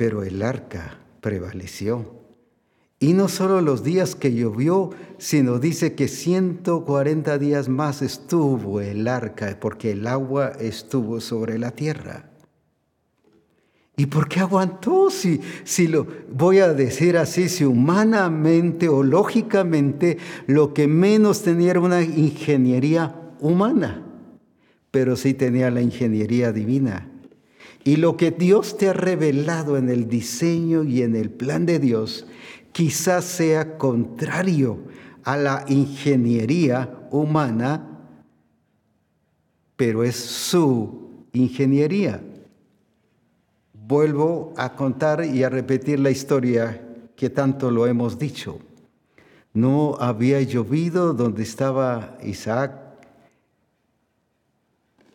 pero 0.00 0.22
el 0.22 0.40
arca 0.40 0.96
prevaleció. 1.20 2.14
Y 2.98 3.12
no 3.12 3.28
solo 3.28 3.60
los 3.60 3.84
días 3.84 4.14
que 4.14 4.32
llovió, 4.32 4.92
sino 5.18 5.58
dice 5.58 5.94
que 5.94 6.08
140 6.08 7.36
días 7.36 7.68
más 7.68 8.00
estuvo 8.00 8.80
el 8.80 9.06
arca, 9.06 9.58
porque 9.60 9.90
el 9.90 10.06
agua 10.06 10.52
estuvo 10.58 11.20
sobre 11.20 11.58
la 11.58 11.72
tierra. 11.72 12.29
¿Y 14.00 14.06
por 14.06 14.28
qué 14.28 14.40
aguantó? 14.40 15.10
Si, 15.10 15.42
si 15.62 15.86
lo 15.86 16.06
voy 16.32 16.60
a 16.60 16.72
decir 16.72 17.18
así, 17.18 17.50
si 17.50 17.66
humanamente 17.66 18.88
o 18.88 19.02
lógicamente 19.02 20.16
lo 20.46 20.72
que 20.72 20.88
menos 20.88 21.42
tenía 21.42 21.72
era 21.72 21.80
una 21.80 22.00
ingeniería 22.00 23.14
humana, 23.40 24.02
pero 24.90 25.16
sí 25.16 25.34
tenía 25.34 25.70
la 25.70 25.82
ingeniería 25.82 26.50
divina. 26.50 27.10
Y 27.84 27.96
lo 27.96 28.16
que 28.16 28.30
Dios 28.30 28.78
te 28.78 28.88
ha 28.88 28.94
revelado 28.94 29.76
en 29.76 29.90
el 29.90 30.08
diseño 30.08 30.82
y 30.82 31.02
en 31.02 31.14
el 31.14 31.28
plan 31.28 31.66
de 31.66 31.78
Dios 31.78 32.26
quizás 32.72 33.26
sea 33.26 33.76
contrario 33.76 34.78
a 35.24 35.36
la 35.36 35.66
ingeniería 35.68 37.06
humana, 37.10 37.86
pero 39.76 40.04
es 40.04 40.16
su 40.16 41.26
ingeniería. 41.34 42.22
Vuelvo 43.90 44.54
a 44.56 44.76
contar 44.76 45.24
y 45.24 45.42
a 45.42 45.50
repetir 45.50 46.00
la 46.00 46.10
historia 46.10 46.80
que 47.16 47.28
tanto 47.28 47.70
lo 47.70 47.86
hemos 47.86 48.18
dicho. 48.18 48.60
No 49.52 49.96
había 49.98 50.40
llovido 50.40 51.12
donde 51.12 51.42
estaba 51.42 52.16
Isaac 52.22 52.90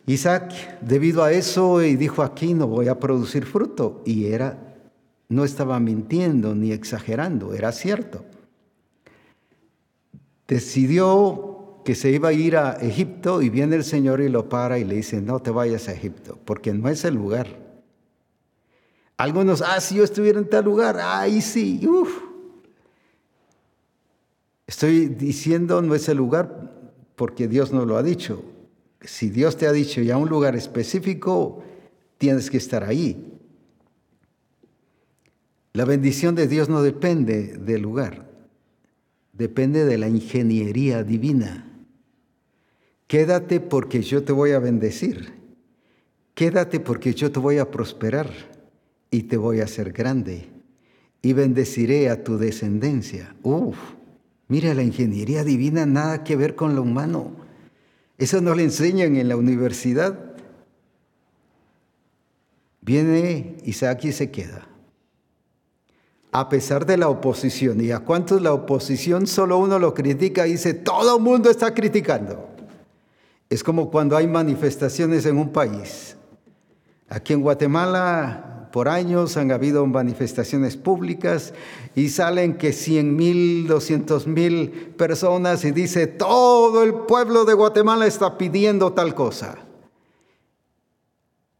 Isaac, 0.06 0.52
debido 0.82 1.24
a 1.24 1.32
eso, 1.32 1.82
y 1.82 1.96
dijo, 1.96 2.22
aquí 2.22 2.54
no 2.54 2.68
voy 2.68 2.86
a 2.86 3.00
producir 3.00 3.44
fruto. 3.44 4.02
Y 4.04 4.26
era, 4.26 4.76
no 5.28 5.44
estaba 5.44 5.80
mintiendo 5.80 6.54
ni 6.54 6.70
exagerando, 6.70 7.54
era 7.54 7.72
cierto. 7.72 8.24
Decidió 10.46 11.80
que 11.84 11.96
se 11.96 12.10
iba 12.10 12.28
a 12.28 12.32
ir 12.32 12.56
a 12.56 12.74
Egipto 12.74 13.42
y 13.42 13.48
viene 13.48 13.74
el 13.74 13.84
Señor 13.84 14.20
y 14.20 14.28
lo 14.28 14.48
para 14.48 14.78
y 14.78 14.84
le 14.84 14.94
dice, 14.96 15.20
no 15.20 15.40
te 15.40 15.50
vayas 15.50 15.88
a 15.88 15.92
Egipto, 15.92 16.38
porque 16.44 16.72
no 16.72 16.88
es 16.88 17.04
el 17.04 17.14
lugar. 17.14 17.65
Algunos, 19.16 19.62
ah, 19.62 19.80
si 19.80 19.96
yo 19.96 20.04
estuviera 20.04 20.38
en 20.38 20.48
tal 20.48 20.64
lugar, 20.64 20.98
ahí 21.00 21.40
sí, 21.40 21.86
uff. 21.86 22.22
Estoy 24.66 25.06
diciendo 25.06 25.80
no 25.80 25.94
es 25.94 26.08
el 26.08 26.16
lugar 26.18 26.72
porque 27.14 27.48
Dios 27.48 27.72
no 27.72 27.86
lo 27.86 27.96
ha 27.96 28.02
dicho 28.02 28.42
si 29.06 29.30
Dios 29.30 29.56
te 29.56 29.66
ha 29.66 29.72
dicho 29.72 30.00
ya 30.02 30.16
un 30.16 30.28
lugar 30.28 30.56
específico, 30.56 31.62
tienes 32.18 32.50
que 32.50 32.56
estar 32.56 32.84
ahí. 32.84 33.32
La 35.72 35.84
bendición 35.84 36.34
de 36.34 36.48
Dios 36.48 36.68
no 36.68 36.82
depende 36.82 37.58
del 37.58 37.82
lugar, 37.82 38.30
depende 39.32 39.84
de 39.84 39.98
la 39.98 40.08
ingeniería 40.08 41.02
divina. 41.02 41.70
Quédate 43.06 43.60
porque 43.60 44.02
yo 44.02 44.24
te 44.24 44.32
voy 44.32 44.52
a 44.52 44.58
bendecir. 44.58 45.34
Quédate 46.34 46.80
porque 46.80 47.14
yo 47.14 47.30
te 47.30 47.38
voy 47.38 47.58
a 47.58 47.70
prosperar 47.70 48.55
y 49.10 49.24
te 49.24 49.36
voy 49.36 49.60
a 49.60 49.64
hacer 49.64 49.92
grande 49.92 50.48
y 51.22 51.32
bendeciré 51.32 52.08
a 52.08 52.22
tu 52.22 52.38
descendencia. 52.38 53.34
Uf, 53.42 53.76
mira 54.46 54.74
la 54.74 54.82
ingeniería 54.82 55.42
divina, 55.42 55.84
nada 55.84 56.22
que 56.22 56.36
ver 56.36 56.54
con 56.54 56.76
lo 56.76 56.82
humano. 56.82 57.32
Eso 58.18 58.40
no 58.40 58.54
le 58.54 58.62
enseñan 58.62 59.16
en 59.16 59.28
la 59.28 59.36
universidad. 59.36 60.18
Viene 62.80 63.56
Isaac 63.64 64.04
y 64.04 64.12
se 64.12 64.30
queda. 64.30 64.68
A 66.30 66.48
pesar 66.48 66.86
de 66.86 66.96
la 66.96 67.08
oposición. 67.08 67.80
¿Y 67.80 67.90
a 67.90 68.00
cuántos 68.00 68.40
la 68.40 68.52
oposición 68.52 69.26
solo 69.26 69.58
uno 69.58 69.78
lo 69.78 69.94
critica 69.94 70.46
y 70.46 70.52
dice, 70.52 70.74
todo 70.74 71.16
el 71.16 71.22
mundo 71.22 71.50
está 71.50 71.74
criticando? 71.74 72.48
Es 73.50 73.64
como 73.64 73.90
cuando 73.90 74.16
hay 74.16 74.28
manifestaciones 74.28 75.26
en 75.26 75.38
un 75.38 75.50
país. 75.50 76.16
Aquí 77.08 77.32
en 77.32 77.40
Guatemala 77.40 78.55
por 78.76 78.90
años 78.90 79.38
han 79.38 79.52
habido 79.52 79.86
manifestaciones 79.86 80.76
públicas 80.76 81.54
y 81.94 82.10
salen 82.10 82.58
que 82.58 82.74
100 82.74 83.16
mil, 83.16 83.66
200 83.68 84.26
mil 84.26 84.68
personas 84.98 85.64
y 85.64 85.70
dice, 85.70 86.06
todo 86.06 86.84
el 86.84 86.92
pueblo 86.92 87.46
de 87.46 87.54
Guatemala 87.54 88.06
está 88.06 88.36
pidiendo 88.36 88.92
tal 88.92 89.14
cosa. 89.14 89.56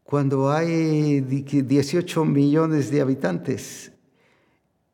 Cuando 0.03 0.51
hay 0.51 1.21
18 1.21 2.23
millones 2.23 2.91
de 2.91 3.01
habitantes 3.01 3.93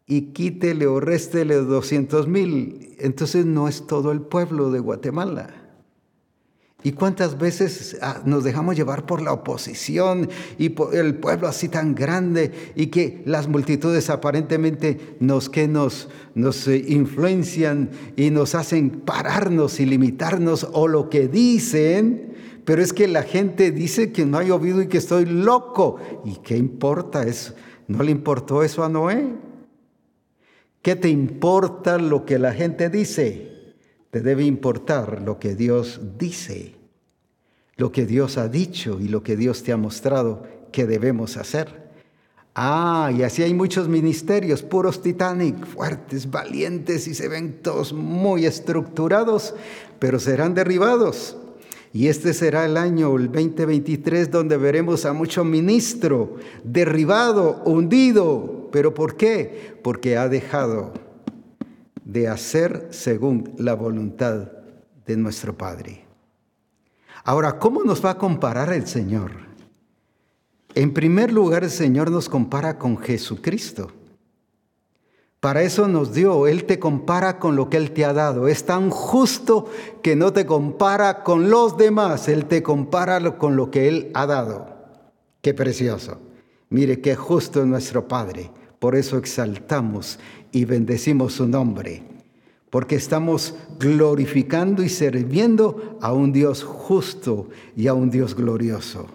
y 0.08 0.32
quítele 0.32 0.88
o 0.88 1.02
réstele 1.02 1.56
200 1.56 2.30
mil, 2.30 2.96
entonces 3.00 3.46
no 3.46 3.68
es 3.68 3.86
todo 3.86 4.14
el 4.14 4.22
pueblo 4.22 4.72
de 4.72 4.80
Guatemala. 4.80 5.63
¿Y 6.84 6.92
cuántas 6.92 7.38
veces 7.38 7.98
ah, 8.02 8.22
nos 8.26 8.44
dejamos 8.44 8.76
llevar 8.76 9.06
por 9.06 9.22
la 9.22 9.32
oposición 9.32 10.30
y 10.58 10.70
por 10.70 10.94
el 10.94 11.16
pueblo 11.16 11.48
así 11.48 11.70
tan 11.70 11.96
grande 11.96 12.52
y 12.76 12.88
que 12.88 13.24
las 13.26 13.48
multitudes 13.48 14.10
aparentemente 14.10 15.16
nos, 15.22 15.50
que 15.50 15.70
nos, 15.70 16.10
nos 16.36 16.68
eh, 16.68 16.84
influencian 16.88 17.90
y 18.18 18.32
nos 18.32 18.54
hacen 18.54 18.90
pararnos 18.90 19.80
y 19.80 19.86
limitarnos 19.86 20.68
o 20.74 20.90
lo 20.90 21.10
que 21.10 21.30
dicen? 21.30 22.34
Pero 22.66 22.82
es 22.82 22.92
que 22.92 23.08
la 23.08 23.24
gente 23.24 23.72
dice 23.72 24.12
que 24.12 24.26
no 24.26 24.38
hay 24.38 24.52
oído 24.52 24.82
y 24.82 24.88
que 24.88 24.98
estoy 24.98 25.26
loco. 25.26 26.00
¿Y 26.26 26.36
qué 26.38 26.58
importa? 26.58 27.24
Es, 27.24 27.54
¿No 27.88 28.04
le 28.04 28.12
importó 28.12 28.62
eso 28.62 28.84
a 28.84 28.90
Noé? 28.90 29.34
¿Qué 30.82 30.98
te 30.98 31.08
importa 31.08 31.98
lo 31.98 32.26
que 32.26 32.40
la 32.40 32.54
gente 32.54 32.90
dice? 32.90 33.53
Te 34.14 34.22
debe 34.22 34.44
importar 34.44 35.24
lo 35.24 35.40
que 35.40 35.56
Dios 35.56 36.00
dice, 36.20 36.76
lo 37.78 37.92
que 37.92 38.06
Dios 38.06 38.38
ha 38.38 38.48
dicho 38.48 39.00
y 39.02 39.08
lo 39.08 39.24
que 39.24 39.36
Dios 39.36 39.64
te 39.64 39.72
ha 39.72 39.78
mostrado 39.78 40.44
que 40.72 40.86
debemos 40.86 41.36
hacer. 41.36 41.90
Ah, 42.54 43.12
y 43.12 43.24
así 43.24 43.42
hay 43.42 43.56
muchos 43.56 43.90
ministerios, 43.90 44.62
puros 44.62 45.02
Titanic, 45.02 45.66
fuertes, 45.66 46.30
valientes 46.30 47.08
y 47.08 47.16
se 47.16 47.28
ven 47.28 47.64
todos 47.64 47.92
muy 47.92 48.46
estructurados, 48.46 49.56
pero 49.98 50.20
serán 50.20 50.54
derribados. 50.54 51.36
Y 51.92 52.06
este 52.06 52.36
será 52.36 52.66
el 52.66 52.78
año, 52.78 53.16
el 53.18 53.32
2023, 53.32 54.30
donde 54.30 54.58
veremos 54.58 55.06
a 55.06 55.14
mucho 55.14 55.44
ministro 55.44 56.36
derribado, 56.64 57.64
hundido. 57.66 58.70
¿Pero 58.72 58.94
por 58.94 59.18
qué? 59.18 59.76
Porque 59.82 60.18
ha 60.18 60.30
dejado 60.30 61.03
de 62.06 62.28
hacer 62.28 62.88
según 62.92 63.54
la 63.58 63.74
voluntad 63.74 64.52
de 65.06 65.18
nuestro 65.18 65.58
Padre. 65.58 66.06
Ahora, 67.24 67.58
¿cómo 67.60 67.84
nos 67.84 68.04
va 68.04 68.12
a 68.12 68.18
comparar 68.18 68.74
el 68.74 68.88
Señor? 68.88 69.32
En 70.76 70.94
primer 70.94 71.32
lugar, 71.32 71.64
el 71.64 71.70
Señor 71.70 72.12
nos 72.12 72.28
compara 72.28 72.78
con 72.78 72.98
Jesucristo. 72.98 73.92
Para 75.40 75.62
eso 75.62 75.88
nos 75.88 76.14
dio, 76.14 76.48
Él 76.48 76.66
te 76.66 76.80
compara 76.80 77.38
con 77.38 77.56
lo 77.56 77.70
que 77.70 77.78
Él 77.78 77.92
te 77.92 78.06
ha 78.06 78.14
dado. 78.14 78.48
Es 78.48 78.66
tan 78.66 78.90
justo 78.90 79.70
que 80.02 80.16
no 80.16 80.32
te 80.32 80.46
compara 80.46 81.24
con 81.24 81.50
los 81.50 81.78
demás, 81.78 82.28
Él 82.30 82.46
te 82.46 82.64
compara 82.64 83.38
con 83.38 83.56
lo 83.56 83.70
que 83.70 83.88
Él 83.88 84.12
ha 84.14 84.26
dado. 84.26 84.74
Qué 85.42 85.54
precioso. 85.54 86.18
Mire 86.70 87.02
qué 87.02 87.16
justo 87.16 87.60
es 87.62 87.68
nuestro 87.68 88.08
Padre. 88.08 88.52
Por 88.80 88.96
eso 88.96 89.18
exaltamos 89.18 90.18
y 90.54 90.64
bendecimos 90.64 91.34
su 91.34 91.48
nombre. 91.48 92.04
Porque 92.70 92.96
estamos 92.96 93.56
glorificando 93.80 94.82
y 94.82 94.90
sirviendo 94.90 95.98
a 96.02 96.14
un 96.14 96.32
Dios 96.32 96.64
justo 96.64 97.50
y 97.76 97.88
a 97.88 97.94
un 97.94 98.10
Dios 98.10 98.36
glorioso. 98.36 99.08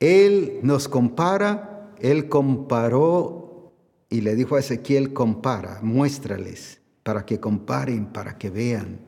Él 0.00 0.58
nos 0.62 0.88
compara, 0.88 1.94
Él 2.00 2.28
comparó 2.28 3.72
y 4.10 4.20
le 4.22 4.34
dijo 4.34 4.56
a 4.56 4.60
Ezequiel, 4.60 5.12
compara, 5.12 5.78
muéstrales, 5.82 6.80
para 7.02 7.24
que 7.24 7.38
comparen, 7.38 8.06
para 8.06 8.36
que 8.36 8.50
vean. 8.50 8.98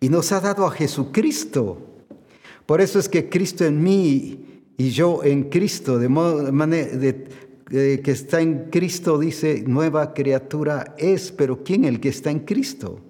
Y 0.00 0.08
nos 0.08 0.30
ha 0.32 0.40
dado 0.40 0.66
a 0.66 0.70
Jesucristo. 0.70 1.78
Por 2.66 2.80
eso 2.80 2.98
es 2.98 3.08
que 3.08 3.28
Cristo 3.28 3.64
en 3.64 3.82
mí 3.82 4.64
y 4.76 4.90
yo 4.90 5.24
en 5.24 5.44
Cristo, 5.44 5.98
de 5.98 6.08
manera 7.72 8.02
que 8.02 8.10
está 8.10 8.40
en 8.40 8.70
Cristo, 8.70 9.18
dice, 9.18 9.64
nueva 9.66 10.14
criatura 10.14 10.94
es, 10.98 11.32
pero 11.32 11.64
¿quién 11.64 11.84
el 11.84 12.00
que 12.00 12.10
está 12.10 12.30
en 12.30 12.40
Cristo? 12.40 13.00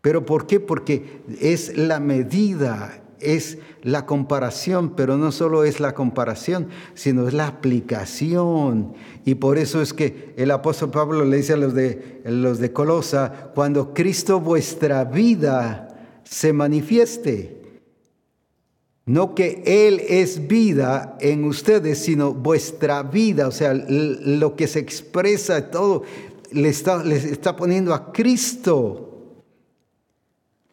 ¿Pero 0.00 0.24
por 0.24 0.46
qué? 0.46 0.60
Porque 0.60 1.22
es 1.40 1.76
la 1.76 1.98
medida, 1.98 3.02
es 3.18 3.58
la 3.82 4.06
comparación, 4.06 4.94
pero 4.94 5.16
no 5.16 5.32
solo 5.32 5.64
es 5.64 5.80
la 5.80 5.94
comparación, 5.94 6.68
sino 6.94 7.26
es 7.26 7.34
la 7.34 7.48
aplicación. 7.48 8.94
Y 9.24 9.34
por 9.34 9.58
eso 9.58 9.82
es 9.82 9.92
que 9.92 10.32
el 10.36 10.52
apóstol 10.52 10.90
Pablo 10.90 11.24
le 11.24 11.38
dice 11.38 11.54
a 11.54 11.56
los 11.56 11.74
de, 11.74 12.20
los 12.24 12.60
de 12.60 12.72
Colosa, 12.72 13.50
cuando 13.54 13.94
Cristo 13.94 14.40
vuestra 14.40 15.04
vida 15.04 15.88
se 16.22 16.52
manifieste, 16.52 17.55
no 19.06 19.34
que 19.34 19.62
Él 19.64 20.02
es 20.08 20.46
vida 20.48 21.16
en 21.20 21.44
ustedes, 21.44 21.98
sino 22.00 22.34
vuestra 22.34 23.02
vida, 23.04 23.48
o 23.48 23.52
sea, 23.52 23.72
lo 23.72 24.56
que 24.56 24.66
se 24.66 24.80
expresa, 24.80 25.70
todo, 25.70 26.02
le 26.50 26.68
está, 26.68 27.02
le 27.02 27.16
está 27.16 27.56
poniendo 27.56 27.94
a 27.94 28.12
Cristo 28.12 29.06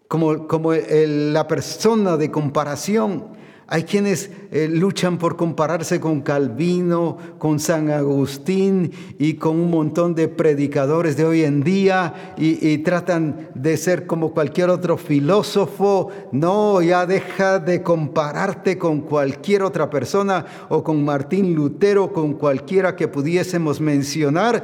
como, 0.08 0.74
la 0.74 1.48
persona 1.48 2.18
de 2.18 2.30
comparación. 2.30 3.43
Hay 3.74 3.86
quienes 3.86 4.30
eh, 4.52 4.68
luchan 4.72 5.18
por 5.18 5.36
compararse 5.36 6.00
con 6.00 6.22
Calvino, 6.22 7.18
con 7.40 7.60
San 7.60 7.90
Agustín 7.90 8.92
y 9.18 9.34
con 9.34 9.60
un 9.60 9.72
montón 9.72 10.14
de 10.14 10.28
predicadores 10.28 11.18
de 11.18 11.26
hoy 11.26 11.42
en 11.42 11.64
día 11.64 12.36
y, 12.38 12.70
y, 12.70 12.78
tratan 12.78 13.50
de 13.56 13.76
ser 13.78 14.06
como 14.06 14.32
cualquier 14.32 14.70
otro 14.70 14.96
filósofo. 14.96 16.10
No, 16.32 16.84
ya 16.84 17.08
deja 17.08 17.58
de 17.58 17.82
compararte 17.82 18.78
con 18.78 19.02
cualquier 19.02 19.64
otra 19.64 19.90
persona 19.90 20.46
o 20.70 20.84
con 20.84 21.04
Martín 21.04 21.56
Lutero, 21.56 22.14
con 22.14 22.34
cualquiera 22.34 22.96
que 22.96 23.08
pudiésemos 23.08 23.82
mencionar 23.82 24.64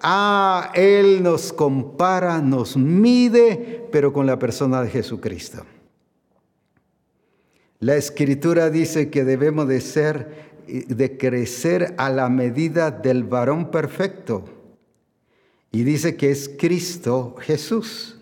Ah, 0.00 0.70
Él 0.74 1.22
nos 1.22 1.52
compara, 1.52 2.40
nos 2.40 2.76
mide, 2.76 3.88
pero 3.90 4.12
con 4.12 4.26
la 4.26 4.38
persona 4.38 4.82
de 4.82 4.90
Jesucristo. 4.90 5.64
La 7.80 7.96
escritura 7.96 8.70
dice 8.70 9.08
que 9.08 9.24
debemos 9.24 9.68
de 9.68 9.80
ser, 9.80 10.50
de 10.66 11.16
crecer 11.16 11.94
a 11.96 12.10
la 12.10 12.28
medida 12.28 12.90
del 12.90 13.24
varón 13.24 13.70
perfecto. 13.70 14.44
Y 15.70 15.84
dice 15.84 16.16
que 16.16 16.30
es 16.30 16.50
Cristo 16.58 17.36
Jesús. 17.38 18.16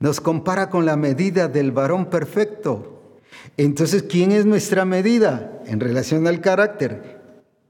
Nos 0.00 0.20
compara 0.20 0.70
con 0.70 0.84
la 0.84 0.96
medida 0.96 1.46
del 1.46 1.70
varón 1.70 2.06
perfecto. 2.06 3.18
Entonces, 3.56 4.02
¿quién 4.04 4.32
es 4.32 4.46
nuestra 4.46 4.84
medida 4.84 5.62
en 5.66 5.78
relación 5.78 6.26
al 6.26 6.40
carácter? 6.40 7.20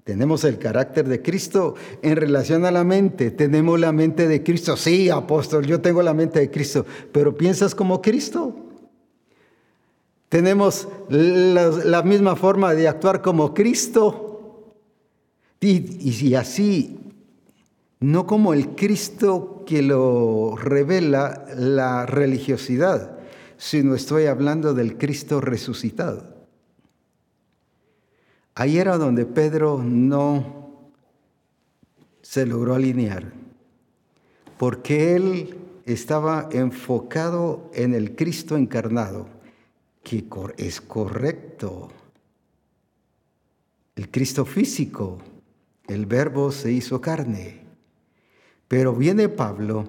Tenemos 0.04 0.44
el 0.44 0.58
carácter 0.58 1.08
de 1.08 1.20
Cristo 1.20 1.74
en 2.02 2.16
relación 2.16 2.64
a 2.64 2.70
la 2.70 2.84
mente. 2.84 3.30
Tenemos 3.30 3.78
la 3.78 3.92
mente 3.92 4.28
de 4.28 4.42
Cristo. 4.42 4.76
Sí, 4.76 5.10
apóstol, 5.10 5.66
yo 5.66 5.80
tengo 5.80 6.02
la 6.02 6.14
mente 6.14 6.40
de 6.40 6.50
Cristo, 6.50 6.86
pero 7.12 7.36
¿piensas 7.36 7.74
como 7.74 8.00
Cristo? 8.00 8.59
Tenemos 10.30 10.86
la, 11.08 12.02
misma 12.02 12.36
forma 12.36 12.72
de 12.72 12.86
actuar 12.86 13.20
como 13.20 13.52
Cristo. 13.52 14.70
Y, 15.60 16.08
y 16.08 16.34
así, 16.36 17.00
no 17.98 18.26
como 18.26 18.54
el 18.54 18.76
Cristo 18.76 19.64
que 19.66 19.82
lo 19.82 20.54
revela 20.56 21.46
la 21.56 22.06
religiosidad, 22.06 23.18
sino 23.56 23.96
estoy 23.96 24.26
hablando 24.26 24.72
del 24.72 24.96
Cristo 24.96 25.40
resucitado. 25.40 26.32
Ahí 28.54 28.78
era 28.78 28.98
donde 28.98 29.26
Pedro 29.26 29.82
no 29.82 30.90
se 32.22 32.46
logró 32.46 32.76
alinear, 32.76 33.32
porque 34.58 35.16
él 35.16 35.58
estaba 35.86 36.48
enfocado 36.52 37.68
en 37.74 37.94
el 37.94 38.14
Cristo 38.14 38.56
encarnado, 38.56 39.39
que 40.02 40.24
es 40.56 40.80
correcto. 40.80 41.88
El 43.96 44.10
Cristo 44.10 44.44
físico, 44.44 45.18
el 45.86 46.06
verbo 46.06 46.52
se 46.52 46.72
hizo 46.72 47.00
carne. 47.00 47.60
Pero 48.68 48.94
viene 48.94 49.28
Pablo 49.28 49.84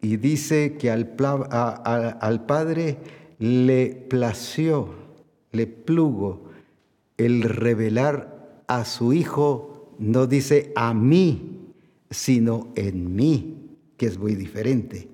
y 0.00 0.16
dice 0.16 0.76
que 0.78 0.90
al, 0.90 1.14
al 1.20 2.46
Padre 2.46 2.98
le 3.38 4.06
plació, 4.08 4.94
le 5.52 5.66
plugo 5.66 6.50
el 7.16 7.42
revelar 7.42 8.62
a 8.66 8.84
su 8.84 9.12
Hijo 9.12 9.94
no 9.98 10.26
dice 10.26 10.72
a 10.74 10.94
mí, 10.94 11.60
sino 12.10 12.72
en 12.74 13.14
mí, 13.14 13.76
que 13.96 14.06
es 14.06 14.18
muy 14.18 14.34
diferente. 14.34 15.08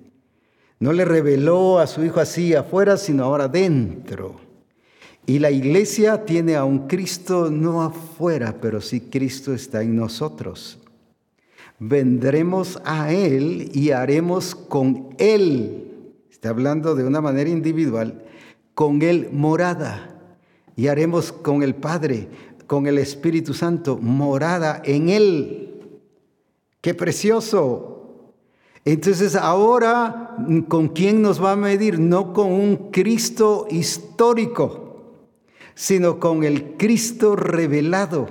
No 0.81 0.93
le 0.93 1.05
reveló 1.05 1.77
a 1.77 1.85
su 1.85 2.03
Hijo 2.03 2.19
así 2.19 2.55
afuera, 2.55 2.97
sino 2.97 3.23
ahora 3.23 3.47
dentro. 3.47 4.41
Y 5.27 5.37
la 5.37 5.51
iglesia 5.51 6.25
tiene 6.25 6.55
a 6.55 6.65
un 6.65 6.87
Cristo 6.87 7.51
no 7.51 7.83
afuera, 7.83 8.55
pero 8.59 8.81
sí 8.81 8.99
Cristo 8.99 9.53
está 9.53 9.83
en 9.83 9.95
nosotros. 9.95 10.79
Vendremos 11.77 12.81
a 12.83 13.13
Él 13.13 13.69
y 13.75 13.91
haremos 13.91 14.55
con 14.55 15.09
Él, 15.19 16.15
está 16.31 16.49
hablando 16.49 16.95
de 16.95 17.03
una 17.03 17.21
manera 17.21 17.51
individual, 17.51 18.25
con 18.73 19.03
Él 19.03 19.29
morada 19.31 20.33
y 20.75 20.87
haremos 20.87 21.31
con 21.31 21.61
el 21.61 21.75
Padre, 21.75 22.27
con 22.65 22.87
el 22.87 22.97
Espíritu 22.97 23.53
Santo, 23.53 23.99
morada 23.99 24.81
en 24.83 25.09
Él. 25.09 25.69
¡Qué 26.81 26.95
precioso! 26.95 28.00
Entonces 28.83 29.35
ahora, 29.35 30.35
¿con 30.67 30.89
quién 30.89 31.21
nos 31.21 31.43
va 31.43 31.51
a 31.51 31.55
medir? 31.55 31.99
No 31.99 32.33
con 32.33 32.51
un 32.51 32.91
Cristo 32.91 33.67
histórico, 33.69 35.03
sino 35.75 36.19
con 36.19 36.43
el 36.43 36.77
Cristo 36.77 37.35
revelado, 37.35 38.27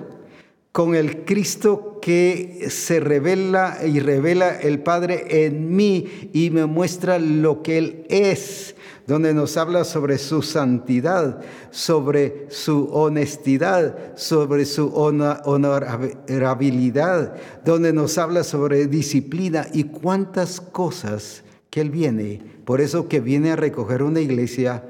con 0.72 0.94
el 0.96 1.24
Cristo 1.24 1.98
que 2.02 2.66
se 2.68 2.98
revela 2.98 3.78
y 3.86 4.00
revela 4.00 4.56
el 4.56 4.80
Padre 4.80 5.46
en 5.46 5.74
mí 5.74 6.30
y 6.32 6.50
me 6.50 6.66
muestra 6.66 7.18
lo 7.18 7.62
que 7.62 7.78
Él 7.78 8.06
es, 8.08 8.74
donde 9.10 9.34
nos 9.34 9.56
habla 9.56 9.82
sobre 9.82 10.18
su 10.18 10.40
santidad, 10.40 11.40
sobre 11.72 12.46
su 12.48 12.84
honestidad, 12.92 14.16
sobre 14.16 14.64
su 14.64 14.86
honorabilidad, 14.94 17.34
donde 17.64 17.92
nos 17.92 18.18
habla 18.18 18.44
sobre 18.44 18.86
disciplina 18.86 19.66
y 19.72 19.82
cuántas 19.82 20.60
cosas 20.60 21.42
que 21.70 21.80
Él 21.80 21.90
viene. 21.90 22.40
Por 22.64 22.80
eso 22.80 23.08
que 23.08 23.18
viene 23.18 23.50
a 23.50 23.56
recoger 23.56 24.04
una 24.04 24.20
iglesia 24.20 24.84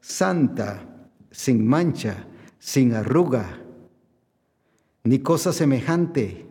santa, 0.00 0.82
sin 1.30 1.64
mancha, 1.64 2.26
sin 2.58 2.92
arruga 2.92 3.62
ni 5.04 5.20
cosa 5.20 5.52
semejante. 5.52 6.44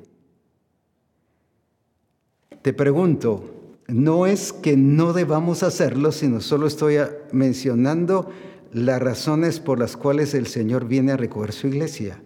Te 2.62 2.72
pregunto, 2.72 3.59
no 3.90 4.26
es 4.26 4.54
que 4.54 4.78
no 4.78 5.14
debamos 5.14 5.64
hacerlo, 5.64 6.12
sino 6.12 6.42
solo 6.42 6.68
estoy 6.68 6.98
mencionando 7.32 8.30
las 8.72 9.02
razones 9.02 9.60
por 9.60 9.80
las 9.80 9.98
cuales 9.98 10.34
el 10.34 10.48
Señor 10.48 10.88
viene 10.88 11.12
a 11.12 11.18
recoger 11.18 11.52
su 11.52 11.68
iglesia. 11.68 12.22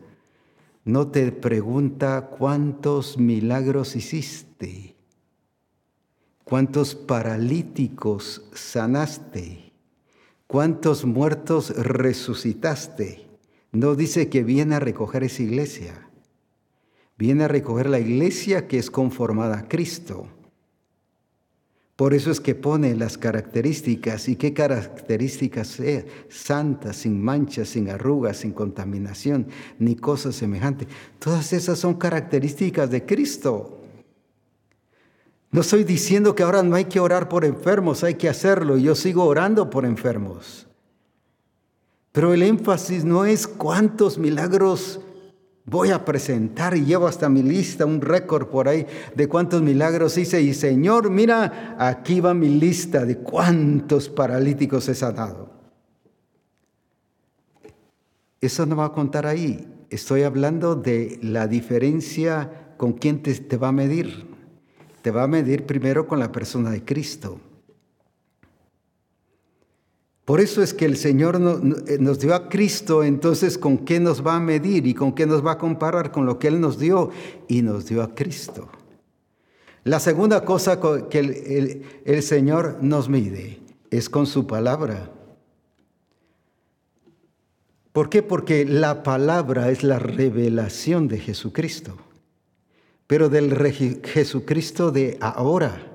No 0.85 1.07
te 1.07 1.31
pregunta 1.31 2.29
cuántos 2.37 3.17
milagros 3.17 3.95
hiciste, 3.95 4.95
cuántos 6.43 6.95
paralíticos 6.95 8.43
sanaste, 8.53 9.73
cuántos 10.47 11.05
muertos 11.05 11.69
resucitaste. 11.69 13.27
No 13.71 13.95
dice 13.95 14.29
que 14.29 14.43
viene 14.43 14.75
a 14.75 14.79
recoger 14.79 15.23
esa 15.23 15.41
iglesia 15.41 16.09
viene 17.17 17.45
a 17.45 17.47
recoger 17.47 17.89
la 17.89 17.99
iglesia 17.99 18.67
que 18.67 18.77
es 18.77 18.91
conformada 18.91 19.59
a 19.59 19.67
Cristo. 19.67 20.27
Por 21.95 22.15
eso 22.15 22.31
es 22.31 22.39
que 22.39 22.55
pone 22.55 22.95
las 22.95 23.19
características 23.19 24.27
y 24.27 24.35
qué 24.35 24.51
características 24.51 25.67
sea, 25.67 26.03
santa, 26.27 26.91
sin 26.91 27.23
manchas, 27.23 27.69
sin 27.69 27.89
arrugas, 27.89 28.37
sin 28.37 28.51
contaminación, 28.51 29.47
ni 29.77 29.95
cosas 29.95 30.35
semejantes. 30.35 30.87
Todas 31.19 31.53
esas 31.53 31.77
son 31.77 31.93
características 31.93 32.89
de 32.89 33.05
Cristo. 33.05 33.79
No 35.51 35.61
estoy 35.61 35.83
diciendo 35.83 36.33
que 36.33 36.41
ahora 36.41 36.63
no 36.63 36.75
hay 36.75 36.85
que 36.85 36.99
orar 36.99 37.29
por 37.29 37.45
enfermos, 37.45 38.03
hay 38.03 38.15
que 38.15 38.27
hacerlo. 38.27 38.75
Yo 38.77 38.95
sigo 38.95 39.25
orando 39.25 39.69
por 39.69 39.85
enfermos. 39.85 40.65
Pero 42.11 42.33
el 42.33 42.41
énfasis 42.41 43.05
no 43.05 43.25
es 43.25 43.47
cuántos 43.47 44.17
milagros 44.17 44.99
Voy 45.65 45.91
a 45.91 46.03
presentar 46.03 46.75
y 46.75 46.83
llevo 46.83 47.07
hasta 47.07 47.29
mi 47.29 47.41
lista 47.41 47.85
un 47.85 48.01
récord 48.01 48.47
por 48.47 48.67
ahí 48.67 48.85
de 49.15 49.29
cuántos 49.29 49.61
milagros 49.61 50.17
hice. 50.17 50.41
Y 50.41 50.53
Señor, 50.53 51.09
mira, 51.09 51.75
aquí 51.79 52.19
va 52.19 52.33
mi 52.33 52.49
lista 52.49 53.05
de 53.05 53.17
cuántos 53.19 54.09
paralíticos 54.09 54.89
he 54.89 54.95
sanado. 54.95 55.51
Eso 58.41 58.65
no 58.65 58.75
va 58.75 58.85
a 58.85 58.91
contar 58.91 59.25
ahí. 59.25 59.65
Estoy 59.89 60.23
hablando 60.23 60.75
de 60.75 61.17
la 61.21 61.47
diferencia 61.47 62.73
con 62.75 62.93
quién 62.93 63.23
te, 63.23 63.33
te 63.35 63.55
va 63.55 63.69
a 63.69 63.71
medir. 63.71 64.27
Te 65.01 65.11
va 65.11 65.23
a 65.23 65.27
medir 65.27 65.65
primero 65.65 66.07
con 66.07 66.19
la 66.19 66.31
persona 66.31 66.71
de 66.71 66.83
Cristo. 66.83 67.39
Por 70.25 70.39
eso 70.39 70.63
es 70.63 70.73
que 70.73 70.85
el 70.85 70.95
Señor 70.95 71.35
eh, 71.87 71.97
nos 71.99 72.19
dio 72.19 72.33
a 72.33 72.47
Cristo, 72.47 73.03
entonces 73.03 73.57
¿con 73.57 73.79
qué 73.79 73.99
nos 73.99 74.25
va 74.25 74.35
a 74.35 74.39
medir 74.39 74.87
y 74.87 74.93
con 74.93 75.13
qué 75.13 75.25
nos 75.25 75.45
va 75.45 75.53
a 75.53 75.57
comparar? 75.57 76.11
Con 76.11 76.25
lo 76.25 76.39
que 76.39 76.47
Él 76.47 76.61
nos 76.61 76.79
dio 76.79 77.09
y 77.49 77.61
nos 77.61 77.87
dio 77.87 78.01
a 78.01 78.15
Cristo. 78.15 78.69
La 79.83 79.99
segunda 79.99 80.45
cosa 80.45 80.79
que 81.09 81.83
el, 82.05 82.23
Señor 82.23 82.77
nos 82.81 83.09
mide 83.09 83.59
es 83.91 84.09
con 84.09 84.25
su 84.25 84.47
palabra. 84.47 85.11
¿Por 87.91 88.09
qué? 88.09 88.23
Porque 88.23 88.63
la 88.63 89.03
palabra 89.03 89.71
es 89.71 89.83
la 89.83 89.99
revelación 89.99 91.09
de 91.09 91.19
Jesucristo, 91.19 91.97
pero 93.07 93.27
del 93.27 93.53
Jesucristo 94.05 94.89
de 94.89 95.17
ahora, 95.19 95.91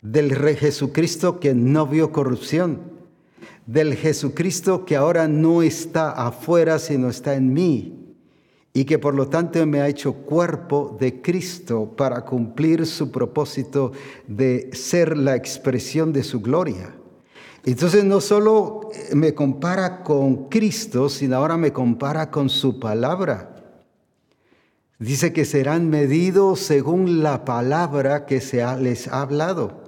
del 0.00 0.34
Jesucristo 0.34 1.40
que 1.40 1.52
no 1.52 1.86
vio 1.86 2.10
corrupción 2.10 2.97
del 3.68 3.96
Jesucristo 3.96 4.86
que 4.86 4.96
ahora 4.96 5.28
no 5.28 5.60
está 5.60 6.12
afuera, 6.12 6.78
sino 6.78 7.10
está 7.10 7.34
en 7.34 7.52
mí, 7.52 8.16
y 8.72 8.86
que 8.86 8.98
por 8.98 9.14
lo 9.14 9.28
tanto 9.28 9.64
me 9.66 9.82
ha 9.82 9.88
hecho 9.88 10.14
cuerpo 10.14 10.96
de 10.98 11.20
Cristo 11.20 11.94
para 11.94 12.24
cumplir 12.24 12.86
su 12.86 13.10
propósito 13.10 13.92
de 14.26 14.70
ser 14.72 15.18
la 15.18 15.36
expresión 15.36 16.14
de 16.14 16.24
su 16.24 16.40
gloria. 16.40 16.94
Entonces 17.62 18.04
no 18.04 18.22
solo 18.22 18.88
me 19.12 19.34
compara 19.34 20.02
con 20.02 20.48
Cristo, 20.48 21.10
sino 21.10 21.36
ahora 21.36 21.58
me 21.58 21.70
compara 21.70 22.30
con 22.30 22.48
su 22.48 22.80
palabra. 22.80 23.54
Dice 24.98 25.34
que 25.34 25.44
serán 25.44 25.90
medidos 25.90 26.60
según 26.60 27.22
la 27.22 27.44
palabra 27.44 28.24
que 28.24 28.40
se 28.40 28.64
les 28.78 29.08
ha 29.08 29.20
hablado. 29.20 29.84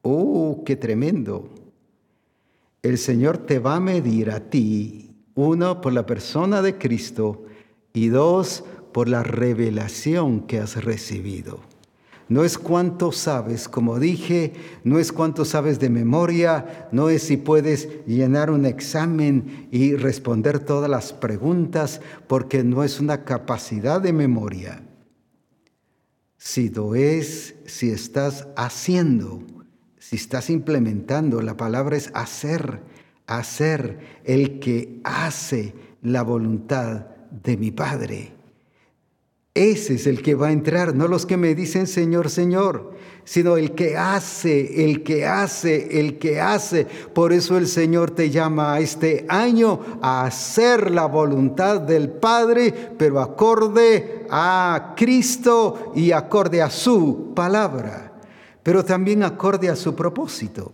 ¡Oh, 0.00 0.62
qué 0.64 0.74
tremendo! 0.74 1.63
El 2.84 2.98
Señor 2.98 3.38
te 3.38 3.58
va 3.58 3.76
a 3.76 3.80
medir 3.80 4.30
a 4.30 4.40
ti, 4.50 5.16
uno, 5.34 5.80
por 5.80 5.94
la 5.94 6.04
persona 6.04 6.60
de 6.60 6.76
Cristo 6.76 7.46
y 7.94 8.08
dos, 8.08 8.62
por 8.92 9.08
la 9.08 9.22
revelación 9.22 10.46
que 10.46 10.60
has 10.60 10.84
recibido. 10.84 11.60
No 12.28 12.44
es 12.44 12.58
cuánto 12.58 13.10
sabes, 13.10 13.70
como 13.70 13.98
dije, 13.98 14.52
no 14.84 14.98
es 14.98 15.12
cuánto 15.12 15.46
sabes 15.46 15.80
de 15.80 15.88
memoria, 15.88 16.88
no 16.92 17.08
es 17.08 17.22
si 17.22 17.38
puedes 17.38 17.88
llenar 18.06 18.50
un 18.50 18.66
examen 18.66 19.68
y 19.70 19.96
responder 19.96 20.58
todas 20.58 20.90
las 20.90 21.14
preguntas, 21.14 22.02
porque 22.26 22.64
no 22.64 22.84
es 22.84 23.00
una 23.00 23.24
capacidad 23.24 23.98
de 24.00 24.12
memoria. 24.12 24.82
Si 26.36 26.68
lo 26.68 26.94
es, 26.94 27.54
si 27.64 27.88
estás 27.88 28.46
haciendo 28.56 29.42
si 30.08 30.16
estás 30.16 30.50
implementando, 30.50 31.40
la 31.40 31.56
palabra 31.56 31.96
es 31.96 32.10
hacer, 32.12 32.80
hacer, 33.26 34.20
el 34.24 34.60
que 34.60 35.00
hace 35.02 35.72
la 36.02 36.22
voluntad 36.22 37.06
de 37.30 37.56
mi 37.56 37.70
Padre. 37.70 38.32
Ese 39.54 39.94
es 39.94 40.06
el 40.06 40.20
que 40.20 40.34
va 40.34 40.48
a 40.48 40.52
entrar, 40.52 40.94
no 40.94 41.08
los 41.08 41.24
que 41.24 41.38
me 41.38 41.54
dicen 41.54 41.86
Señor, 41.86 42.28
Señor, 42.28 42.92
sino 43.24 43.56
el 43.56 43.74
que 43.74 43.96
hace, 43.96 44.84
el 44.84 45.04
que 45.04 45.24
hace, 45.24 45.98
el 45.98 46.18
que 46.18 46.38
hace. 46.38 46.84
Por 46.84 47.32
eso 47.32 47.56
el 47.56 47.66
Señor 47.66 48.10
te 48.10 48.28
llama 48.28 48.74
a 48.74 48.80
este 48.80 49.24
año 49.30 49.80
a 50.02 50.26
hacer 50.26 50.90
la 50.90 51.06
voluntad 51.06 51.80
del 51.80 52.10
Padre, 52.10 52.90
pero 52.98 53.20
acorde 53.20 54.26
a 54.28 54.92
Cristo 54.98 55.92
y 55.94 56.12
acorde 56.12 56.60
a 56.60 56.68
su 56.68 57.32
palabra 57.34 58.13
pero 58.64 58.82
también 58.84 59.22
acorde 59.22 59.68
a 59.68 59.76
su 59.76 59.94
propósito. 59.94 60.72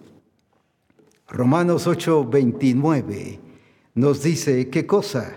Romanos 1.28 1.86
8:29 1.86 3.38
nos 3.94 4.22
dice 4.22 4.70
qué 4.70 4.86
cosa. 4.86 5.34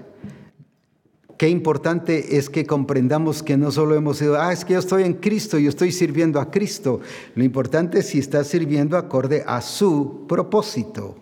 Qué 1.38 1.49
importante 1.49 2.38
es 2.38 2.49
que 2.49 2.66
comprendamos 2.66 3.41
que 3.41 3.58
no 3.58 3.72
solo 3.72 3.95
hemos 3.95 4.18
sido, 4.18 4.39
ah, 4.39 4.54
es 4.54 4.64
que 4.64 4.74
yo 4.74 4.80
estoy 4.80 5.04
en 5.04 5.16
Cristo, 5.16 5.58
yo 5.58 5.68
estoy 5.68 5.91
sirviendo 5.91 6.39
a 6.39 6.51
Cristo. 6.51 7.01
Lo 7.36 7.43
importante 7.43 7.99
es 7.99 8.10
si 8.10 8.20
estás 8.20 8.47
sirviendo 8.47 8.97
acorde 8.97 9.43
a 9.45 9.60
su 9.60 10.26
propósito, 10.28 11.16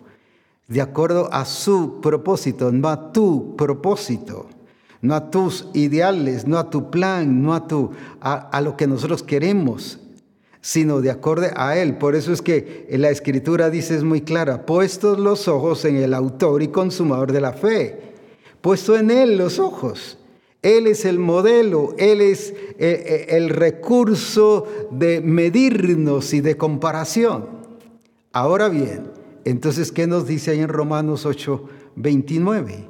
de 0.68 0.82
acuerdo 0.82 1.34
a 1.34 1.46
su 1.46 2.02
propósito, 2.02 2.74
no 2.74 2.90
a 2.90 3.14
tu 3.14 3.56
propósito, 3.56 4.48
no 5.02 5.16
a 5.16 5.32
tus 5.32 5.70
ideales, 5.74 6.46
no 6.46 6.58
a 6.58 6.70
tu 6.70 6.92
plan, 6.92 7.42
no 7.42 7.54
a, 7.54 7.68
tu, 7.68 7.92
a 8.20 8.62
lo 8.62 8.76
que 8.76 8.86
nosotros 8.86 9.24
queremos, 9.24 10.01
sino 10.62 11.02
de 11.02 11.10
acorde 11.10 11.52
a 11.56 11.78
Él. 11.78 11.98
Por 11.98 12.16
eso 12.16 12.32
es 12.32 12.42
que 12.42 12.88
la 12.92 13.10
escritura 13.10 13.70
dice 13.70 13.96
es 13.96 14.04
muy 14.04 14.22
clara, 14.22 14.66
puestos 14.66 15.20
los 15.20 15.48
ojos 15.48 15.84
en 15.86 15.98
el 15.98 16.14
autor 16.14 16.62
y 16.62 16.70
consumador 16.70 17.32
de 17.32 17.42
la 17.42 17.54
fe, 17.54 18.00
puesto 18.62 18.96
en 18.98 19.12
Él 19.12 19.38
los 19.38 19.60
ojos. 19.60 20.18
Él 20.62 20.86
es 20.86 21.06
el 21.06 21.18
modelo, 21.18 21.96
Él 21.98 22.22
es 22.22 22.52
eh, 22.52 22.76
eh, 22.78 23.26
el 23.30 23.50
recurso 23.50 24.68
de 24.92 25.20
medirnos 25.20 26.34
y 26.36 26.42
de 26.42 26.56
comparación. 26.56 27.48
Ahora 28.32 28.70
bien, 28.70 29.12
entonces, 29.44 29.92
¿qué 29.92 30.06
nos 30.06 30.28
dice 30.28 30.52
ahí 30.52 30.60
en 30.60 30.70
Romanos 30.70 31.26
8, 31.26 31.66
29? 31.96 32.88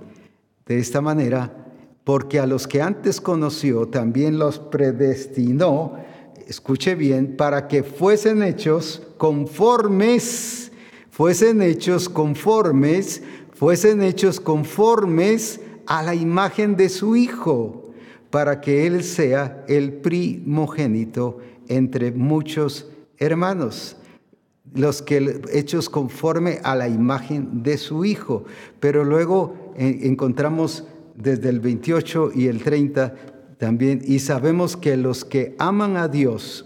De 0.66 0.78
esta 0.78 1.00
manera, 1.00 1.62
porque 2.04 2.40
a 2.40 2.46
los 2.46 2.68
que 2.68 2.82
antes 2.82 3.22
conoció, 3.22 3.88
también 3.88 4.38
los 4.38 4.60
predestinó 4.60 5.96
escuche 6.52 6.96
bien, 6.96 7.38
para 7.38 7.70
que 7.70 7.82
fuesen 7.82 8.44
hechos 8.44 9.02
conformes, 9.18 10.70
fuesen 11.10 11.62
hechos 11.62 12.10
conformes, 12.10 13.24
fuesen 13.54 14.04
hechos 14.04 14.42
conformes 14.42 15.62
a 15.86 16.04
la 16.04 16.14
imagen 16.14 16.76
de 16.76 16.90
su 16.90 17.16
Hijo, 17.16 17.94
para 18.30 18.60
que 18.60 18.86
Él 18.86 19.06
sea 19.06 19.64
el 19.70 19.94
primogénito 19.94 21.38
entre 21.70 22.12
muchos 22.12 22.90
hermanos 23.18 23.96
los 24.74 25.02
que 25.02 25.42
hechos 25.54 25.90
conforme 25.90 26.60
a 26.64 26.76
la 26.76 26.90
imagen 26.90 27.64
de 27.64 27.78
su 27.78 28.04
Hijo. 28.04 28.44
Pero 28.82 29.06
luego 29.06 29.74
eh, 29.78 30.00
encontramos 30.04 30.86
desde 31.16 31.50
el 31.50 31.60
28 31.60 32.32
y 32.36 32.48
el 32.48 32.64
30 32.64 33.16
también, 33.62 34.02
y 34.04 34.18
sabemos 34.18 34.76
que 34.76 34.98
los 34.98 35.24
que 35.24 35.56
aman 35.60 35.96
a 35.96 36.08
Dios, 36.08 36.66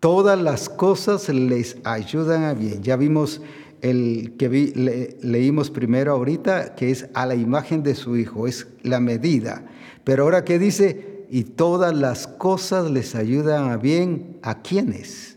todas 0.00 0.40
las 0.40 0.70
cosas 0.70 1.28
les 1.28 1.76
ayudan 1.84 2.44
a 2.44 2.54
bien. 2.54 2.82
Ya 2.82 2.96
vimos 2.96 3.42
el 3.82 4.32
que 4.38 5.18
leímos 5.20 5.70
primero 5.70 6.12
ahorita, 6.12 6.74
que 6.74 6.90
es 6.90 7.10
a 7.12 7.26
la 7.26 7.34
imagen 7.34 7.82
de 7.82 7.94
su 7.94 8.16
Hijo, 8.16 8.46
es 8.46 8.66
la 8.82 8.98
medida. 8.98 9.66
Pero 10.04 10.22
ahora 10.22 10.42
que 10.42 10.58
dice, 10.58 11.26
y 11.28 11.44
todas 11.44 11.94
las 11.94 12.26
cosas 12.26 12.90
les 12.90 13.14
ayudan 13.14 13.68
a 13.70 13.76
bien, 13.76 14.38
¿a 14.40 14.62
quiénes? 14.62 15.36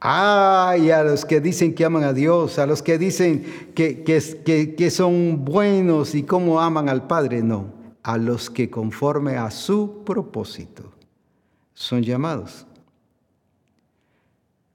Ay, 0.00 0.90
a 0.90 1.04
los 1.04 1.24
que 1.24 1.40
dicen 1.40 1.72
que 1.72 1.84
aman 1.84 2.02
a 2.02 2.12
Dios, 2.12 2.58
a 2.58 2.66
los 2.66 2.82
que 2.82 2.98
dicen 2.98 3.44
que, 3.76 4.02
que 4.02 4.90
son 4.90 5.44
buenos 5.44 6.16
y 6.16 6.24
cómo 6.24 6.60
aman 6.60 6.88
al 6.88 7.06
Padre, 7.06 7.44
no, 7.44 7.77
a 8.02 8.16
los 8.16 8.50
que 8.50 8.70
conforme 8.70 9.36
a 9.36 9.50
su 9.50 10.02
propósito 10.04 10.92
son 11.74 12.02
llamados 12.02 12.66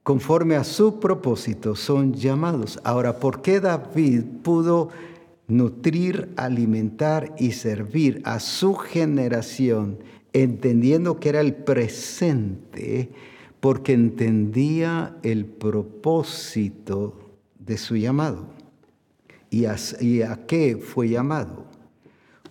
conforme 0.03 0.55
a 0.57 0.65
su 0.65 0.99
propósito 0.99 1.77
son 1.77 2.13
llamados. 2.13 2.77
Ahora, 2.83 3.19
¿por 3.19 3.41
qué 3.41 3.61
David 3.61 4.23
pudo 4.43 4.89
nutrir, 5.47 6.33
alimentar 6.35 7.33
y 7.37 7.51
servir 7.51 8.21
a 8.25 8.39
su 8.39 8.75
generación, 8.75 9.99
entendiendo 10.31 11.19
que 11.19 11.29
era 11.29 11.41
el 11.41 11.53
presente, 11.53 13.11
porque 13.59 13.93
entendía 13.93 15.17
el 15.23 15.45
propósito 15.45 17.37
de 17.59 17.77
su 17.77 17.95
llamado. 17.95 18.47
¿Y 19.49 19.65
a, 19.65 19.75
y 20.01 20.21
a 20.21 20.45
qué 20.47 20.77
fue 20.77 21.09
llamado? 21.09 21.65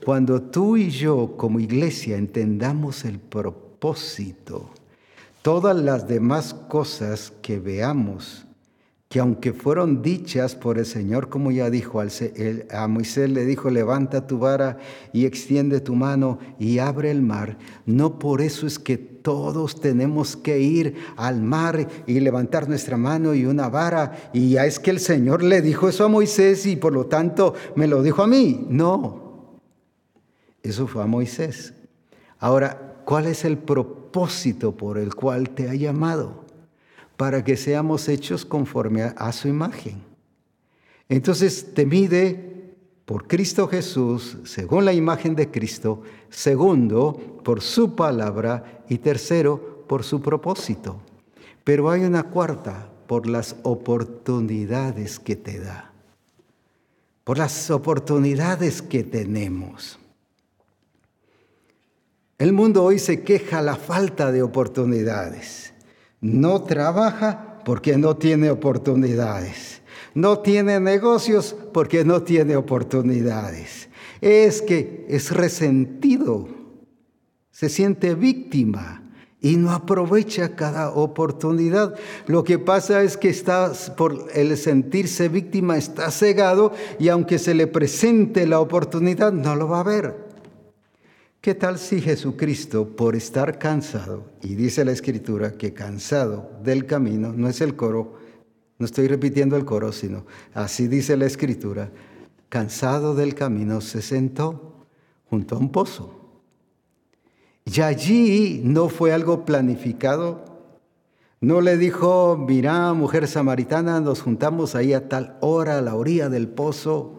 Cuando 0.04 0.42
tú 0.42 0.76
y 0.76 0.90
yo 0.90 1.36
como 1.36 1.60
iglesia 1.60 2.16
entendamos 2.16 3.04
el 3.04 3.20
propósito, 3.20 4.70
todas 5.42 5.76
las 5.76 6.08
demás 6.08 6.54
cosas 6.54 7.32
que 7.40 7.60
veamos, 7.60 8.44
que 9.08 9.20
aunque 9.20 9.52
fueron 9.52 10.02
dichas 10.02 10.56
por 10.56 10.78
el 10.78 10.86
Señor, 10.86 11.28
como 11.28 11.52
ya 11.52 11.70
dijo, 11.70 12.00
a 12.00 12.88
Moisés 12.88 13.30
le 13.30 13.44
dijo, 13.44 13.70
levanta 13.70 14.26
tu 14.26 14.38
vara 14.38 14.78
y 15.12 15.24
extiende 15.24 15.80
tu 15.80 15.94
mano 15.94 16.40
y 16.58 16.80
abre 16.80 17.12
el 17.12 17.22
mar, 17.22 17.56
no 17.86 18.18
por 18.18 18.40
eso 18.40 18.66
es 18.66 18.80
que 18.80 18.96
todos 18.98 19.80
tenemos 19.80 20.36
que 20.36 20.58
ir 20.58 20.96
al 21.16 21.42
mar 21.42 21.86
y 22.08 22.18
levantar 22.18 22.68
nuestra 22.68 22.96
mano 22.96 23.34
y 23.34 23.46
una 23.46 23.68
vara, 23.68 24.30
y 24.32 24.50
ya 24.50 24.66
es 24.66 24.80
que 24.80 24.90
el 24.90 24.98
Señor 24.98 25.44
le 25.44 25.62
dijo 25.62 25.88
eso 25.88 26.04
a 26.04 26.08
Moisés 26.08 26.66
y 26.66 26.74
por 26.74 26.92
lo 26.92 27.06
tanto 27.06 27.54
me 27.76 27.86
lo 27.86 28.02
dijo 28.02 28.24
a 28.24 28.26
mí. 28.26 28.66
No, 28.68 29.21
eso 30.62 30.86
fue 30.86 31.02
a 31.02 31.06
Moisés. 31.06 31.74
Ahora, 32.38 32.92
¿Cuál 33.04 33.26
es 33.26 33.44
el 33.44 33.58
propósito 33.58 34.76
por 34.76 34.98
el 34.98 35.14
cual 35.14 35.50
te 35.50 35.68
ha 35.68 35.74
llamado? 35.74 36.44
Para 37.16 37.44
que 37.44 37.56
seamos 37.56 38.08
hechos 38.08 38.44
conforme 38.44 39.02
a, 39.02 39.32
su 39.32 39.48
imagen. 39.48 40.02
Entonces 41.08 41.74
te 41.74 41.84
mide 41.84 42.74
por 43.04 43.26
Cristo 43.26 43.68
Jesús, 43.68 44.38
según 44.44 44.84
la 44.84 44.92
imagen 44.92 45.34
de 45.34 45.50
Cristo, 45.50 46.02
segundo, 46.30 47.40
por 47.44 47.60
su 47.60 47.94
palabra 47.94 48.84
y 48.88 48.98
tercero, 48.98 49.84
por 49.88 50.04
su 50.04 50.20
propósito. 50.20 51.00
Pero 51.64 51.90
hay 51.90 52.02
una 52.02 52.24
cuarta, 52.24 52.88
por 53.06 53.26
las 53.26 53.56
oportunidades 53.62 55.18
que 55.18 55.36
te 55.36 55.58
da, 55.58 55.92
por 57.24 57.36
las 57.36 57.70
oportunidades 57.70 58.80
que 58.80 59.04
tenemos. 59.04 59.98
El 62.42 62.52
mundo 62.52 62.82
hoy 62.82 62.98
se 62.98 63.22
queja 63.22 63.62
la 63.62 63.76
falta 63.76 64.32
de 64.32 64.42
oportunidades. 64.42 65.74
No 66.20 66.62
trabaja 66.62 67.60
porque 67.64 67.96
no 67.96 68.16
tiene 68.16 68.50
oportunidades. 68.50 69.80
No 70.12 70.40
tiene 70.40 70.80
negocios 70.80 71.54
porque 71.72 72.04
no 72.04 72.24
tiene 72.24 72.56
oportunidades. 72.56 73.88
Es 74.20 74.60
que 74.60 75.06
es 75.08 75.30
resentido. 75.30 76.48
Se 77.52 77.68
siente 77.68 78.16
víctima 78.16 79.04
y 79.40 79.54
no 79.54 79.70
aprovecha 79.70 80.56
cada 80.56 80.90
oportunidad. 80.90 81.94
Lo 82.26 82.42
que 82.42 82.58
pasa 82.58 83.04
es 83.04 83.16
que 83.16 83.28
está 83.28 83.70
por 83.96 84.26
el 84.34 84.56
sentirse 84.56 85.28
víctima 85.28 85.78
está 85.78 86.10
cegado 86.10 86.72
y 86.98 87.08
aunque 87.08 87.38
se 87.38 87.54
le 87.54 87.68
presente 87.68 88.48
la 88.48 88.58
oportunidad 88.58 89.32
no 89.32 89.54
lo 89.54 89.68
va 89.68 89.78
a 89.78 89.84
ver. 89.84 90.31
¿Qué 91.42 91.56
tal 91.56 91.76
si 91.80 92.00
Jesucristo, 92.00 92.94
por 92.94 93.16
estar 93.16 93.58
cansado, 93.58 94.26
y 94.42 94.54
dice 94.54 94.84
la 94.84 94.92
Escritura 94.92 95.50
que 95.50 95.74
cansado 95.74 96.52
del 96.62 96.86
camino, 96.86 97.32
no 97.36 97.48
es 97.48 97.60
el 97.60 97.74
coro, 97.74 98.14
no 98.78 98.86
estoy 98.86 99.08
repitiendo 99.08 99.56
el 99.56 99.64
coro, 99.64 99.90
sino 99.90 100.24
así 100.54 100.86
dice 100.86 101.16
la 101.16 101.26
Escritura, 101.26 101.90
cansado 102.48 103.16
del 103.16 103.34
camino 103.34 103.80
se 103.80 104.02
sentó 104.02 104.86
junto 105.28 105.56
a 105.56 105.58
un 105.58 105.72
pozo. 105.72 106.14
Y 107.64 107.80
allí 107.80 108.62
no 108.64 108.88
fue 108.88 109.12
algo 109.12 109.44
planificado. 109.44 110.44
No 111.40 111.60
le 111.60 111.76
dijo, 111.76 112.36
mira, 112.36 112.92
mujer 112.92 113.26
samaritana, 113.26 113.98
nos 113.98 114.22
juntamos 114.22 114.76
ahí 114.76 114.92
a 114.92 115.08
tal 115.08 115.38
hora 115.40 115.78
a 115.78 115.82
la 115.82 115.96
orilla 115.96 116.28
del 116.28 116.46
pozo. 116.46 117.18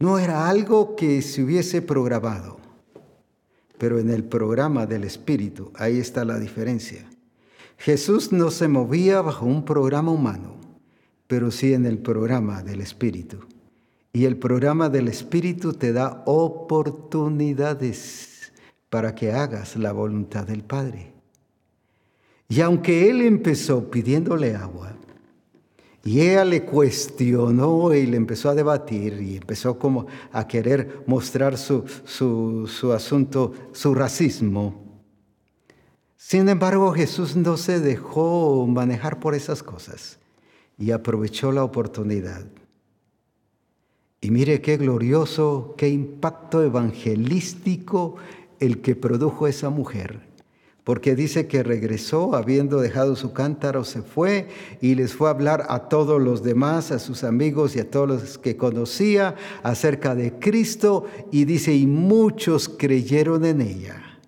No 0.00 0.18
era 0.18 0.48
algo 0.48 0.96
que 0.96 1.22
se 1.22 1.44
hubiese 1.44 1.82
programado 1.82 2.63
pero 3.84 3.98
en 3.98 4.08
el 4.08 4.24
programa 4.24 4.86
del 4.86 5.04
Espíritu, 5.04 5.70
ahí 5.74 5.98
está 5.98 6.24
la 6.24 6.38
diferencia. 6.38 7.04
Jesús 7.76 8.32
no 8.32 8.50
se 8.50 8.66
movía 8.66 9.20
bajo 9.20 9.44
un 9.44 9.62
programa 9.62 10.10
humano, 10.10 10.56
pero 11.26 11.50
sí 11.50 11.74
en 11.74 11.84
el 11.84 11.98
programa 11.98 12.62
del 12.62 12.80
Espíritu. 12.80 13.40
Y 14.10 14.24
el 14.24 14.38
programa 14.38 14.88
del 14.88 15.08
Espíritu 15.08 15.74
te 15.74 15.92
da 15.92 16.22
oportunidades 16.24 18.54
para 18.88 19.14
que 19.14 19.32
hagas 19.32 19.76
la 19.76 19.92
voluntad 19.92 20.46
del 20.46 20.64
Padre. 20.64 21.12
Y 22.48 22.62
aunque 22.62 23.10
Él 23.10 23.20
empezó 23.20 23.90
pidiéndole 23.90 24.56
agua, 24.56 24.96
y 26.04 26.20
ella 26.20 26.44
le 26.44 26.64
cuestionó 26.64 27.94
y 27.94 28.06
le 28.06 28.18
empezó 28.18 28.50
a 28.50 28.54
debatir 28.54 29.22
y 29.22 29.36
empezó 29.36 29.78
como 29.78 30.06
a 30.32 30.46
querer 30.46 31.02
mostrar 31.06 31.56
su, 31.56 31.84
su, 32.04 32.92
asunto, 32.92 33.54
su 33.72 33.94
racismo. 33.94 35.02
Sin 36.16 36.48
embargo, 36.50 36.92
Jesús 36.92 37.36
no 37.36 37.56
se 37.56 37.80
dejó 37.80 38.66
manejar 38.66 39.18
por 39.18 39.34
esas 39.34 39.62
cosas 39.62 40.18
y 40.78 40.90
aprovechó 40.90 41.52
la 41.52 41.64
oportunidad. 41.64 42.44
Y 44.20 44.30
mire 44.30 44.60
qué 44.60 44.76
glorioso, 44.76 45.74
qué 45.78 45.88
impacto 45.88 46.62
evangelístico 46.62 48.16
el 48.60 48.82
que 48.82 48.94
produjo 48.94 49.46
esa 49.46 49.70
mujer 49.70 50.23
porque 50.84 51.16
dice 51.16 51.46
que 51.46 51.62
regresó, 51.62 52.36
habiendo 52.36 52.80
dejado 52.80 53.16
su 53.16 53.32
cántaro, 53.32 53.84
se 53.84 54.02
fue 54.02 54.48
y 54.82 54.94
les 54.94 55.14
fue 55.14 55.28
a 55.28 55.32
hablar 55.32 55.66
a 55.70 55.88
todos 55.88 56.20
los 56.20 56.42
demás, 56.42 56.90
a 56.92 56.98
sus 56.98 57.24
amigos 57.24 57.74
y 57.74 57.80
a 57.80 57.90
todos 57.90 58.08
los 58.08 58.38
que 58.38 58.58
conocía 58.58 59.34
acerca 59.62 60.14
de 60.14 60.38
Cristo, 60.38 61.06
y 61.32 61.46
dice, 61.46 61.74
y 61.74 61.86
muchos 61.86 62.68
creyeron 62.68 63.46
en 63.46 63.62
ella. 63.62 64.20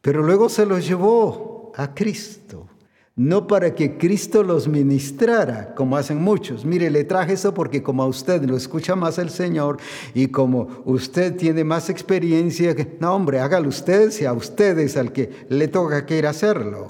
Pero 0.00 0.22
luego 0.22 0.48
se 0.48 0.64
los 0.64 0.86
llevó 0.86 1.72
a 1.76 1.94
Cristo 1.94 2.68
no 3.14 3.46
para 3.46 3.74
que 3.74 3.98
Cristo 3.98 4.42
los 4.42 4.68
ministrara, 4.68 5.74
como 5.74 5.96
hacen 5.96 6.20
muchos. 6.22 6.64
Mire, 6.64 6.90
le 6.90 7.04
traje 7.04 7.34
eso 7.34 7.52
porque 7.52 7.82
como 7.82 8.02
a 8.02 8.06
usted 8.06 8.42
lo 8.44 8.56
escucha 8.56 8.96
más 8.96 9.18
el 9.18 9.28
Señor 9.28 9.76
y 10.14 10.28
como 10.28 10.82
usted 10.86 11.36
tiene 11.36 11.62
más 11.62 11.90
experiencia, 11.90 12.74
no 13.00 13.14
hombre, 13.14 13.40
hágalo 13.40 13.68
usted, 13.68 14.10
si 14.10 14.24
a 14.24 14.32
usted 14.32 14.78
es 14.78 14.96
al 14.96 15.12
que 15.12 15.46
le 15.50 15.68
toca 15.68 16.06
que 16.06 16.18
ir 16.18 16.26
a 16.26 16.30
hacerlo. 16.30 16.88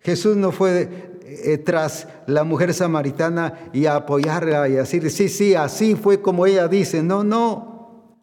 Jesús 0.00 0.36
no 0.36 0.52
fue 0.52 1.18
eh, 1.24 1.58
tras 1.58 2.08
la 2.26 2.44
mujer 2.44 2.72
samaritana 2.72 3.70
y 3.74 3.84
a 3.84 3.96
apoyarla 3.96 4.68
y 4.68 4.72
decir, 4.72 5.10
sí, 5.10 5.28
sí, 5.28 5.54
así 5.54 5.94
fue 5.94 6.22
como 6.22 6.46
ella 6.46 6.66
dice. 6.68 7.02
No, 7.02 7.22
no. 7.22 8.16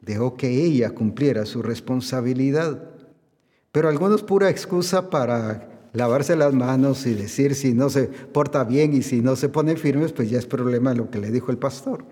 Dejó 0.00 0.36
que 0.36 0.48
ella 0.48 0.90
cumpliera 0.90 1.46
su 1.46 1.62
responsabilidad. 1.62 2.90
Pero 3.72 3.88
algunos 3.88 4.22
pura 4.22 4.50
excusa 4.50 5.10
para 5.10 5.71
lavarse 5.92 6.36
las 6.36 6.54
manos 6.54 7.06
y 7.06 7.14
decir 7.14 7.54
si 7.54 7.74
no 7.74 7.90
se 7.90 8.04
porta 8.04 8.64
bien 8.64 8.94
y 8.94 9.02
si 9.02 9.20
no 9.20 9.36
se 9.36 9.48
pone 9.48 9.76
firmes, 9.76 10.12
pues 10.12 10.30
ya 10.30 10.38
es 10.38 10.46
problema 10.46 10.94
lo 10.94 11.10
que 11.10 11.18
le 11.18 11.30
dijo 11.30 11.50
el 11.50 11.58
pastor. 11.58 12.04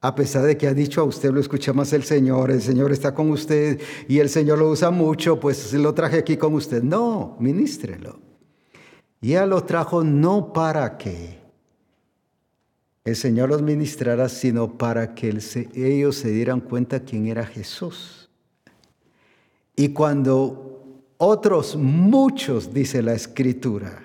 A 0.00 0.14
pesar 0.14 0.44
de 0.44 0.58
que 0.58 0.66
ha 0.66 0.74
dicho 0.74 1.00
a 1.00 1.04
usted 1.04 1.30
lo 1.30 1.40
escucha 1.40 1.72
más 1.72 1.92
el 1.94 2.04
Señor, 2.04 2.50
el 2.50 2.60
Señor 2.60 2.92
está 2.92 3.14
con 3.14 3.30
usted 3.30 3.80
y 4.06 4.18
el 4.18 4.28
Señor 4.28 4.58
lo 4.58 4.68
usa 4.68 4.90
mucho, 4.90 5.40
pues 5.40 5.72
lo 5.72 5.94
traje 5.94 6.18
aquí 6.18 6.36
con 6.36 6.52
usted. 6.54 6.82
No, 6.82 7.36
ministrelo. 7.40 8.20
Ya 9.22 9.46
lo 9.46 9.64
trajo 9.64 10.04
no 10.04 10.52
para 10.52 10.98
que 10.98 11.38
el 13.04 13.16
Señor 13.16 13.48
los 13.48 13.62
ministrara, 13.62 14.28
sino 14.28 14.76
para 14.76 15.14
que 15.14 15.38
ellos 15.74 16.16
se 16.16 16.30
dieran 16.30 16.60
cuenta 16.60 17.00
quién 17.00 17.26
era 17.26 17.46
Jesús. 17.46 18.30
Y 19.76 19.88
cuando 19.88 20.63
otros, 21.24 21.76
muchos, 21.76 22.74
dice 22.74 23.02
la 23.02 23.14
Escritura, 23.14 24.02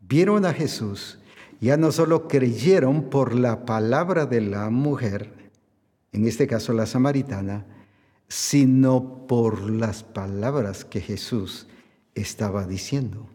vieron 0.00 0.44
a 0.44 0.52
Jesús, 0.52 1.18
ya 1.60 1.76
no 1.76 1.92
solo 1.92 2.28
creyeron 2.28 3.04
por 3.10 3.34
la 3.34 3.64
palabra 3.64 4.26
de 4.26 4.40
la 4.40 4.70
mujer, 4.70 5.50
en 6.12 6.26
este 6.26 6.46
caso 6.46 6.72
la 6.72 6.86
samaritana, 6.86 7.66
sino 8.28 9.26
por 9.26 9.70
las 9.70 10.02
palabras 10.02 10.84
que 10.84 11.00
Jesús 11.00 11.66
estaba 12.14 12.66
diciendo. 12.66 13.26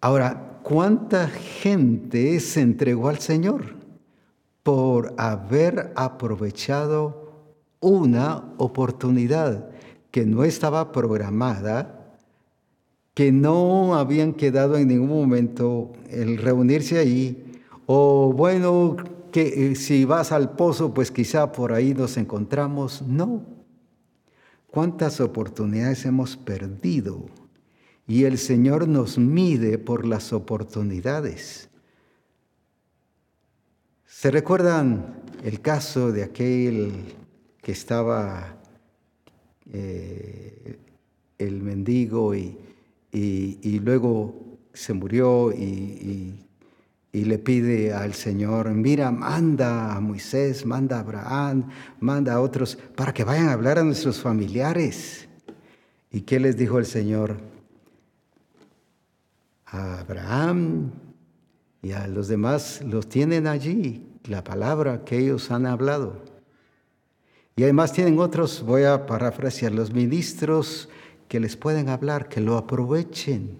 Ahora, 0.00 0.60
¿cuánta 0.62 1.28
gente 1.28 2.38
se 2.40 2.60
entregó 2.60 3.08
al 3.08 3.18
Señor 3.18 3.76
por 4.62 5.14
haber 5.18 5.92
aprovechado 5.96 7.56
una 7.80 8.52
oportunidad 8.58 9.71
que 10.12 10.24
no 10.24 10.44
estaba 10.44 10.92
programada 10.92 11.98
que 13.14 13.30
no 13.30 13.94
habían 13.94 14.32
quedado 14.32 14.76
en 14.76 14.88
ningún 14.88 15.08
momento 15.08 15.92
el 16.08 16.38
reunirse 16.38 16.98
ahí, 16.98 17.60
o 17.86 18.32
bueno, 18.32 18.96
que 19.30 19.72
eh, 19.72 19.74
si 19.76 20.04
vas 20.04 20.32
al 20.32 20.56
pozo, 20.56 20.94
pues 20.94 21.10
quizá 21.10 21.52
por 21.52 21.72
ahí 21.72 21.94
nos 21.94 22.16
encontramos. 22.16 23.02
No. 23.02 23.44
¿Cuántas 24.68 25.20
oportunidades 25.20 26.04
hemos 26.06 26.36
perdido? 26.36 27.26
Y 28.06 28.24
el 28.24 28.38
Señor 28.38 28.88
nos 28.88 29.18
mide 29.18 29.78
por 29.78 30.06
las 30.06 30.32
oportunidades. 30.32 31.68
¿Se 34.06 34.30
recuerdan 34.30 35.22
el 35.44 35.60
caso 35.60 36.12
de 36.12 36.24
aquel 36.24 37.14
que 37.62 37.72
estaba 37.72 38.61
eh, 39.72 40.78
el 41.38 41.62
mendigo 41.62 42.34
y 42.34 42.56
y, 43.12 43.78
luego 43.80 44.58
se 44.72 44.94
murió 44.94 45.52
y, 45.52 46.38
le 47.12 47.38
pide 47.38 47.92
al 47.92 48.14
Señor, 48.14 48.70
mira, 48.70 49.10
manda 49.10 49.94
a 49.94 50.00
Moisés, 50.00 50.64
manda 50.64 50.96
a 50.96 51.00
Abraham, 51.00 51.68
manda 52.00 52.34
a 52.34 52.40
otros, 52.40 52.78
para 52.96 53.12
que 53.12 53.22
vayan 53.22 53.48
a 53.48 53.52
hablar 53.52 53.78
a 53.78 53.84
nuestros 53.84 54.18
familiares. 54.20 55.28
¿Y 56.10 56.22
qué 56.22 56.40
les 56.40 56.56
dijo 56.56 56.78
el 56.78 56.86
Señor? 56.86 57.36
A 59.66 60.00
Abraham 60.00 60.90
y 61.82 61.92
a 61.92 62.06
los 62.06 62.28
demás 62.28 62.80
los 62.82 63.08
tienen 63.08 63.46
allí, 63.46 64.06
la 64.24 64.42
palabra 64.42 65.04
que 65.04 65.18
ellos 65.18 65.50
han 65.50 65.66
hablado. 65.66 66.31
Y 67.56 67.64
además 67.64 67.92
tienen 67.92 68.18
otros, 68.18 68.62
voy 68.62 68.84
a 68.84 69.06
parafrasear, 69.06 69.72
los 69.72 69.92
ministros 69.92 70.88
que 71.28 71.40
les 71.40 71.56
pueden 71.56 71.88
hablar, 71.88 72.28
que 72.28 72.40
lo 72.40 72.56
aprovechen. 72.56 73.58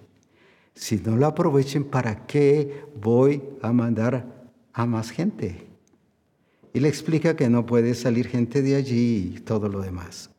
Si 0.73 0.97
no 0.97 1.15
lo 1.15 1.27
aprovechen, 1.27 1.83
¿para 1.83 2.25
qué 2.25 2.85
voy 2.99 3.43
a 3.61 3.71
mandar 3.71 4.25
a 4.73 4.85
más 4.85 5.11
gente? 5.11 5.67
Y 6.73 6.79
le 6.79 6.89
explica 6.89 7.35
que 7.35 7.49
no 7.49 7.65
puede 7.65 7.93
salir 7.93 8.27
gente 8.27 8.63
de 8.63 8.75
allí 8.75 9.35
y 9.35 9.39
todo 9.41 9.69
lo 9.69 9.81
demás. 9.81 10.31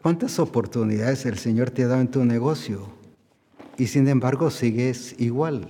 ¿Cuántas 0.00 0.38
oportunidades 0.38 1.26
el 1.26 1.38
Señor 1.38 1.70
te 1.70 1.82
ha 1.82 1.88
dado 1.88 2.00
en 2.00 2.10
tu 2.12 2.24
negocio? 2.24 2.86
Y 3.76 3.88
sin 3.88 4.06
embargo 4.06 4.52
sigues 4.52 5.16
igual. 5.18 5.68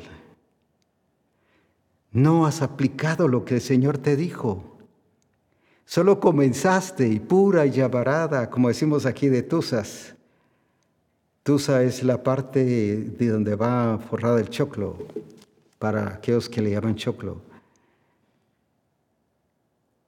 No 2.13 2.45
has 2.45 2.61
aplicado 2.61 3.29
lo 3.29 3.47
que 3.47 3.55
el 3.55 3.61
Señor 3.63 3.97
te 3.97 4.15
dijo. 4.17 4.76
Solo 5.87 6.19
comenzaste 6.19 7.07
y 7.07 7.21
pura 7.21 7.65
y 7.65 7.71
llavarada, 7.71 8.51
como 8.51 8.69
decimos 8.69 9.07
aquí 9.07 9.29
de 9.29 9.45
Tusas. 9.45 10.15
Tusa 11.45 11.85
es 11.85 12.03
la 12.03 12.25
parte 12.25 12.65
de 12.65 13.29
donde 13.29 13.55
va 13.55 13.99
forrada 13.99 14.41
el 14.41 14.51
choclo, 14.51 14.99
para 15.79 16.15
aquellos 16.15 16.49
que 16.49 16.61
le 16.61 16.73
llaman 16.73 16.97
choclo. 16.97 17.41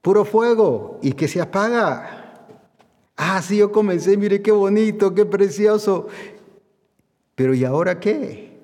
Puro 0.02 0.24
fuego 0.24 0.98
y 1.00 1.12
que 1.12 1.28
se 1.28 1.40
apaga. 1.40 2.48
Ah, 3.16 3.40
sí, 3.40 3.58
yo 3.58 3.70
comencé, 3.70 4.16
mire 4.16 4.42
qué 4.42 4.50
bonito, 4.50 5.14
qué 5.14 5.24
precioso. 5.24 6.08
Pero 7.36 7.54
¿y 7.54 7.64
ahora 7.64 8.00
qué? 8.00 8.58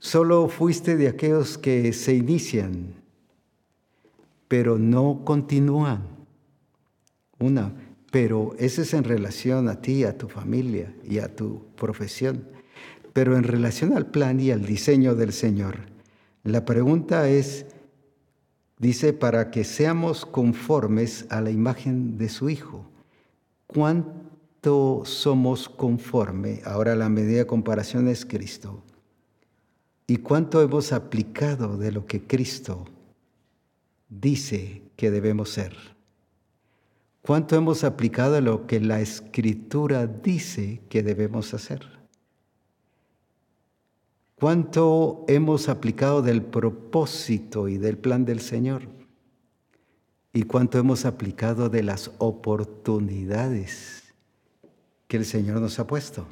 Solo 0.00 0.48
fuiste 0.48 0.96
de 0.96 1.06
aquellos 1.06 1.56
que 1.56 1.92
se 1.92 2.14
inician 2.14 2.99
pero 4.50 4.80
no 4.80 5.22
continúan. 5.24 6.02
Una, 7.38 7.72
pero 8.10 8.52
ese 8.58 8.82
es 8.82 8.94
en 8.94 9.04
relación 9.04 9.68
a 9.68 9.80
ti, 9.80 10.02
a 10.02 10.18
tu 10.18 10.28
familia 10.28 10.92
y 11.08 11.20
a 11.20 11.36
tu 11.36 11.62
profesión. 11.76 12.48
Pero 13.12 13.36
en 13.36 13.44
relación 13.44 13.96
al 13.96 14.06
plan 14.06 14.40
y 14.40 14.50
al 14.50 14.66
diseño 14.66 15.14
del 15.14 15.32
Señor, 15.32 15.76
la 16.42 16.64
pregunta 16.64 17.28
es, 17.28 17.66
dice, 18.76 19.12
para 19.12 19.52
que 19.52 19.62
seamos 19.62 20.26
conformes 20.26 21.26
a 21.30 21.40
la 21.40 21.52
imagen 21.52 22.18
de 22.18 22.28
su 22.28 22.50
Hijo. 22.50 22.90
¿Cuánto 23.68 25.02
somos 25.04 25.68
conforme? 25.68 26.60
Ahora 26.64 26.96
la 26.96 27.08
medida 27.08 27.38
de 27.38 27.46
comparación 27.46 28.08
es 28.08 28.26
Cristo. 28.26 28.82
¿Y 30.08 30.16
cuánto 30.16 30.60
hemos 30.60 30.92
aplicado 30.92 31.76
de 31.76 31.92
lo 31.92 32.04
que 32.04 32.26
Cristo 32.26 32.86
dice 34.10 34.82
que 34.96 35.10
debemos 35.10 35.50
ser? 35.50 35.74
¿Cuánto 37.22 37.56
hemos 37.56 37.84
aplicado 37.84 38.40
lo 38.40 38.66
que 38.66 38.80
la 38.80 39.00
escritura 39.00 40.06
dice 40.06 40.82
que 40.88 41.02
debemos 41.02 41.54
hacer? 41.54 41.86
¿Cuánto 44.34 45.24
hemos 45.28 45.68
aplicado 45.68 46.22
del 46.22 46.42
propósito 46.42 47.68
y 47.68 47.76
del 47.76 47.98
plan 47.98 48.24
del 48.24 48.40
Señor? 48.40 48.82
¿Y 50.32 50.44
cuánto 50.44 50.78
hemos 50.78 51.04
aplicado 51.04 51.68
de 51.68 51.82
las 51.82 52.10
oportunidades 52.18 54.14
que 55.08 55.18
el 55.18 55.26
Señor 55.26 55.60
nos 55.60 55.78
ha 55.78 55.86
puesto? 55.86 56.26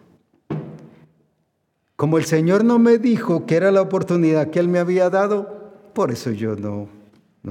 Como 1.96 2.16
el 2.16 2.24
Señor 2.24 2.64
no 2.64 2.78
me 2.78 2.96
dijo 2.96 3.44
que 3.44 3.56
era 3.56 3.70
la 3.70 3.82
oportunidad 3.82 4.50
que 4.50 4.60
Él 4.60 4.68
me 4.68 4.78
había 4.78 5.10
dado, 5.10 5.74
por 5.92 6.10
eso 6.10 6.30
yo 6.30 6.56
no 6.56 6.97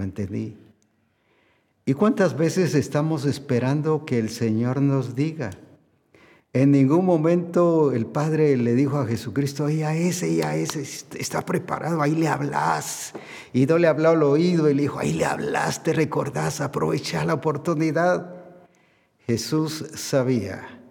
entendí. 0.01 0.57
¿Y 1.85 1.93
cuántas 1.93 2.37
veces 2.37 2.75
estamos 2.75 3.25
esperando 3.25 4.05
que 4.05 4.19
el 4.19 4.29
Señor 4.29 4.81
nos 4.81 5.15
diga? 5.15 5.51
En 6.53 6.71
ningún 6.71 7.05
momento 7.05 7.91
el 7.91 8.05
Padre 8.07 8.57
le 8.57 8.73
dijo 8.73 8.97
a 8.97 9.05
Jesucristo, 9.05 9.67
a 9.67 9.95
ese 9.95 10.29
y 10.29 10.41
a 10.41 10.55
ese 10.55 10.81
está 10.81 11.45
preparado, 11.45 12.01
ahí 12.01 12.15
le 12.15 12.27
hablas. 12.27 13.13
Y 13.53 13.65
no 13.67 13.77
le 13.77 13.87
habló 13.87 14.09
al 14.09 14.23
oído 14.23 14.69
y 14.69 14.73
le 14.73 14.81
dijo, 14.81 14.99
ahí 14.99 15.13
le 15.13 15.25
hablas, 15.25 15.83
te 15.83 15.93
recordás, 15.93 16.59
aprovecha 16.61 17.23
la 17.25 17.35
oportunidad. 17.35 18.33
Jesús 19.27 19.85
sabía 19.93 20.81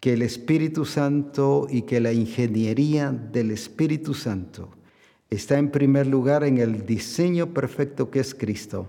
que 0.00 0.14
el 0.14 0.22
Espíritu 0.22 0.84
Santo 0.84 1.66
y 1.68 1.82
que 1.82 2.00
la 2.00 2.12
ingeniería 2.12 3.10
del 3.10 3.50
Espíritu 3.50 4.14
Santo 4.14 4.70
está 5.30 5.58
en 5.58 5.70
primer 5.70 6.06
lugar 6.06 6.44
en 6.44 6.58
el 6.58 6.86
diseño 6.86 7.52
perfecto 7.52 8.10
que 8.10 8.20
es 8.20 8.34
Cristo 8.34 8.88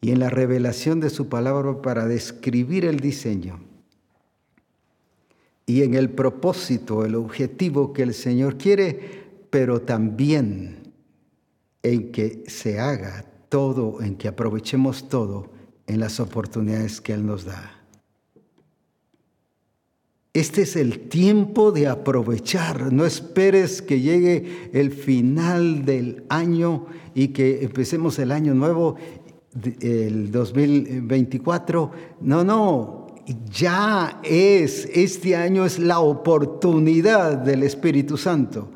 y 0.00 0.10
en 0.10 0.18
la 0.18 0.30
revelación 0.30 1.00
de 1.00 1.10
su 1.10 1.28
palabra 1.28 1.82
para 1.82 2.06
describir 2.06 2.84
el 2.84 3.00
diseño 3.00 3.60
y 5.70 5.84
en 5.84 5.94
el 5.94 6.10
propósito, 6.10 7.04
el 7.04 7.14
objetivo 7.14 7.92
que 7.92 8.02
el 8.02 8.12
Señor 8.12 8.58
quiere, 8.58 9.22
pero 9.50 9.82
también 9.82 10.92
en 11.84 12.10
que 12.10 12.42
se 12.48 12.80
haga 12.80 13.24
todo, 13.48 14.02
en 14.02 14.16
que 14.16 14.26
aprovechemos 14.26 15.08
todo 15.08 15.52
en 15.86 16.00
las 16.00 16.18
oportunidades 16.18 17.00
que 17.00 17.12
Él 17.12 17.24
nos 17.24 17.44
da. 17.44 17.79
Este 20.32 20.62
es 20.62 20.76
el 20.76 21.08
tiempo 21.08 21.72
de 21.72 21.88
aprovechar. 21.88 22.92
No 22.92 23.04
esperes 23.04 23.82
que 23.82 24.00
llegue 24.00 24.70
el 24.72 24.92
final 24.92 25.84
del 25.84 26.22
año 26.28 26.86
y 27.14 27.28
que 27.28 27.64
empecemos 27.64 28.16
el 28.20 28.30
año 28.30 28.54
nuevo, 28.54 28.94
el 29.80 30.30
2024. 30.30 31.90
No, 32.20 32.44
no, 32.44 33.06
ya 33.50 34.20
es, 34.22 34.88
este 34.94 35.34
año 35.34 35.64
es 35.64 35.80
la 35.80 35.98
oportunidad 35.98 37.36
del 37.38 37.64
Espíritu 37.64 38.16
Santo. 38.16 38.68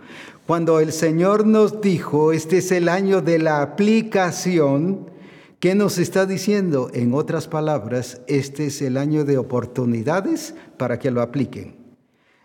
Cuando 0.49 0.81
el 0.81 0.93
Señor 0.93 1.47
nos 1.47 1.81
dijo, 1.81 2.33
este 2.33 2.59
es 2.59 2.73
el 2.73 2.89
año 2.89 3.23
de 3.23 3.39
la 3.39 3.63
aplicación, 3.63 5.07
¿qué 5.65 5.75
nos 5.75 5.97
está 5.97 6.27
diciendo? 6.27 6.91
En 6.93 7.15
otras 7.15 7.49
palabras, 7.49 8.21
este 8.27 8.67
es 8.67 8.83
el 8.83 8.99
año 8.99 9.25
de 9.25 9.39
oportunidades 9.39 10.55
para 10.77 10.99
que 10.99 11.11
lo 11.11 11.23
apliquen. 11.23 11.77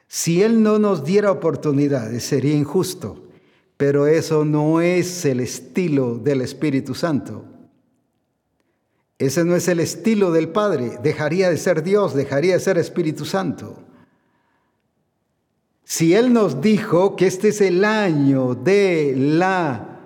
Si 0.08 0.42
Él 0.42 0.64
no 0.64 0.80
nos 0.80 1.04
diera 1.04 1.30
oportunidades, 1.30 2.24
sería 2.24 2.56
injusto, 2.56 3.28
pero 3.76 4.08
eso 4.08 4.46
no 4.46 4.80
es 4.80 5.26
el 5.26 5.42
estilo 5.42 6.18
del 6.18 6.40
Espíritu 6.40 6.96
Santo. 6.96 7.44
Ese 9.18 9.44
no 9.44 9.54
es 9.58 9.68
el 9.68 9.82
estilo 9.82 10.32
del 10.32 10.48
Padre. 10.48 10.98
Dejaría 11.04 11.50
de 11.50 11.58
ser 11.58 11.84
Dios, 11.84 12.14
dejaría 12.14 12.54
de 12.54 12.62
ser 12.62 12.78
Espíritu 12.78 13.26
Santo. 13.26 13.84
Si 15.84 16.14
Él 16.14 16.32
nos 16.32 16.62
dijo 16.62 17.18
que 17.18 17.28
este 17.28 17.50
es 17.50 17.60
el 17.60 17.84
año 17.84 18.56
de 18.56 19.14
la 19.18 20.00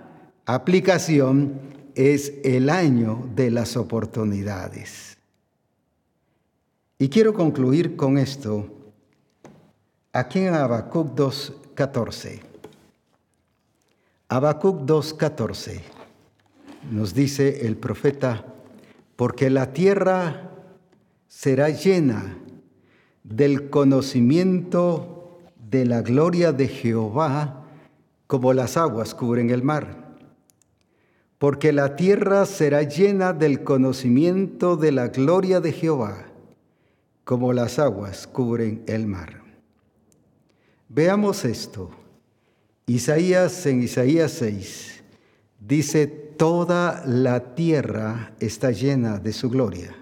aplicación, 0.47 1.72
es 1.95 2.33
el 2.43 2.69
año 2.69 3.29
de 3.35 3.51
las 3.51 3.77
oportunidades. 3.77 5.17
Y 6.99 7.09
quiero 7.09 7.33
concluir 7.33 7.95
con 7.95 8.17
esto 8.17 8.67
aquí 10.11 10.39
en 10.39 10.53
Habacuc 10.53 11.15
2.14. 11.15 12.39
Habacuc 14.29 14.81
2.14 14.81 15.81
nos 16.91 17.13
dice 17.13 17.65
el 17.65 17.77
profeta 17.77 18.45
porque 19.15 19.49
la 19.49 19.73
tierra 19.73 20.51
será 21.27 21.69
llena 21.69 22.37
del 23.23 23.69
conocimiento 23.69 25.39
de 25.69 25.85
la 25.85 26.01
gloria 26.01 26.51
de 26.51 26.67
Jehová 26.67 27.65
como 28.27 28.53
las 28.53 28.77
aguas 28.77 29.13
cubren 29.13 29.49
el 29.49 29.63
mar. 29.63 30.02
Porque 31.43 31.73
la 31.73 31.97
tierra 31.97 32.45
será 32.45 32.83
llena 32.83 33.33
del 33.33 33.65
conocimiento 33.65 34.77
de 34.77 34.93
la 34.93 35.09
gloria 35.09 35.59
de 35.59 35.73
Jehová 35.73 36.27
como 37.25 37.51
las 37.51 37.79
aguas 37.79 38.27
cubren 38.27 38.81
el 38.87 39.07
mar. 39.07 39.41
Veamos 40.87 41.43
esto. 41.43 41.89
Isaías 42.85 43.65
en 43.65 43.83
Isaías 43.83 44.31
6 44.31 45.03
dice, 45.59 46.07
toda 46.07 47.03
la 47.05 47.55
tierra 47.55 48.35
está 48.39 48.71
llena 48.71 49.19
de 49.19 49.33
su 49.33 49.49
gloria. 49.49 49.93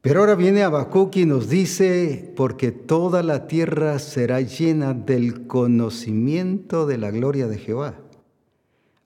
Pero 0.00 0.20
ahora 0.20 0.36
viene 0.36 0.62
Habacuc 0.62 1.16
y 1.16 1.26
nos 1.26 1.48
dice, 1.48 2.32
porque 2.36 2.70
toda 2.70 3.24
la 3.24 3.48
tierra 3.48 3.98
será 3.98 4.40
llena 4.40 4.94
del 4.94 5.48
conocimiento 5.48 6.86
de 6.86 6.98
la 6.98 7.10
gloria 7.10 7.48
de 7.48 7.58
Jehová. 7.58 7.98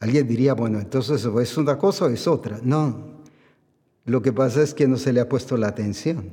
Alguien 0.00 0.26
diría, 0.26 0.54
bueno, 0.54 0.78
entonces 0.78 1.24
es 1.24 1.56
una 1.56 1.78
cosa 1.78 2.04
o 2.04 2.08
es 2.08 2.26
otra. 2.26 2.60
No, 2.62 3.16
lo 4.04 4.22
que 4.22 4.32
pasa 4.32 4.62
es 4.62 4.74
que 4.74 4.86
no 4.86 4.98
se 4.98 5.12
le 5.12 5.20
ha 5.20 5.28
puesto 5.28 5.56
la 5.56 5.68
atención. 5.68 6.32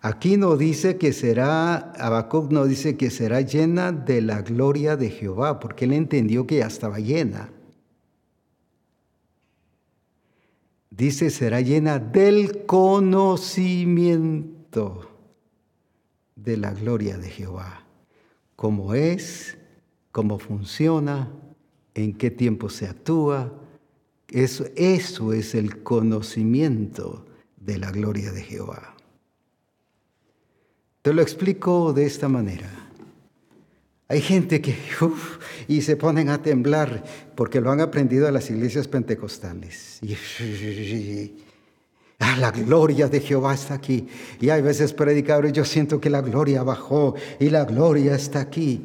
Aquí 0.00 0.36
no 0.36 0.56
dice 0.56 0.98
que 0.98 1.12
será, 1.12 1.92
Habacuc 1.92 2.50
no 2.52 2.66
dice 2.66 2.96
que 2.96 3.10
será 3.10 3.40
llena 3.40 3.92
de 3.92 4.20
la 4.20 4.42
gloria 4.42 4.96
de 4.96 5.10
Jehová, 5.10 5.60
porque 5.60 5.84
él 5.84 5.92
entendió 5.92 6.46
que 6.46 6.58
ya 6.58 6.66
estaba 6.66 6.98
llena. 6.98 7.50
Dice, 10.90 11.30
será 11.30 11.60
llena 11.60 11.98
del 11.98 12.66
conocimiento 12.66 15.10
de 16.34 16.56
la 16.56 16.72
gloria 16.72 17.18
de 17.18 17.28
Jehová. 17.28 17.82
Cómo 18.54 18.94
es, 18.94 19.58
cómo 20.12 20.38
funciona, 20.38 21.30
en 21.96 22.12
qué 22.12 22.30
tiempo 22.30 22.68
se 22.68 22.86
actúa. 22.86 23.52
Eso, 24.28 24.66
es 24.76 25.54
el 25.54 25.82
conocimiento 25.82 27.24
de 27.56 27.78
la 27.78 27.90
gloria 27.90 28.32
de 28.32 28.42
Jehová. 28.42 28.94
Te 31.02 31.14
lo 31.14 31.22
explico 31.22 31.92
de 31.92 32.04
esta 32.04 32.28
manera. 32.28 32.70
Hay 34.08 34.20
gente 34.20 34.60
que, 34.60 34.76
y 35.68 35.80
se 35.80 35.96
ponen 35.96 36.28
a 36.28 36.42
temblar 36.42 37.02
porque 37.34 37.60
lo 37.60 37.70
han 37.70 37.80
aprendido 37.80 38.28
a 38.28 38.32
las 38.32 38.50
iglesias 38.50 38.86
pentecostales. 38.88 39.98
Y, 40.02 40.14
ah, 42.18 42.36
la 42.38 42.50
gloria 42.50 43.08
de 43.08 43.20
Jehová 43.20 43.54
está 43.54 43.74
aquí. 43.74 44.06
Y 44.40 44.50
hay 44.50 44.60
veces 44.60 44.92
predicadores, 44.92 45.52
yo 45.52 45.64
siento 45.64 46.00
que 46.00 46.10
la 46.10 46.20
gloria 46.20 46.62
bajó 46.62 47.14
y 47.40 47.48
la 47.48 47.64
gloria 47.64 48.14
está 48.16 48.40
aquí. 48.40 48.84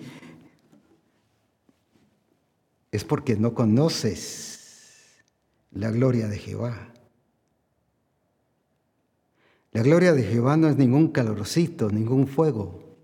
Es 2.92 3.04
porque 3.04 3.36
no 3.38 3.54
conoces 3.54 5.22
la 5.72 5.92
gloria 5.92 6.28
de 6.28 6.38
Jehová. 6.38 6.92
La 9.72 9.82
gloria 9.82 10.12
de 10.14 10.24
Jehová 10.24 10.58
no 10.58 10.68
es 10.68 10.76
ningún 10.76 11.08
calorcito, 11.10 11.90
ningún 11.90 12.28
fuego, 12.28 12.98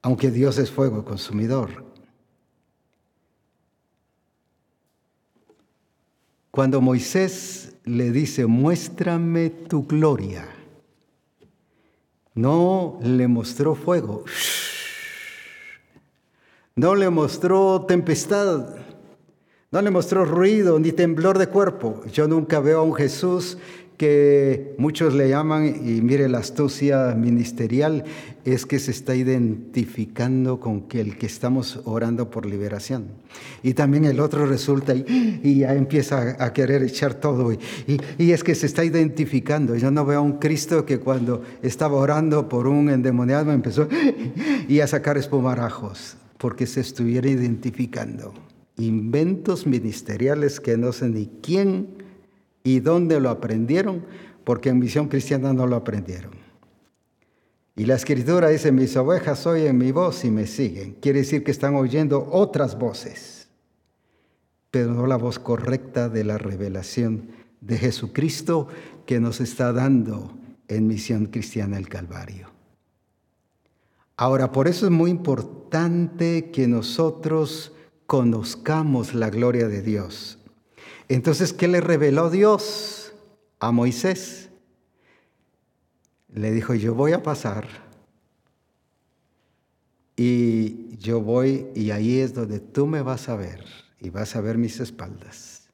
aunque 0.00 0.30
Dios 0.30 0.58
es 0.58 0.70
fuego 0.70 1.04
consumidor. 1.04 1.84
Cuando 6.52 6.80
Moisés 6.80 7.74
le 7.84 8.12
dice, 8.12 8.46
muéstrame 8.46 9.50
tu 9.50 9.86
gloria, 9.86 10.48
no 12.34 12.98
le 13.02 13.26
mostró 13.26 13.74
fuego, 13.74 14.24
no 16.80 16.94
le 16.94 17.10
mostró 17.10 17.82
tempestad, 17.82 18.74
no 19.70 19.82
le 19.82 19.90
mostró 19.90 20.24
ruido 20.24 20.80
ni 20.80 20.92
temblor 20.92 21.36
de 21.36 21.46
cuerpo. 21.46 22.00
Yo 22.10 22.26
nunca 22.26 22.58
veo 22.58 22.80
a 22.80 22.82
un 22.82 22.94
Jesús 22.94 23.58
que 23.98 24.74
muchos 24.78 25.12
le 25.12 25.28
llaman, 25.28 25.66
y 25.66 26.00
mire 26.00 26.26
la 26.30 26.38
astucia 26.38 27.14
ministerial, 27.14 28.04
es 28.46 28.64
que 28.64 28.78
se 28.78 28.92
está 28.92 29.14
identificando 29.14 30.58
con 30.58 30.86
el 30.92 31.18
que 31.18 31.26
estamos 31.26 31.82
orando 31.84 32.30
por 32.30 32.46
liberación. 32.46 33.08
Y 33.62 33.74
también 33.74 34.06
el 34.06 34.18
otro 34.18 34.46
resulta 34.46 34.94
y, 34.94 35.58
ya 35.58 35.74
empieza 35.74 36.34
a, 36.42 36.54
querer 36.54 36.82
echar 36.82 37.12
todo. 37.12 37.52
Y, 37.52 37.58
y, 38.16 38.32
es 38.32 38.42
que 38.42 38.54
se 38.54 38.64
está 38.64 38.86
identificando. 38.86 39.76
Yo 39.76 39.90
no 39.90 40.06
veo 40.06 40.20
a 40.20 40.22
un 40.22 40.38
Cristo 40.38 40.86
que 40.86 40.98
cuando 40.98 41.42
estaba 41.60 41.96
orando 41.96 42.48
por 42.48 42.66
un 42.66 42.88
endemoniado 42.88 43.52
empezó 43.52 43.86
y 44.66 44.80
a 44.80 44.86
sacar 44.86 45.18
espumarajos, 45.18 46.16
porque 46.40 46.66
se 46.66 46.80
estuviera 46.80 47.28
identificando. 47.28 48.34
Inventos 48.76 49.66
ministeriales 49.66 50.58
que 50.58 50.76
no 50.76 50.92
sé 50.92 51.08
ni 51.08 51.26
quién 51.42 52.00
¿Y 52.62 52.80
dónde 52.80 53.20
lo 53.20 53.30
aprendieron? 53.30 54.04
Porque 54.44 54.68
en 54.68 54.78
misión 54.78 55.08
cristiana 55.08 55.52
no 55.52 55.66
lo 55.66 55.76
aprendieron. 55.76 56.32
Y 57.76 57.86
la 57.86 57.94
escritura 57.94 58.48
dice, 58.48 58.72
mis 58.72 58.96
ovejas 58.96 59.46
oyen 59.46 59.78
mi 59.78 59.92
voz 59.92 60.24
y 60.24 60.30
me 60.30 60.46
siguen. 60.46 60.96
Quiere 61.00 61.20
decir 61.20 61.42
que 61.42 61.50
están 61.50 61.76
oyendo 61.76 62.28
otras 62.30 62.78
voces, 62.78 63.48
pero 64.70 64.92
no 64.92 65.06
la 65.06 65.16
voz 65.16 65.38
correcta 65.38 66.08
de 66.08 66.24
la 66.24 66.36
revelación 66.36 67.30
de 67.60 67.78
Jesucristo 67.78 68.68
que 69.06 69.20
nos 69.20 69.40
está 69.40 69.72
dando 69.72 70.36
en 70.68 70.86
misión 70.86 71.26
cristiana 71.26 71.78
el 71.78 71.88
Calvario. 71.88 72.49
Ahora, 74.20 74.52
por 74.52 74.68
eso 74.68 74.84
es 74.84 74.92
muy 74.92 75.10
importante 75.10 76.50
que 76.50 76.68
nosotros 76.68 77.72
conozcamos 78.06 79.14
la 79.14 79.30
gloria 79.30 79.66
de 79.66 79.80
Dios. 79.80 80.38
Entonces, 81.08 81.54
¿qué 81.54 81.68
le 81.68 81.80
reveló 81.80 82.28
Dios 82.28 83.14
a 83.60 83.72
Moisés? 83.72 84.50
Le 86.34 86.52
dijo, 86.52 86.74
yo 86.74 86.94
voy 86.94 87.12
a 87.12 87.22
pasar 87.22 87.66
y 90.16 90.98
yo 90.98 91.22
voy 91.22 91.68
y 91.74 91.90
ahí 91.90 92.18
es 92.18 92.34
donde 92.34 92.60
tú 92.60 92.86
me 92.86 93.00
vas 93.00 93.30
a 93.30 93.36
ver 93.36 93.64
y 94.00 94.10
vas 94.10 94.36
a 94.36 94.42
ver 94.42 94.58
mis 94.58 94.80
espaldas. 94.80 95.70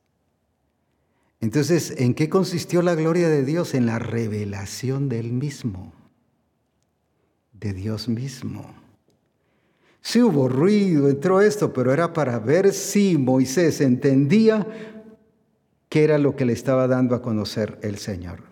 Entonces, 1.40 1.94
¿en 1.98 2.14
qué 2.14 2.28
consistió 2.28 2.80
la 2.80 2.94
gloria 2.94 3.28
de 3.28 3.44
Dios? 3.44 3.74
En 3.74 3.86
la 3.86 3.98
revelación 3.98 5.08
del 5.08 5.32
mismo, 5.32 5.95
de 7.60 7.72
Dios 7.72 8.08
mismo. 8.08 8.74
Sí 10.00 10.22
hubo 10.22 10.48
ruido, 10.48 11.08
entró 11.08 11.40
esto, 11.40 11.72
pero 11.72 11.92
era 11.92 12.12
para 12.12 12.38
ver 12.38 12.72
si 12.72 13.18
Moisés 13.18 13.80
entendía 13.80 14.66
qué 15.88 16.04
era 16.04 16.18
lo 16.18 16.36
que 16.36 16.44
le 16.44 16.52
estaba 16.52 16.86
dando 16.86 17.14
a 17.14 17.22
conocer 17.22 17.78
el 17.82 17.98
Señor. 17.98 18.44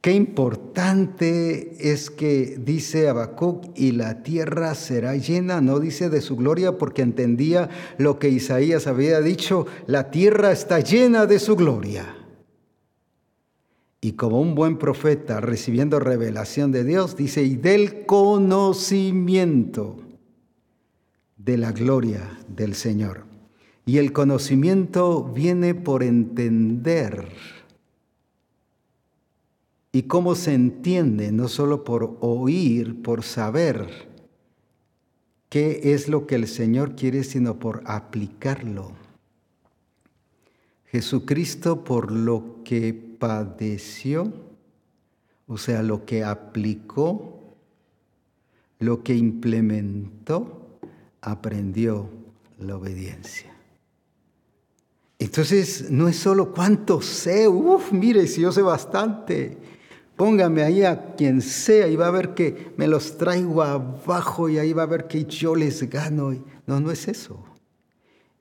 Qué 0.00 0.12
importante 0.12 1.92
es 1.92 2.10
que 2.10 2.56
dice 2.58 3.08
Habacuc, 3.08 3.66
y 3.76 3.92
la 3.92 4.22
tierra 4.22 4.74
será 4.74 5.14
llena, 5.14 5.60
no 5.60 5.78
dice 5.78 6.08
de 6.08 6.22
su 6.22 6.36
gloria, 6.36 6.78
porque 6.78 7.02
entendía 7.02 7.68
lo 7.98 8.18
que 8.18 8.30
Isaías 8.30 8.86
había 8.86 9.20
dicho, 9.20 9.66
la 9.86 10.10
tierra 10.10 10.52
está 10.52 10.80
llena 10.80 11.26
de 11.26 11.38
su 11.38 11.54
gloria. 11.54 12.19
Y 14.00 14.12
como 14.12 14.40
un 14.40 14.54
buen 14.54 14.78
profeta 14.78 15.40
recibiendo 15.40 16.00
revelación 16.00 16.72
de 16.72 16.84
Dios, 16.84 17.16
dice, 17.16 17.42
y 17.42 17.56
del 17.56 18.06
conocimiento 18.06 19.96
de 21.36 21.58
la 21.58 21.72
gloria 21.72 22.38
del 22.48 22.74
Señor. 22.74 23.24
Y 23.84 23.98
el 23.98 24.12
conocimiento 24.12 25.24
viene 25.24 25.74
por 25.74 26.02
entender. 26.02 27.28
Y 29.92 30.02
cómo 30.02 30.34
se 30.34 30.54
entiende, 30.54 31.32
no 31.32 31.48
solo 31.48 31.84
por 31.84 32.16
oír, 32.20 33.02
por 33.02 33.22
saber 33.22 34.08
qué 35.48 35.92
es 35.92 36.08
lo 36.08 36.26
que 36.26 36.36
el 36.36 36.46
Señor 36.46 36.94
quiere, 36.94 37.24
sino 37.24 37.58
por 37.58 37.82
aplicarlo. 37.84 38.92
Jesucristo 40.86 41.84
por 41.84 42.12
lo 42.12 42.62
que 42.64 43.09
padeció, 43.20 44.32
o 45.46 45.56
sea, 45.56 45.84
lo 45.84 46.04
que 46.04 46.24
aplicó, 46.24 47.54
lo 48.80 49.04
que 49.04 49.14
implementó, 49.14 50.78
aprendió 51.20 52.08
la 52.58 52.76
obediencia. 52.76 53.54
Entonces, 55.18 55.90
no 55.90 56.08
es 56.08 56.16
solo 56.16 56.52
cuánto 56.52 57.02
sé, 57.02 57.46
uff, 57.46 57.92
mire, 57.92 58.26
si 58.26 58.40
yo 58.40 58.50
sé 58.50 58.62
bastante, 58.62 59.58
póngame 60.16 60.62
ahí 60.62 60.82
a 60.82 61.14
quien 61.14 61.42
sea 61.42 61.88
y 61.88 61.96
va 61.96 62.06
a 62.06 62.10
ver 62.10 62.34
que 62.34 62.72
me 62.76 62.86
los 62.88 63.18
traigo 63.18 63.62
abajo 63.62 64.48
y 64.48 64.58
ahí 64.58 64.72
va 64.72 64.84
a 64.84 64.86
ver 64.86 65.06
que 65.06 65.24
yo 65.24 65.54
les 65.54 65.88
gano. 65.90 66.32
No, 66.66 66.80
no 66.80 66.90
es 66.90 67.06
eso. 67.06 67.44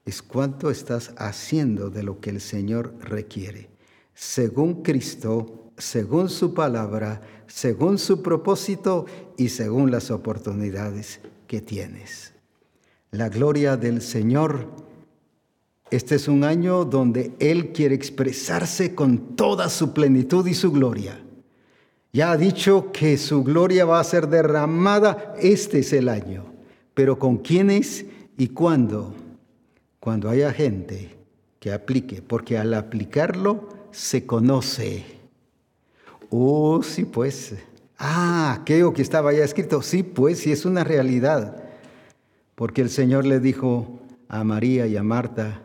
Es 0.06 0.22
cuánto 0.22 0.72
estás 0.72 1.14
haciendo 1.18 1.90
de 1.90 2.04
lo 2.04 2.20
que 2.20 2.30
el 2.32 2.42
Señor 2.42 2.96
requiere, 3.02 3.70
según 4.20 4.84
Cristo, 4.84 5.72
según 5.78 6.28
su 6.28 6.54
palabra, 6.54 7.22
según 7.48 7.98
su 7.98 8.22
propósito 8.22 9.06
y 9.38 9.48
según 9.48 9.92
las 9.92 10.12
oportunidades 10.12 11.22
que 11.48 11.62
tienes. 11.62 12.34
La 13.12 13.30
gloria 13.30 13.78
del 13.78 14.02
Señor 14.02 14.68
este 15.90 16.16
es 16.16 16.28
un 16.28 16.44
año 16.44 16.84
donde 16.84 17.32
Él 17.40 17.72
quiere 17.72 17.96
expresarse 17.96 18.94
con 18.94 19.38
toda 19.38 19.70
su 19.70 19.94
plenitud 19.94 20.46
y 20.48 20.54
su 20.54 20.74
gloria. 20.74 21.18
Ya 22.12 22.32
ha 22.32 22.38
dicho 22.38 22.92
que 22.92 23.18
su 23.18 23.46
gloria 23.46 23.86
va 23.86 24.02
a 24.02 24.04
ser 24.04 24.28
derramada. 24.28 25.34
Este 25.40 25.80
es 25.80 25.94
el 25.94 26.10
año. 26.10 26.44
Pero 26.94 27.18
¿con 27.18 27.38
quiénes 27.38 28.06
y 28.38 28.50
cuándo? 28.50 29.16
Cuando 30.02 30.30
haya 30.30 30.52
gente 30.52 31.16
que 31.60 31.72
aplique, 31.72 32.22
porque 32.22 32.58
al 32.58 32.74
aplicarlo 32.74 33.79
se 33.92 34.26
conoce. 34.26 35.06
Oh, 36.30 36.82
sí, 36.84 37.06
pues. 37.06 37.56
Ah, 37.98 38.58
aquello 38.62 38.94
que 38.94 39.02
estaba 39.02 39.34
ya 39.34 39.44
escrito. 39.44 39.82
Sí, 39.82 40.04
pues, 40.04 40.40
sí 40.40 40.52
es 40.52 40.66
una 40.66 40.84
realidad. 40.84 41.64
Porque 42.56 42.82
el 42.82 42.90
Señor 42.90 43.26
le 43.26 43.40
dijo 43.40 44.00
a 44.28 44.44
María 44.44 44.86
y 44.88 44.96
a 44.96 45.04
Marta, 45.04 45.62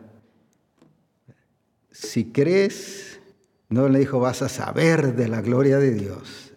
si 1.91 2.25
crees, 2.25 3.19
no 3.69 3.87
le 3.87 3.99
dijo 3.99 4.19
vas 4.19 4.41
a 4.41 4.49
saber 4.49 5.15
de 5.15 5.27
la 5.27 5.41
gloria 5.41 5.77
de 5.77 5.91
Dios. 5.91 6.53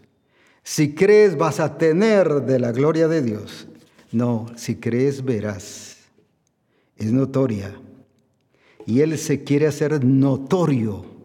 Si 0.62 0.95
crees 0.95 1.36
vas 1.36 1.61
a 1.61 1.78
tener 1.78 2.43
de 2.43 2.59
la 2.59 2.73
gloria 2.73 3.09
de 3.09 3.23
Dios. 3.23 3.69
No, 4.11 4.47
si 4.57 4.77
crees 4.77 5.24
verás. 5.24 5.97
Es 6.97 7.12
notoria. 7.12 7.74
Y 8.85 9.01
Él 9.01 9.16
se 9.19 9.45
quiere 9.45 9.66
hacer 9.66 10.05
notorio 10.05 11.18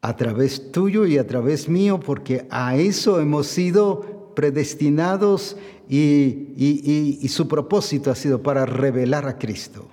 a 0.00 0.16
través 0.16 0.70
tuyo 0.70 1.06
y 1.06 1.18
a 1.18 1.26
través 1.26 1.68
mío, 1.68 2.00
porque 2.00 2.46
a 2.50 2.76
eso 2.76 3.20
hemos 3.20 3.48
sido 3.48 4.32
predestinados 4.34 5.56
y, 5.88 7.26
su 7.28 7.48
propósito 7.48 8.10
ha 8.10 8.14
sido 8.14 8.42
para 8.42 8.66
revelar 8.66 9.26
a 9.26 9.38
Cristo 9.38 9.88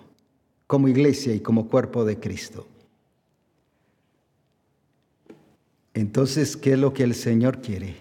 como 0.68 0.88
iglesia 0.88 1.34
y 1.34 1.40
como 1.40 1.68
cuerpo 1.68 2.06
de 2.06 2.19
Cristo. 2.19 2.68
Entonces, 5.94 6.57
¿qué 6.57 6.73
es 6.73 6.80
lo 6.80 6.94
que 6.94 7.03
el 7.03 7.15
Señor 7.15 7.61
quiere? 7.61 7.95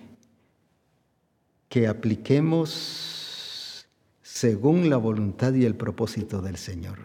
Que 1.68 1.86
apliquemos 1.86 3.86
según 4.22 4.90
la 4.90 4.96
voluntad 4.96 5.54
y 5.54 5.64
el 5.64 5.76
propósito 5.76 6.42
del 6.42 6.56
Señor. 6.56 6.98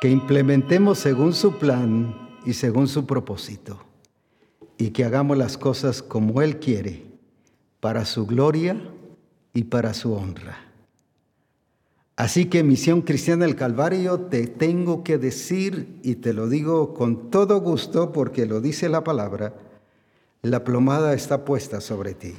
Que 0.00 0.10
implementemos 0.10 0.98
según 0.98 1.32
su 1.32 1.58
plan 1.58 2.27
y 2.44 2.52
según 2.54 2.88
su 2.88 3.06
propósito. 3.06 3.80
Y 4.76 4.90
que 4.90 5.04
hagamos 5.04 5.36
las 5.36 5.58
cosas 5.58 6.02
como 6.02 6.42
Él 6.42 6.58
quiere, 6.58 7.06
para 7.80 8.04
su 8.04 8.26
gloria 8.26 8.80
y 9.52 9.64
para 9.64 9.94
su 9.94 10.12
honra. 10.12 10.68
Así 12.16 12.46
que 12.46 12.64
Misión 12.64 13.02
Cristiana 13.02 13.44
del 13.44 13.54
Calvario 13.54 14.18
te 14.22 14.48
tengo 14.48 15.04
que 15.04 15.18
decir, 15.18 16.00
y 16.02 16.16
te 16.16 16.32
lo 16.32 16.48
digo 16.48 16.92
con 16.92 17.30
todo 17.30 17.60
gusto 17.60 18.10
porque 18.12 18.44
lo 18.44 18.60
dice 18.60 18.88
la 18.88 19.04
palabra, 19.04 19.54
la 20.42 20.64
plomada 20.64 21.14
está 21.14 21.44
puesta 21.44 21.80
sobre 21.80 22.14
ti. 22.14 22.34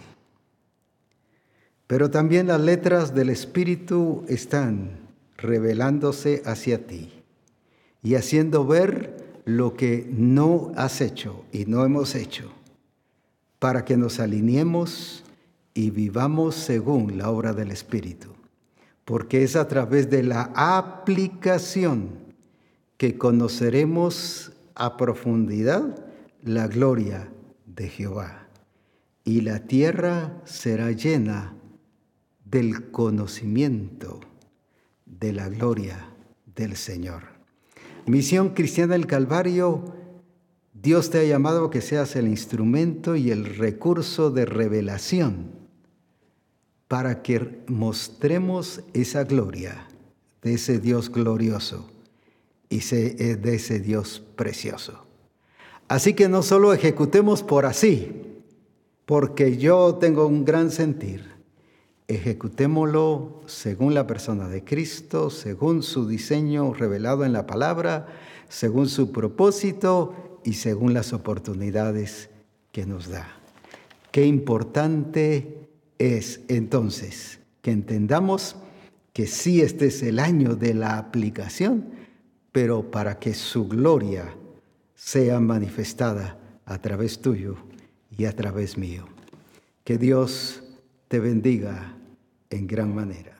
Pero 1.88 2.12
también 2.12 2.48
las 2.48 2.60
letras 2.60 3.16
del 3.16 3.30
Espíritu 3.30 4.26
están 4.28 5.00
revelándose 5.38 6.42
hacia 6.46 6.86
ti 6.86 7.12
y 8.04 8.16
haciendo 8.16 8.66
ver 8.66 9.29
lo 9.50 9.76
que 9.76 10.08
no 10.12 10.72
has 10.76 11.02
hecho 11.02 11.46
y 11.52 11.66
no 11.66 11.86
hemos 11.86 12.16
hecho, 12.16 12.52
para 13.60 13.86
que 13.86 13.98
nos 13.98 14.20
alineemos 14.20 15.24
y 15.74 15.90
vivamos 15.90 16.56
según 16.56 17.18
la 17.18 17.30
obra 17.30 17.54
del 17.54 17.72
Espíritu 17.72 18.40
porque 19.10 19.42
es 19.42 19.56
a 19.56 19.68
través 19.68 20.12
de 20.12 20.22
la 20.22 20.52
aplicación 20.54 22.12
que 22.96 23.18
conoceremos 23.18 24.52
a 24.76 24.98
profundidad 24.98 26.06
la 26.44 26.68
gloria 26.68 27.32
de 27.66 27.90
Jehová. 27.90 28.48
Y 29.24 29.42
la 29.42 29.62
tierra 29.62 30.40
será 30.46 30.92
llena 30.92 31.56
del 32.46 32.92
conocimiento 32.92 34.20
de 35.08 35.34
la 35.34 35.50
gloria 35.50 36.12
del 36.56 36.76
Señor. 36.76 37.39
Misión 38.10 38.56
Cristiana 38.56 38.94
del 38.94 39.06
Calvario, 39.06 39.94
Dios 40.74 41.12
te 41.12 41.20
ha 41.20 41.24
llamado 41.26 41.66
a 41.66 41.70
que 41.70 41.80
seas 41.80 42.16
el 42.16 42.28
instrumento 42.28 43.16
y 43.16 43.30
el 43.30 43.46
recurso 43.46 44.32
de 44.32 44.46
revelación 44.46 45.52
para 46.88 47.22
que 47.22 47.60
mostremos 47.68 48.82
esa 48.96 49.26
gloria 49.26 49.88
de 50.42 50.56
ese 50.56 50.80
Dios 50.80 51.12
glorioso 51.12 51.88
y 52.68 52.80
eh, 52.96 53.36
de 53.36 53.56
ese 53.56 53.80
Dios 53.80 54.24
precioso. 54.36 55.06
Así 55.88 56.16
que 56.16 56.30
no 56.30 56.42
solo 56.42 56.74
ejecutemos 56.74 57.44
por 57.44 57.68
así, 57.68 58.42
porque 59.06 59.58
yo 59.58 59.98
tengo 60.02 60.26
un 60.26 60.46
gran 60.46 60.72
sentir, 60.72 61.30
ejecutémoslo 62.10 63.44
según 63.46 63.94
la 63.94 64.08
persona 64.08 64.50
de 64.50 64.64
Cristo, 64.64 65.30
según 65.30 65.84
su 65.84 66.08
diseño 66.08 66.74
revelado 66.74 67.24
en 67.24 67.34
la 67.34 67.46
palabra, 67.46 68.08
según 68.50 68.90
su 68.90 69.12
propósito 69.12 70.42
y 70.44 70.54
según 70.54 70.96
las 70.96 71.14
oportunidades 71.14 72.32
que 72.72 72.88
nos 72.88 73.10
da. 73.10 73.28
Qué 74.12 74.26
importante 74.26 75.70
es 76.00 76.42
entonces 76.48 77.40
que 77.62 77.72
entendamos 77.72 78.56
que 79.14 79.28
sí 79.28 79.62
este 79.62 79.88
es 79.88 80.02
el 80.02 80.18
año 80.18 80.56
de 80.56 80.74
la 80.74 80.98
aplicación, 80.98 81.90
pero 82.52 82.90
para 82.90 83.20
que 83.20 83.36
su 83.36 83.68
gloria 83.68 84.36
sea 84.96 85.40
manifestada 85.40 86.40
a 86.66 86.82
través 86.82 87.22
tuyo 87.22 87.58
y 88.18 88.26
a 88.26 88.36
través 88.36 88.80
mío. 88.80 89.06
Que 89.84 90.00
Dios 90.00 90.64
te 91.08 91.20
bendiga 91.20 91.96
en 92.50 92.68
gran 92.68 92.94
manera. 92.94 93.39